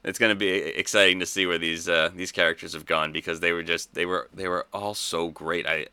it's 0.03 0.19
gonna 0.19 0.35
be 0.35 0.49
exciting 0.49 1.21
to 1.21 1.27
see 1.27 1.47
where 1.47 1.59
these 1.59 1.89
uh, 1.89 2.11
these 2.15 2.33
characters 2.33 2.75
have 2.75 2.87
gone 2.87 3.13
because 3.13 3.41
they 3.41 3.53
were 3.53 3.63
just 3.63 3.95
they 3.95 4.07
were 4.07 4.29
they 4.35 4.49
were 4.49 4.67
all 4.73 4.95
so 4.95 5.29
great. 5.29 5.67
I 5.67 5.87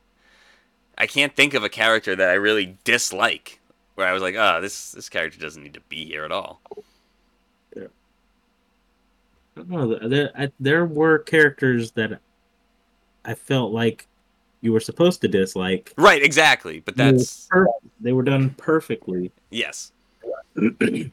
I 0.97 1.07
can't 1.07 1.35
think 1.35 1.53
of 1.53 1.63
a 1.63 1.69
character 1.69 2.15
that 2.15 2.29
I 2.29 2.33
really 2.33 2.77
dislike 2.83 3.59
where 3.95 4.07
I 4.07 4.13
was 4.13 4.21
like, 4.21 4.35
ah, 4.37 4.59
this 4.59 4.91
this 4.91 5.09
character 5.09 5.39
doesn't 5.39 5.61
need 5.61 5.75
to 5.75 5.81
be 5.81 6.05
here 6.05 6.25
at 6.25 6.31
all. 6.31 6.61
I 9.57 9.59
don't 9.61 9.69
know. 9.69 10.07
There, 10.07 10.31
I, 10.37 10.51
there 10.59 10.85
were 10.85 11.19
characters 11.19 11.91
that 11.91 12.19
I 13.25 13.33
felt 13.33 13.71
like 13.73 14.07
you 14.61 14.71
were 14.73 14.79
supposed 14.79 15.21
to 15.21 15.27
dislike. 15.27 15.93
Right, 15.97 16.23
exactly. 16.23 16.79
But 16.79 16.95
They 16.95 17.05
were 17.05 17.11
that's 17.17 17.49
they 17.99 18.13
were 18.13 18.23
done 18.23 18.51
perfectly. 18.51 19.31
yes. 19.49 19.91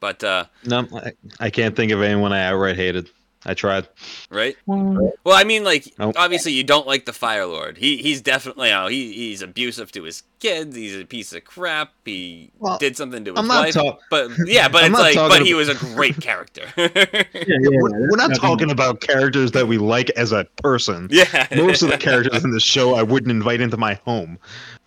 But 0.00 0.24
uh, 0.24 0.46
no, 0.64 0.88
I, 0.94 1.12
I 1.38 1.50
can't 1.50 1.76
think 1.76 1.92
of 1.92 2.00
anyone 2.00 2.32
I 2.32 2.44
outright 2.46 2.76
hated. 2.76 3.10
I 3.46 3.54
tried. 3.54 3.88
right. 4.30 4.54
Well, 4.66 5.12
Well, 5.24 5.34
I 5.34 5.44
mean, 5.44 5.64
like 5.64 5.94
Nope. 5.98 6.14
obviously 6.18 6.52
you 6.52 6.62
don't 6.62 6.86
like 6.86 7.06
the 7.06 7.12
Fire 7.14 7.46
Lord. 7.46 7.78
He 7.78 7.96
he's 7.96 8.20
definitely 8.20 8.68
you 8.68 8.74
know, 8.74 8.86
he 8.88 9.12
he's 9.14 9.40
abusive 9.40 9.90
to 9.92 10.02
his 10.02 10.22
kids. 10.40 10.76
He's 10.76 10.94
a 11.00 11.06
piece 11.06 11.32
of 11.32 11.44
crap. 11.44 11.92
He 12.04 12.50
Well, 12.58 12.76
did 12.78 12.98
something 12.98 13.24
to 13.24 13.30
his 13.30 13.38
I'm 13.40 13.46
not 13.46 13.64
wife. 13.64 13.74
talk- 13.74 14.00
but 14.10 14.30
yeah, 14.44 14.68
but 14.68 14.84
I'm 14.84 14.90
it's 14.92 15.00
like, 15.00 15.14
but 15.14 15.28
talking 15.30 15.46
he 15.46 15.54
was 15.54 15.70
a 15.70 15.74
great 15.74 16.20
character. 16.20 16.64
yeah, 16.76 16.88
yeah, 17.34 17.56
we're, 17.72 18.10
we're 18.10 18.16
not 18.16 18.34
talking 18.36 18.70
about 18.70 19.00
characters 19.00 19.52
that 19.52 19.66
we 19.66 19.78
like 19.78 20.10
as 20.10 20.32
a 20.32 20.44
person. 20.62 21.08
yeah, 21.10 21.46
Most 21.56 21.80
of 21.82 21.88
the 21.90 21.96
characters 22.08 22.44
in 22.44 22.50
the 22.50 22.60
show 22.60 22.94
I 22.94 23.02
wouldn't 23.02 23.30
invite 23.30 23.62
into 23.62 23.78
my 23.78 23.94
home. 24.04 24.38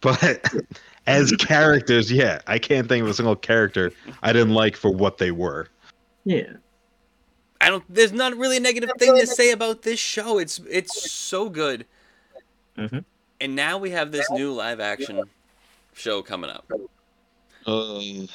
But 0.02 0.46
as 1.08 1.32
characters, 1.32 2.12
yeah, 2.12 2.40
I 2.46 2.60
can't 2.60 2.88
think 2.88 3.04
of 3.04 3.10
a 3.10 3.14
single 3.16 3.36
character 3.36 3.92
I 4.22 4.32
didn't 4.32 4.54
like 4.54 4.76
for 4.76 4.92
what 4.92 5.18
they 5.18 5.32
were. 5.32 5.70
Yeah, 6.26 6.54
I 7.64 7.70
don't. 7.70 7.84
There's 7.88 8.12
not 8.12 8.36
really 8.36 8.58
a 8.58 8.60
negative 8.60 8.92
thing 9.00 9.16
to 9.18 9.26
say 9.26 9.52
about 9.52 9.84
this 9.84 10.00
show. 10.00 10.38
It's 10.38 10.60
it's 10.70 11.10
so 11.12 11.48
good. 11.50 11.86
Mhm. 12.78 13.06
And 13.40 13.56
now 13.56 13.78
we 13.78 13.92
have 13.92 14.12
this 14.12 14.30
new 14.32 14.52
live 14.52 14.80
action 14.82 15.22
show 15.94 16.22
coming 16.22 16.50
up. 16.50 16.70
Uh, 17.66 18.28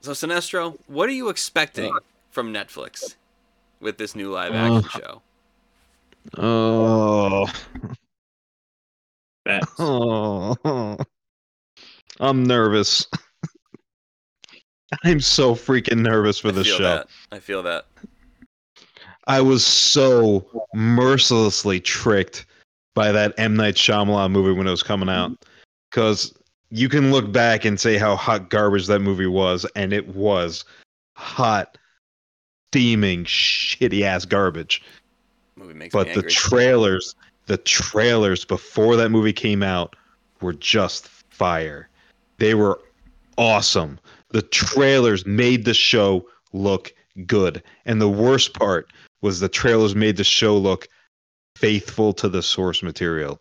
So 0.00 0.12
Sinestro, 0.12 0.76
what 0.86 1.08
are 1.08 1.12
you 1.12 1.28
expecting 1.28 1.92
from 2.30 2.52
Netflix 2.52 3.14
with 3.80 3.98
this 3.98 4.14
new 4.16 4.30
live 4.32 4.52
Uh, 4.52 4.76
action 4.78 4.90
show? 5.00 5.22
oh, 6.38 7.46
facts. 9.44 9.72
oh, 9.78 10.96
I'm 12.20 12.42
nervous. 12.44 13.06
I'm 15.04 15.20
so 15.20 15.54
freaking 15.54 15.98
nervous 16.00 16.38
for 16.38 16.50
this 16.50 16.66
feel 16.66 16.78
show. 16.78 16.82
that. 16.84 17.08
I 17.30 17.38
feel 17.38 17.62
that. 17.64 17.86
I 19.28 19.42
was 19.42 19.64
so 19.64 20.44
mercilessly 20.74 21.80
tricked 21.80 22.46
by 22.94 23.12
that 23.12 23.34
M 23.38 23.54
Night 23.54 23.74
Shyamalan 23.74 24.32
movie 24.32 24.52
when 24.52 24.66
it 24.66 24.70
was 24.70 24.82
coming 24.82 25.08
out, 25.08 25.30
mm-hmm. 25.30 25.50
because 25.90 26.34
you 26.70 26.88
can 26.88 27.12
look 27.12 27.30
back 27.30 27.64
and 27.64 27.78
say 27.78 27.98
how 27.98 28.16
hot 28.16 28.50
garbage 28.50 28.86
that 28.86 29.00
movie 29.00 29.26
was, 29.26 29.64
and 29.76 29.92
it 29.92 30.08
was 30.08 30.64
hot, 31.14 31.78
steaming, 32.70 33.24
shitty 33.24 34.02
ass 34.02 34.24
garbage. 34.24 34.82
Movie 35.56 35.74
makes 35.74 35.92
But 35.92 36.14
the 36.14 36.22
trailers, 36.22 37.14
the 37.46 37.58
trailers 37.58 38.44
before 38.44 38.96
that 38.96 39.10
movie 39.10 39.32
came 39.32 39.62
out 39.62 39.94
were 40.40 40.54
just 40.54 41.08
fire. 41.08 41.88
They 42.38 42.54
were 42.54 42.80
awesome. 43.36 43.98
The 44.30 44.42
trailers 44.42 45.26
made 45.26 45.64
the 45.64 45.74
show 45.74 46.26
look 46.52 46.92
good. 47.26 47.62
And 47.86 48.00
the 48.00 48.08
worst 48.08 48.54
part 48.54 48.92
was 49.20 49.40
the 49.40 49.48
trailers 49.48 49.94
made 49.94 50.16
the 50.16 50.24
show 50.24 50.56
look 50.56 50.88
faithful 51.56 52.12
to 52.14 52.28
the 52.28 52.42
source 52.42 52.82
material. 52.82 53.40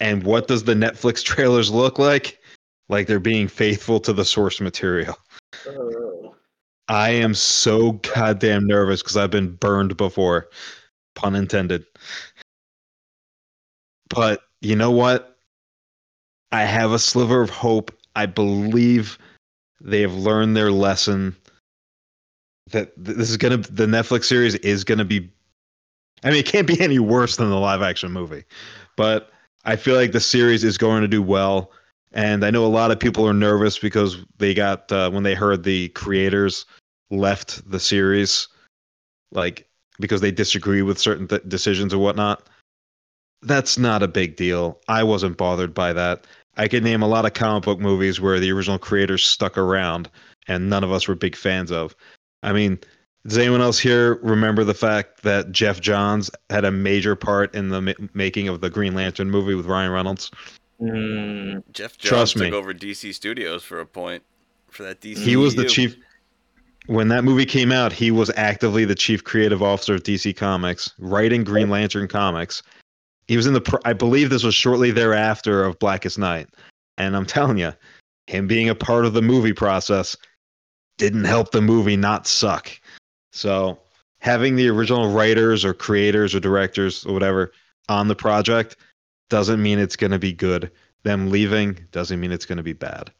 And 0.00 0.22
what 0.22 0.48
does 0.48 0.64
the 0.64 0.74
Netflix 0.74 1.22
trailers 1.24 1.70
look 1.70 1.98
like? 1.98 2.38
Like 2.88 3.06
they're 3.06 3.20
being 3.20 3.48
faithful 3.48 4.00
to 4.00 4.12
the 4.12 4.24
source 4.24 4.60
material. 4.60 5.16
Uh. 5.66 6.30
I 6.88 7.10
am 7.10 7.34
so 7.34 7.92
goddamn 7.92 8.66
nervous 8.66 9.02
because 9.02 9.16
I've 9.16 9.30
been 9.30 9.56
burned 9.56 9.96
before. 9.96 10.48
Pun 11.14 11.34
intended. 11.34 11.84
But 14.08 14.40
you 14.60 14.76
know 14.76 14.92
what? 14.92 15.36
I 16.52 16.62
have 16.62 16.92
a 16.92 16.98
sliver 16.98 17.42
of 17.42 17.50
hope. 17.50 17.92
I 18.14 18.26
believe 18.26 19.18
they 19.80 20.00
have 20.02 20.14
learned 20.14 20.56
their 20.56 20.70
lesson. 20.70 21.34
That 22.72 22.92
this 22.96 23.30
is 23.30 23.36
gonna 23.36 23.58
the 23.58 23.86
Netflix 23.86 24.24
series 24.24 24.54
is 24.56 24.84
gonna 24.84 25.04
be 25.04 25.30
I 26.24 26.30
mean 26.30 26.40
it 26.40 26.46
can't 26.46 26.66
be 26.66 26.80
any 26.80 26.98
worse 26.98 27.36
than 27.36 27.50
the 27.50 27.56
live 27.56 27.82
action 27.82 28.12
movie. 28.12 28.44
But 28.96 29.30
I 29.66 29.76
feel 29.76 29.96
like 29.96 30.12
the 30.12 30.20
series 30.20 30.64
is 30.64 30.78
going 30.78 31.02
to 31.02 31.08
do 31.08 31.20
well. 31.20 31.72
And 32.12 32.44
I 32.44 32.50
know 32.50 32.64
a 32.64 32.68
lot 32.68 32.92
of 32.92 33.00
people 33.00 33.28
are 33.28 33.34
nervous 33.34 33.78
because 33.78 34.16
they 34.38 34.54
got 34.54 34.90
uh, 34.90 35.10
when 35.10 35.24
they 35.24 35.34
heard 35.34 35.64
the 35.64 35.88
creators 35.88 36.64
left 37.10 37.68
the 37.70 37.80
series, 37.80 38.48
like 39.32 39.68
because 39.98 40.20
they 40.20 40.30
disagree 40.30 40.82
with 40.82 40.98
certain 40.98 41.26
th- 41.26 41.42
decisions 41.48 41.92
or 41.92 41.98
whatnot. 41.98 42.48
That's 43.42 43.76
not 43.76 44.02
a 44.02 44.08
big 44.08 44.36
deal. 44.36 44.80
I 44.88 45.02
wasn't 45.02 45.36
bothered 45.36 45.74
by 45.74 45.92
that. 45.92 46.26
I 46.56 46.68
could 46.68 46.84
name 46.84 47.02
a 47.02 47.08
lot 47.08 47.26
of 47.26 47.34
comic 47.34 47.64
book 47.64 47.80
movies 47.80 48.20
where 48.20 48.40
the 48.40 48.52
original 48.52 48.78
creators 48.78 49.24
stuck 49.24 49.58
around 49.58 50.08
and 50.48 50.70
none 50.70 50.84
of 50.84 50.92
us 50.92 51.06
were 51.06 51.14
big 51.14 51.36
fans 51.36 51.70
of. 51.70 51.94
I 52.46 52.52
mean, 52.52 52.78
does 53.26 53.38
anyone 53.38 53.60
else 53.60 53.78
here 53.78 54.14
remember 54.22 54.62
the 54.62 54.72
fact 54.72 55.24
that 55.24 55.50
Geoff 55.50 55.80
Johns 55.80 56.30
had 56.48 56.64
a 56.64 56.70
major 56.70 57.16
part 57.16 57.52
in 57.54 57.70
the 57.70 57.82
ma- 57.82 57.92
making 58.14 58.48
of 58.48 58.60
the 58.60 58.70
Green 58.70 58.94
Lantern 58.94 59.30
movie 59.30 59.54
with 59.54 59.66
Ryan 59.66 59.90
Reynolds? 59.90 60.30
Mm, 60.80 61.64
Geoff 61.72 61.98
Johns 61.98 62.08
Trust 62.08 62.32
took 62.34 62.42
me. 62.42 62.52
over 62.52 62.72
DC 62.72 63.12
Studios 63.12 63.64
for 63.64 63.80
a 63.80 63.86
point 63.86 64.22
for 64.70 64.84
that 64.84 65.00
DC. 65.00 65.18
He 65.18 65.34
was 65.34 65.56
the 65.56 65.64
chief 65.64 65.96
when 66.86 67.08
that 67.08 67.24
movie 67.24 67.46
came 67.46 67.72
out. 67.72 67.92
He 67.92 68.12
was 68.12 68.30
actively 68.36 68.84
the 68.84 68.94
chief 68.94 69.24
creative 69.24 69.60
officer 69.60 69.94
of 69.94 70.04
DC 70.04 70.36
Comics, 70.36 70.92
writing 70.98 71.42
Green 71.42 71.68
Lantern 71.68 72.06
comics. 72.06 72.62
He 73.26 73.36
was 73.36 73.48
in 73.48 73.54
the. 73.54 73.80
I 73.84 73.92
believe 73.92 74.30
this 74.30 74.44
was 74.44 74.54
shortly 74.54 74.92
thereafter 74.92 75.64
of 75.64 75.80
Blackest 75.80 76.16
Night, 76.16 76.48
and 76.96 77.16
I'm 77.16 77.26
telling 77.26 77.58
you, 77.58 77.72
him 78.28 78.46
being 78.46 78.68
a 78.68 78.74
part 78.74 79.04
of 79.04 79.14
the 79.14 79.22
movie 79.22 79.52
process 79.52 80.16
didn't 80.98 81.24
help 81.24 81.50
the 81.50 81.60
movie 81.60 81.96
not 81.96 82.26
suck. 82.26 82.70
So 83.32 83.78
having 84.20 84.56
the 84.56 84.68
original 84.68 85.12
writers 85.12 85.64
or 85.64 85.74
creators 85.74 86.34
or 86.34 86.40
directors 86.40 87.04
or 87.04 87.12
whatever 87.12 87.52
on 87.88 88.08
the 88.08 88.14
project 88.14 88.76
doesn't 89.28 89.62
mean 89.62 89.78
it's 89.78 89.96
going 89.96 90.12
to 90.12 90.18
be 90.18 90.32
good. 90.32 90.70
Them 91.02 91.30
leaving 91.30 91.78
doesn't 91.92 92.18
mean 92.18 92.32
it's 92.32 92.46
going 92.46 92.56
to 92.56 92.62
be 92.62 92.72
bad. 92.72 93.12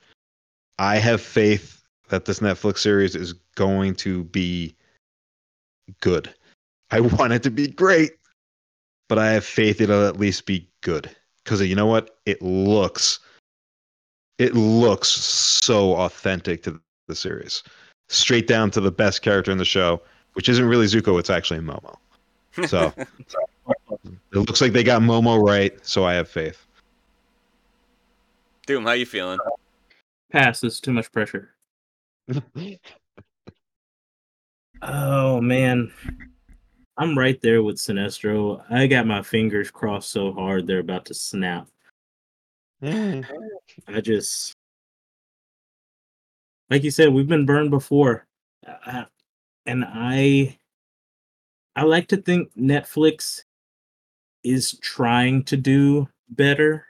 I 0.79 0.97
have 0.97 1.21
faith 1.21 1.83
that 2.09 2.25
this 2.25 2.41
Netflix 2.41 2.79
series 2.79 3.15
is 3.15 3.33
going 3.55 3.95
to 3.97 4.25
be 4.25 4.75
good. 6.01 6.33
I 6.91 7.01
want 7.01 7.33
it 7.33 7.43
to 7.45 7.51
be 7.51 7.69
great, 7.69 8.13
but 9.09 9.19
I 9.19 9.31
have 9.33 9.45
faith 9.45 9.81
it'll 9.81 10.07
at 10.07 10.19
least 10.19 10.47
be 10.47 10.69
good. 10.83 11.11
Because 11.45 11.61
you 11.63 11.77
know 11.77 11.87
what? 11.87 12.19
It 12.27 12.43
looks 12.43 13.21
it 14.39 14.55
looks 14.55 15.09
so 15.09 15.97
authentic 15.97 16.63
to 16.65 16.81
the 17.07 17.15
series. 17.15 17.63
Straight 18.09 18.47
down 18.47 18.71
to 18.73 18.81
the 18.81 18.93
best 18.93 19.23
character 19.23 19.51
in 19.51 19.59
the 19.59 19.65
show, 19.65 20.01
which 20.35 20.49
isn't 20.49 20.65
really 20.65 20.87
Zuko, 20.87 21.19
it's 21.19 21.31
actually 21.31 21.61
Momo. 21.61 21.97
So 22.67 22.93
it 22.99 24.19
looks 24.33 24.61
like 24.61 24.73
they 24.73 24.85
got 24.85 25.03
Momo 25.03 25.43
right, 25.43 25.75
so 25.87 26.05
I 26.05 26.15
have 26.15 26.29
faith. 26.29 26.67
Doom, 28.67 28.85
how 28.85 28.93
you 28.93 29.07
feeling? 29.07 29.39
Pass. 30.31 30.61
This 30.61 30.75
is 30.75 30.81
too 30.81 30.93
much 30.93 31.11
pressure. 31.13 31.51
Oh 34.83 35.41
man, 35.41 35.91
I'm 36.99 37.17
right 37.19 37.41
there 37.41 37.63
with 37.63 37.77
Sinestro. 37.77 38.63
I 38.71 38.87
got 38.87 39.07
my 39.07 39.23
fingers 39.23 39.71
crossed 39.71 40.11
so 40.11 40.33
hard 40.33 40.67
they're 40.67 40.81
about 40.81 41.07
to 41.07 41.15
snap. 41.15 41.69
Mm. 42.83 43.25
I 43.89 44.01
just, 44.01 44.56
like 46.71 46.83
you 46.83 46.91
said, 46.91 47.13
we've 47.13 47.29
been 47.29 47.47
burned 47.47 47.71
before, 47.71 48.27
uh, 48.87 49.05
and 49.67 49.85
I, 49.87 50.59
I 51.75 51.83
like 51.83 52.09
to 52.09 52.17
think 52.17 52.55
Netflix 52.57 53.43
is 54.45 54.79
trying 54.81 55.45
to 55.45 55.57
do 55.57 56.09
better 56.31 56.87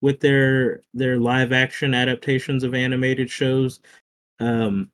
with 0.00 0.20
their 0.20 0.82
their 0.94 1.18
live 1.18 1.52
action 1.52 1.94
adaptations 1.94 2.64
of 2.64 2.74
animated 2.74 3.30
shows. 3.30 3.80
Um, 4.38 4.90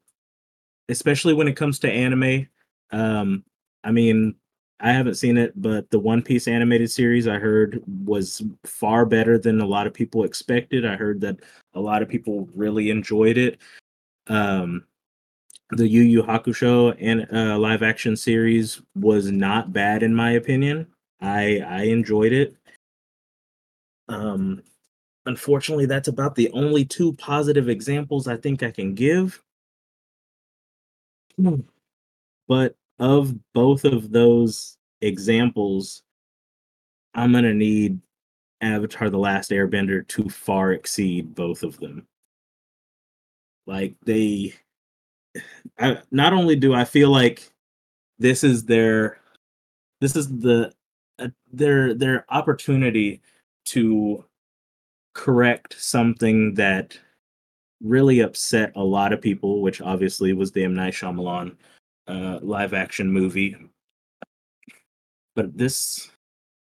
especially 0.88 1.34
when 1.34 1.48
it 1.48 1.56
comes 1.56 1.78
to 1.80 1.90
anime. 1.90 2.48
Um, 2.90 3.44
I 3.84 3.92
mean, 3.92 4.34
I 4.80 4.92
haven't 4.92 5.14
seen 5.14 5.38
it, 5.38 5.52
but 5.60 5.90
the 5.90 5.98
One 5.98 6.22
Piece 6.22 6.48
animated 6.48 6.90
series 6.90 7.26
I 7.26 7.38
heard 7.38 7.82
was 8.04 8.42
far 8.64 9.06
better 9.06 9.38
than 9.38 9.60
a 9.60 9.66
lot 9.66 9.86
of 9.86 9.94
people 9.94 10.24
expected. 10.24 10.84
I 10.84 10.96
heard 10.96 11.20
that 11.22 11.38
a 11.74 11.80
lot 11.80 12.02
of 12.02 12.08
people 12.08 12.48
really 12.54 12.90
enjoyed 12.90 13.38
it. 13.38 13.58
Um, 14.28 14.84
the 15.70 15.86
Yu 15.86 16.02
Yu 16.02 16.22
Hakusho 16.22 16.96
and 17.00 17.26
uh, 17.32 17.58
live 17.58 17.82
action 17.82 18.16
series 18.16 18.80
was 18.94 19.30
not 19.30 19.72
bad 19.72 20.02
in 20.02 20.14
my 20.14 20.32
opinion. 20.32 20.86
I 21.20 21.60
I 21.66 21.82
enjoyed 21.84 22.32
it. 22.32 22.56
Um, 24.08 24.62
unfortunately, 25.26 25.86
that's 25.86 26.08
about 26.08 26.34
the 26.36 26.50
only 26.52 26.84
two 26.84 27.14
positive 27.14 27.68
examples 27.68 28.28
I 28.28 28.36
think 28.36 28.62
I 28.62 28.70
can 28.70 28.94
give. 28.94 29.42
But 32.48 32.76
of 32.98 33.34
both 33.52 33.84
of 33.84 34.10
those 34.12 34.78
examples, 35.00 36.02
I'm 37.14 37.32
gonna 37.32 37.54
need 37.54 38.00
Avatar: 38.60 39.10
The 39.10 39.18
Last 39.18 39.50
Airbender 39.50 40.06
to 40.08 40.28
far 40.28 40.72
exceed 40.72 41.34
both 41.34 41.62
of 41.64 41.78
them. 41.80 42.06
Like 43.66 43.94
they, 44.04 44.54
I, 45.78 45.98
not 46.10 46.32
only 46.32 46.56
do 46.56 46.72
I 46.74 46.84
feel 46.84 47.10
like 47.10 47.50
this 48.18 48.44
is 48.44 48.64
their, 48.64 49.18
this 50.00 50.16
is 50.16 50.28
the 50.28 50.72
uh, 51.18 51.28
their 51.52 51.94
their 51.94 52.26
opportunity 52.28 53.20
to 53.66 54.24
correct 55.14 55.74
something 55.78 56.54
that 56.54 56.98
really 57.82 58.20
upset 58.20 58.72
a 58.76 58.84
lot 58.84 59.12
of 59.12 59.20
people, 59.20 59.62
which 59.62 59.80
obviously 59.80 60.32
was 60.32 60.52
the 60.52 60.64
M 60.64 60.74
Night 60.74 60.94
Shyamalan 60.94 61.56
uh, 62.06 62.38
live 62.42 62.74
action 62.74 63.10
movie. 63.10 63.56
But 65.34 65.56
this, 65.56 66.10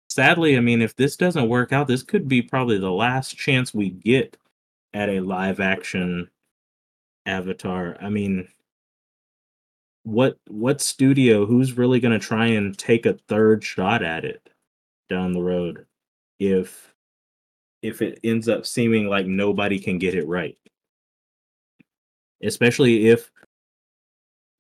sadly, 0.09 0.57
I 0.57 0.61
mean, 0.61 0.82
if 0.82 0.97
this 0.97 1.16
doesn't 1.16 1.49
work 1.49 1.72
out, 1.72 1.86
this 1.86 2.03
could 2.03 2.26
be 2.26 2.42
probably 2.42 2.78
the 2.78 2.90
last 2.90 3.36
chance 3.36 3.72
we 3.74 3.90
get 3.90 4.36
at 4.94 5.09
a 5.09 5.20
live 5.20 5.61
action 5.61 6.28
Avatar. 7.27 7.97
I 8.01 8.09
mean, 8.09 8.49
what 10.05 10.39
what 10.49 10.81
studio? 10.81 11.47
Who's 11.47 11.77
really 11.77 12.01
going 12.01 12.18
to 12.18 12.24
try 12.24 12.47
and 12.47 12.77
take 12.79 13.07
a 13.07 13.18
third 13.29 13.62
shot 13.64 14.03
at 14.03 14.24
it 14.24 14.49
down 15.09 15.33
the 15.33 15.43
road? 15.43 15.87
If 16.39 16.95
if 17.83 18.03
it 18.03 18.20
ends 18.24 18.49
up 18.49 18.66
seeming 18.66 19.09
like 19.09 19.27
nobody 19.27 19.79
can 19.79 19.99
get 19.99 20.14
it 20.14 20.27
right 20.27 20.57
especially 22.43 23.09
if 23.09 23.31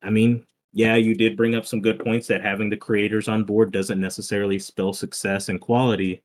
I 0.02 0.10
mean, 0.10 0.44
yeah, 0.72 0.96
you 0.96 1.14
did 1.14 1.36
bring 1.36 1.54
up 1.54 1.66
some 1.66 1.80
good 1.80 1.98
points 1.98 2.26
that 2.28 2.42
having 2.42 2.68
the 2.68 2.76
creators 2.76 3.28
on 3.28 3.44
board 3.44 3.72
doesn't 3.72 4.00
necessarily 4.00 4.58
spell 4.58 4.92
success 4.92 5.48
and 5.48 5.60
quality. 5.60 6.22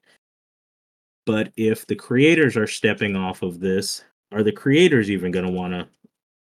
But 1.25 1.51
if 1.55 1.87
the 1.87 1.95
creators 1.95 2.57
are 2.57 2.67
stepping 2.67 3.15
off 3.15 3.43
of 3.43 3.59
this, 3.59 4.03
are 4.31 4.43
the 4.43 4.51
creators 4.51 5.09
even 5.09 5.31
going 5.31 5.45
to 5.45 5.51
want 5.51 5.73
to 5.73 5.87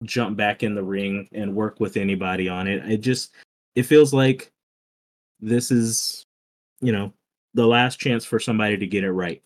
jump 0.03 0.37
back 0.37 0.63
in 0.63 0.75
the 0.75 0.83
ring 0.83 1.29
and 1.33 1.55
work 1.55 1.81
with 1.81 1.97
anybody 1.97 2.49
on 2.49 2.67
it? 2.69 2.91
It 2.91 2.99
just 2.99 3.35
it 3.75 3.85
feels 3.85 4.13
like 4.13 4.53
this 5.41 5.71
is, 5.71 6.27
you 6.81 6.93
know, 6.93 7.13
the 7.55 7.67
last 7.67 7.99
chance 7.99 8.25
for 8.25 8.39
somebody 8.39 8.77
to 8.77 8.87
get 8.87 9.05
it 9.05 9.13
right. 9.13 9.43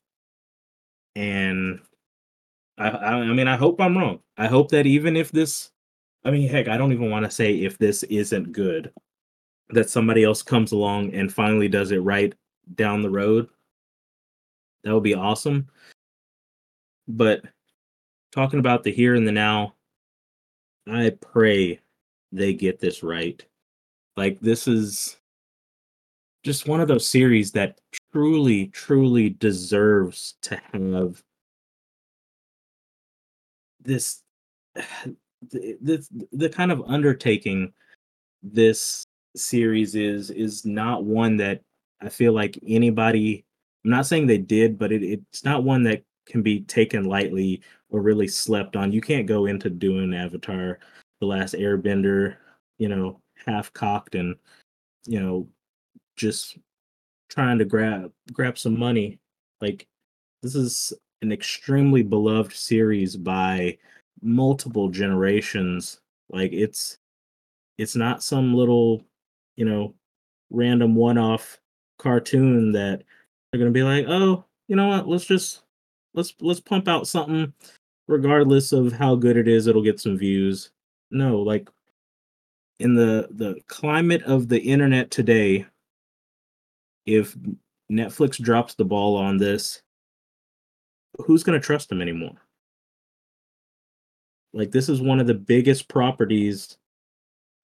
And 1.14 1.80
I, 2.78 2.90
I, 2.90 3.32
mean, 3.32 3.48
I 3.48 3.56
hope 3.56 3.80
I'm 3.80 3.96
wrong. 3.96 4.20
I 4.36 4.46
hope 4.46 4.70
that 4.70 4.86
even 4.86 5.16
if 5.16 5.32
this, 5.32 5.70
I 6.24 6.30
mean, 6.30 6.48
heck, 6.48 6.68
I 6.68 6.76
don't 6.76 6.92
even 6.92 7.10
want 7.10 7.24
to 7.24 7.30
say 7.30 7.54
if 7.54 7.78
this 7.78 8.02
isn't 8.04 8.52
good, 8.52 8.92
that 9.70 9.90
somebody 9.90 10.24
else 10.24 10.42
comes 10.42 10.72
along 10.72 11.14
and 11.14 11.32
finally 11.32 11.68
does 11.68 11.90
it 11.90 11.98
right 11.98 12.34
down 12.74 13.02
the 13.02 13.10
road. 13.10 13.48
That 14.84 14.92
would 14.92 15.02
be 15.02 15.14
awesome. 15.14 15.68
But 17.08 17.42
talking 18.32 18.60
about 18.60 18.82
the 18.82 18.92
here 18.92 19.14
and 19.14 19.26
the 19.26 19.32
now, 19.32 19.74
I 20.88 21.10
pray 21.20 21.80
they 22.32 22.54
get 22.54 22.78
this 22.78 23.02
right. 23.02 23.44
Like, 24.16 24.40
this 24.40 24.68
is 24.68 25.16
just 26.44 26.68
one 26.68 26.80
of 26.80 26.88
those 26.88 27.06
series 27.06 27.52
that 27.52 27.80
truly, 28.12 28.68
truly 28.68 29.30
deserves 29.30 30.36
to 30.42 30.60
have 30.72 31.22
this 33.86 34.22
the, 35.50 35.76
the 35.82 36.26
the 36.32 36.48
kind 36.48 36.72
of 36.72 36.82
undertaking 36.86 37.72
this 38.42 39.04
series 39.36 39.94
is 39.94 40.30
is 40.30 40.64
not 40.64 41.04
one 41.04 41.36
that 41.36 41.60
I 42.00 42.08
feel 42.08 42.32
like 42.32 42.58
anybody 42.66 43.44
I'm 43.84 43.90
not 43.90 44.06
saying 44.06 44.26
they 44.26 44.38
did, 44.38 44.78
but 44.78 44.90
it, 44.90 45.02
it's 45.04 45.44
not 45.44 45.62
one 45.62 45.84
that 45.84 46.02
can 46.26 46.42
be 46.42 46.60
taken 46.60 47.04
lightly 47.04 47.62
or 47.90 48.00
really 48.00 48.28
slept 48.28 48.76
on. 48.76 48.92
You 48.92 49.00
can't 49.00 49.26
go 49.26 49.46
into 49.46 49.70
doing 49.70 50.14
Avatar, 50.14 50.78
The 51.20 51.26
Last 51.26 51.54
Airbender, 51.54 52.36
you 52.78 52.88
know, 52.88 53.20
half 53.46 53.72
cocked 53.72 54.14
and 54.14 54.36
you 55.06 55.20
know, 55.20 55.48
just 56.16 56.58
trying 57.28 57.58
to 57.58 57.64
grab 57.64 58.12
grab 58.32 58.58
some 58.58 58.78
money. 58.78 59.18
Like 59.60 59.86
this 60.42 60.54
is 60.54 60.92
an 61.22 61.32
extremely 61.32 62.02
beloved 62.02 62.52
series 62.52 63.16
by 63.16 63.78
multiple 64.22 64.88
generations. 64.88 66.00
Like 66.28 66.52
it's 66.52 66.98
it's 67.78 67.96
not 67.96 68.22
some 68.22 68.54
little, 68.54 69.04
you 69.56 69.64
know, 69.64 69.94
random 70.50 70.94
one-off 70.94 71.58
cartoon 71.98 72.72
that 72.72 73.02
they're 73.50 73.60
going 73.60 73.72
to 73.72 73.78
be 73.78 73.82
like, 73.82 74.06
"Oh, 74.08 74.44
you 74.68 74.76
know 74.76 74.88
what? 74.88 75.08
Let's 75.08 75.26
just 75.26 75.62
let's 76.16 76.34
let's 76.40 76.60
pump 76.60 76.88
out 76.88 77.06
something 77.06 77.52
regardless 78.08 78.72
of 78.72 78.92
how 78.92 79.16
good 79.16 79.36
it 79.36 79.48
is, 79.48 79.66
it'll 79.66 79.82
get 79.82 80.00
some 80.00 80.18
views." 80.18 80.70
No, 81.10 81.40
like 81.40 81.68
in 82.80 82.94
the 82.94 83.28
the 83.30 83.60
climate 83.68 84.22
of 84.24 84.48
the 84.48 84.60
internet 84.60 85.10
today, 85.10 85.66
if 87.06 87.36
Netflix 87.90 88.42
drops 88.42 88.74
the 88.74 88.84
ball 88.84 89.16
on 89.16 89.36
this, 89.38 89.82
who's 91.18 91.42
going 91.44 91.58
to 91.60 91.64
trust 91.64 91.88
them 91.88 92.02
anymore? 92.02 92.36
Like 94.52 94.70
this 94.70 94.88
is 94.88 95.00
one 95.00 95.20
of 95.20 95.26
the 95.26 95.34
biggest 95.34 95.88
properties 95.88 96.78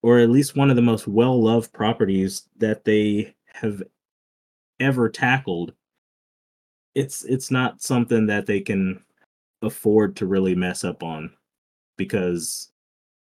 or 0.03 0.19
at 0.19 0.31
least 0.31 0.57
one 0.57 0.71
of 0.71 0.77
the 0.77 0.83
most 0.83 1.07
well-loved 1.07 1.73
properties 1.73 2.49
that 2.57 2.85
they 2.85 3.35
have 3.47 3.83
ever 4.79 5.09
tackled. 5.09 5.75
It's 6.95 7.25
it's 7.25 7.51
not 7.51 7.83
something 7.83 8.27
that 8.27 8.47
they 8.47 8.61
can 8.61 9.03
afford 9.63 10.17
to 10.17 10.27
really 10.27 10.55
mess 10.55 10.85
up 10.85 11.03
on 11.03 11.33
because 11.97 12.71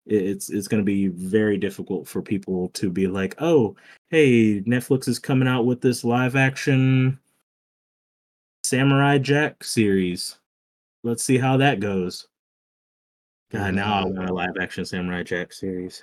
it's 0.07 0.51
it's 0.51 0.69
going 0.69 0.83
to 0.83 0.85
be 0.85 1.09
very 1.09 1.57
difficult 1.57 2.07
for 2.07 2.21
people 2.21 2.69
to 2.71 2.91
be 2.91 3.07
like, 3.07 3.35
"Oh, 3.41 3.77
hey, 4.11 4.61
Netflix 4.63 5.09
is 5.09 5.19
coming 5.19 5.49
out 5.49 5.65
with 5.65 5.81
this 5.81 6.05
live 6.05 6.37
action 6.37 7.19
Samurai 8.65 9.19
Jack 9.19 9.63
series. 9.63 10.39
Let's 11.03 11.23
see 11.23 11.39
how 11.39 11.59
that 11.59 11.81
goes. 11.81 12.29
God, 13.51 13.75
now 13.75 14.01
I 14.01 14.05
Mm. 14.05 14.15
want 14.17 14.31
a 14.31 14.33
live 14.33 14.57
action 14.61 14.85
Samurai 14.85 15.23
Jack 15.23 15.53
series. 15.53 16.03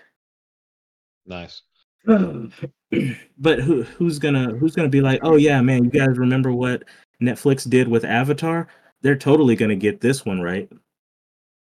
Nice. 1.26 1.64
but 2.06 3.60
who 3.60 3.84
who's 3.84 4.20
gonna 4.20 4.56
who's 4.56 4.76
gonna 4.76 4.90
be 4.90 5.02
like, 5.02 5.20
oh 5.24 5.36
yeah, 5.36 5.62
man, 5.62 5.84
you 5.84 5.90
guys 5.90 6.18
remember 6.18 6.52
what 6.52 6.84
Netflix 7.22 7.70
did 7.70 7.88
with 7.88 8.04
Avatar? 8.06 8.68
They're 9.02 9.16
totally 9.18 9.56
gonna 9.56 9.76
get 9.76 10.02
this 10.02 10.26
one 10.26 10.42
right. 10.42 10.70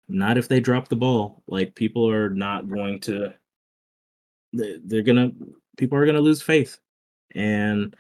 Not 0.07 0.37
if 0.37 0.47
they 0.47 0.59
drop 0.59 0.87
the 0.87 0.95
ball. 0.95 1.43
Like 1.47 1.75
people 1.75 2.09
are 2.09 2.29
not 2.29 2.69
going 2.69 2.99
to. 3.01 3.33
they- 4.53 4.79
They're 4.83 5.03
gonna 5.03 5.31
people 5.77 5.97
are 5.97 6.05
gonna 6.05 6.19
lose 6.21 6.41
faith, 6.41 6.79
and 7.35 7.95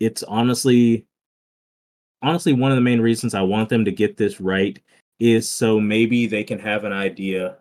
it's 0.00 0.22
honestly, 0.24 1.06
honestly 2.22 2.52
one 2.52 2.72
of 2.72 2.76
the 2.76 2.80
main 2.82 3.00
reasons 3.00 3.34
I 3.34 3.42
want 3.42 3.68
them 3.68 3.84
to 3.84 3.92
get 3.92 4.16
this 4.16 4.40
right 4.40 4.80
is 5.20 5.48
so 5.48 5.78
maybe 5.80 6.26
they 6.26 6.42
can 6.44 6.58
have 6.58 6.84
an 6.84 6.92
idea 6.92 7.58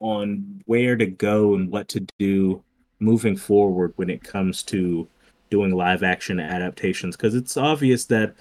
on 0.00 0.62
where 0.66 0.96
to 0.96 1.06
go 1.06 1.54
and 1.54 1.70
what 1.70 1.88
to 1.88 2.04
do 2.18 2.62
moving 3.00 3.36
forward 3.36 3.92
when 3.96 4.10
it 4.10 4.22
comes 4.22 4.62
to 4.64 5.08
doing 5.50 5.72
live 5.72 6.02
action 6.02 6.40
adaptations 6.40 7.16
because 7.16 7.34
it's 7.34 7.56
obvious 7.56 8.04
that 8.06 8.34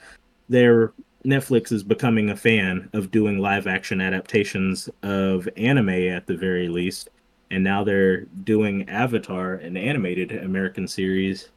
their 0.47 0.93
Netflix 1.25 1.71
is 1.71 1.83
becoming 1.83 2.29
a 2.29 2.35
fan 2.35 2.89
of 2.93 3.11
doing 3.11 3.39
live 3.39 3.67
action 3.67 3.99
adaptations 3.99 4.89
of 5.03 5.49
anime 5.57 5.89
at 5.89 6.27
the 6.27 6.35
very 6.35 6.69
least 6.69 7.09
and 7.51 7.63
now 7.63 7.83
they're 7.83 8.21
doing 8.43 8.87
Avatar 8.89 9.55
an 9.55 9.75
animated 9.75 10.31
American 10.31 10.87
series 10.87 11.49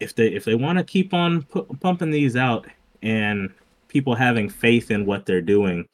if 0.00 0.14
they 0.14 0.28
if 0.28 0.44
they 0.44 0.54
want 0.54 0.78
to 0.78 0.84
keep 0.84 1.14
on 1.14 1.42
pu- 1.42 1.66
pumping 1.80 2.10
these 2.10 2.36
out 2.36 2.66
and 3.02 3.52
people 3.88 4.14
having 4.14 4.48
faith 4.48 4.90
in 4.90 5.06
what 5.06 5.26
they're 5.26 5.40
doing 5.40 5.86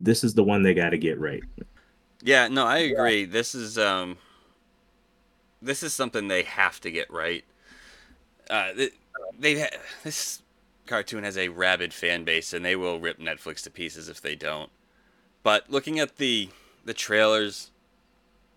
this 0.00 0.24
is 0.24 0.34
the 0.34 0.44
one 0.44 0.62
they 0.62 0.74
got 0.74 0.90
to 0.90 0.98
get 0.98 1.18
right 1.20 1.42
Yeah, 2.22 2.48
no, 2.48 2.66
I 2.66 2.78
agree. 2.78 3.24
This 3.24 3.54
is 3.54 3.78
um, 3.78 4.16
this 5.60 5.82
is 5.82 5.92
something 5.92 6.28
they 6.28 6.42
have 6.42 6.80
to 6.80 6.90
get 6.90 7.10
right. 7.10 7.44
Uh, 8.48 8.72
th- 8.72 8.94
they 9.38 9.60
ha- 9.60 9.78
this 10.04 10.42
cartoon 10.86 11.24
has 11.24 11.36
a 11.36 11.48
rabid 11.48 11.92
fan 11.92 12.24
base, 12.24 12.52
and 12.52 12.64
they 12.64 12.76
will 12.76 13.00
rip 13.00 13.18
Netflix 13.18 13.62
to 13.64 13.70
pieces 13.70 14.08
if 14.08 14.20
they 14.20 14.34
don't. 14.34 14.70
But 15.42 15.70
looking 15.70 15.98
at 15.98 16.16
the 16.16 16.48
the 16.84 16.94
trailers, 16.94 17.70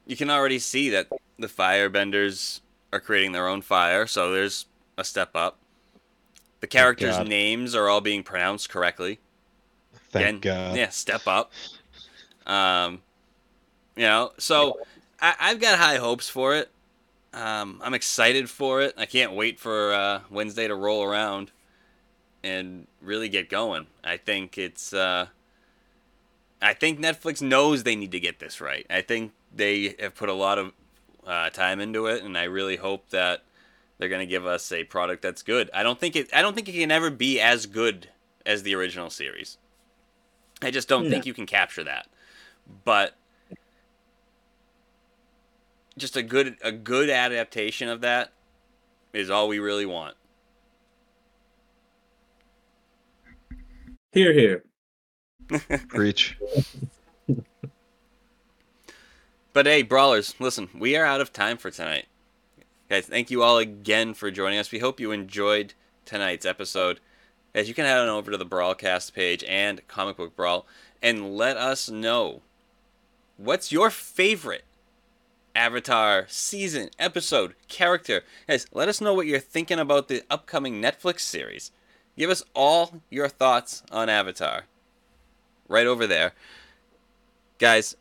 you 0.06 0.16
can 0.16 0.30
already 0.30 0.60
see 0.60 0.90
that 0.90 1.08
the 1.38 1.48
Firebenders 1.48 2.62
are 2.94 3.00
creating 3.00 3.32
their 3.32 3.48
own 3.48 3.62
fire, 3.62 4.08
so 4.08 4.32
there's 4.32 4.66
a 4.98 5.04
step 5.04 5.36
up. 5.36 5.58
The 6.62 6.68
characters' 6.68 7.18
names 7.28 7.74
are 7.74 7.90
all 7.90 8.02
being 8.02 8.24
pronounced 8.24 8.70
correctly. 8.70 9.20
Thank 10.12 10.26
Again, 10.26 10.40
God. 10.40 10.76
Yeah, 10.78 10.90
step 10.90 11.26
up. 11.26 11.52
Um, 12.46 13.02
you 13.96 14.04
know, 14.04 14.32
so 14.38 14.80
I, 15.20 15.36
I've 15.40 15.60
got 15.60 15.80
high 15.80 15.96
hopes 15.96 16.30
for 16.30 16.56
it. 16.56 16.70
Um, 17.34 17.80
I'm 17.84 17.94
excited 17.94 18.50
for 18.50 18.82
it. 18.82 18.94
I 18.98 19.06
can't 19.06 19.34
wait 19.34 19.60
for 19.60 19.94
uh, 19.94 20.22
Wednesday 20.30 20.68
to 20.68 20.76
roll 20.76 21.04
around 21.04 21.52
and 22.44 22.88
really 23.02 23.30
get 23.30 23.50
going. 23.50 23.88
I 24.04 24.18
think 24.18 24.58
it's. 24.58 24.94
Uh, 24.94 25.28
I 26.62 26.74
think 26.74 27.00
Netflix 27.00 27.42
knows 27.42 27.84
they 27.84 27.96
need 27.96 28.12
to 28.12 28.20
get 28.20 28.40
this 28.40 28.62
right. 28.62 28.86
I 28.90 29.02
think 29.02 29.32
they 29.54 29.96
have 30.00 30.16
put 30.16 30.30
a 30.30 30.34
lot 30.34 30.60
of 30.60 30.72
uh, 31.26 31.50
time 31.50 31.80
into 31.80 32.06
it, 32.08 32.24
and 32.24 32.38
I 32.38 32.44
really 32.44 32.76
hope 32.76 33.10
that 33.10 33.44
they're 33.98 34.10
going 34.10 34.20
to 34.20 34.30
give 34.30 34.46
us 34.46 34.72
a 34.72 34.84
product 34.84 35.22
that's 35.22 35.42
good. 35.42 35.70
I 35.74 35.84
don't 35.84 36.00
think 36.00 36.16
it. 36.16 36.30
I 36.34 36.42
don't 36.42 36.54
think 36.54 36.68
it 36.68 36.74
can 36.74 36.92
ever 36.92 37.10
be 37.10 37.40
as 37.40 37.66
good 37.66 38.10
as 38.46 38.64
the 38.64 38.76
original 38.76 39.10
series. 39.10 39.58
I 40.62 40.70
just 40.70 40.88
don't 40.88 41.10
think 41.10 41.26
you 41.26 41.34
can 41.34 41.46
capture 41.46 41.84
that. 41.84 42.08
But 42.84 43.16
just 45.98 46.16
a 46.16 46.24
good 46.24 46.58
a 46.64 46.72
good 46.72 47.10
adaptation 47.10 47.90
of 47.90 48.02
that 48.02 48.32
is 49.14 49.30
all 49.30 49.48
we 49.48 49.60
really 49.60 49.86
want. 49.86 50.16
here 54.14 54.34
here 54.34 54.64
Preach. 55.88 56.38
But 59.54 59.66
hey, 59.66 59.82
brawlers, 59.82 60.36
listen, 60.40 60.70
we 60.74 60.96
are 60.96 61.04
out 61.04 61.20
of 61.20 61.34
time 61.34 61.58
for 61.58 61.70
tonight. 61.72 62.06
Guys, 62.90 63.06
thank 63.06 63.30
you 63.30 63.44
all 63.44 63.58
again 63.58 64.14
for 64.14 64.32
joining 64.32 64.60
us. 64.60 64.72
We 64.72 64.80
hope 64.80 65.00
you 65.00 65.12
enjoyed 65.12 65.74
tonight's 66.06 66.46
episode. 66.46 67.02
Guys, 67.54 67.68
you 67.68 67.74
can 67.74 67.86
head 67.86 68.00
on 68.00 68.08
over 68.08 68.32
to 68.32 68.38
the 68.38 68.46
Brawlcast 68.46 69.14
page 69.14 69.44
and 69.44 69.86
Comic 69.90 70.16
Book 70.16 70.36
Brawl 70.38 70.66
and 71.02 71.36
let 71.36 71.58
us 71.58 71.90
know 71.90 72.42
what's 73.36 73.74
your 73.74 73.90
favorite 73.90 74.64
Avatar 75.56 76.26
season, 76.28 76.90
episode, 76.98 77.56
character. 77.68 78.24
Guys, 78.48 78.68
let 78.74 78.90
us 78.90 79.02
know 79.02 79.14
what 79.14 79.28
you're 79.28 79.40
thinking 79.40 79.80
about 79.80 80.08
the 80.08 80.24
upcoming 80.30 80.82
Netflix 80.82 81.22
series. 81.22 81.72
Give 82.18 82.30
us 82.30 82.44
all 82.54 83.02
your 83.10 83.30
thoughts 83.30 83.84
on 83.92 84.10
Avatar. 84.10 84.66
Right 85.68 85.88
over 85.88 86.08
there. 86.08 86.34
Guys, 87.60 87.96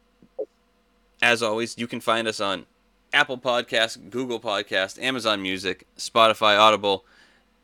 as 1.23 1.43
always, 1.43 1.77
you 1.79 1.87
can 1.87 2.01
find 2.01 2.27
us 2.27 2.41
on 2.41 2.67
Apple 3.13 3.39
Podcast, 3.39 4.11
Google 4.11 4.41
Podcast, 4.41 5.01
Amazon 5.03 5.43
Music, 5.43 5.87
Spotify, 5.97 6.59
Audible, 6.59 7.05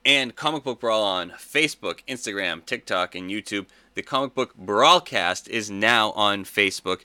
and 0.04 0.36
Comic 0.36 0.62
Book 0.62 0.80
Brawl 0.80 1.02
on 1.02 1.30
Facebook, 1.30 2.00
Instagram, 2.06 2.64
TikTok, 2.64 3.14
and 3.14 3.30
YouTube. 3.30 3.66
The 3.94 4.02
Comic 4.02 4.34
Book 4.34 4.54
Brawlcast 4.56 5.48
is 5.48 5.70
now 5.70 6.12
on 6.12 6.44
Facebook, 6.44 7.04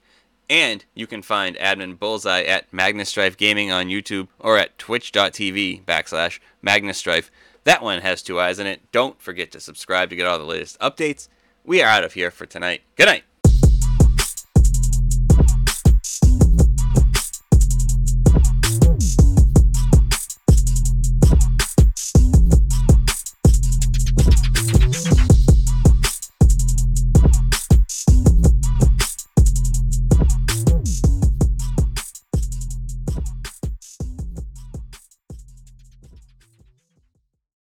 and 0.51 0.83
you 0.93 1.07
can 1.07 1.21
find 1.21 1.55
Admin 1.55 1.97
Bullseye 1.97 2.43
at 2.43 2.69
Magnastrife 2.71 3.37
Gaming 3.37 3.71
on 3.71 3.87
YouTube 3.87 4.27
or 4.37 4.57
at 4.57 4.77
twitch.tv 4.77 5.85
backslash 5.85 6.39
Magnastrife. 6.63 7.29
That 7.63 7.81
one 7.81 8.01
has 8.01 8.21
two 8.21 8.37
eyes 8.37 8.59
in 8.59 8.67
it. 8.67 8.81
Don't 8.91 9.19
forget 9.21 9.51
to 9.53 9.61
subscribe 9.61 10.09
to 10.09 10.15
get 10.17 10.27
all 10.27 10.37
the 10.37 10.43
latest 10.43 10.77
updates. 10.81 11.29
We 11.63 11.81
are 11.81 11.87
out 11.87 12.03
of 12.03 12.13
here 12.13 12.31
for 12.31 12.45
tonight. 12.45 12.81
Good 12.97 13.05
night. 13.05 13.23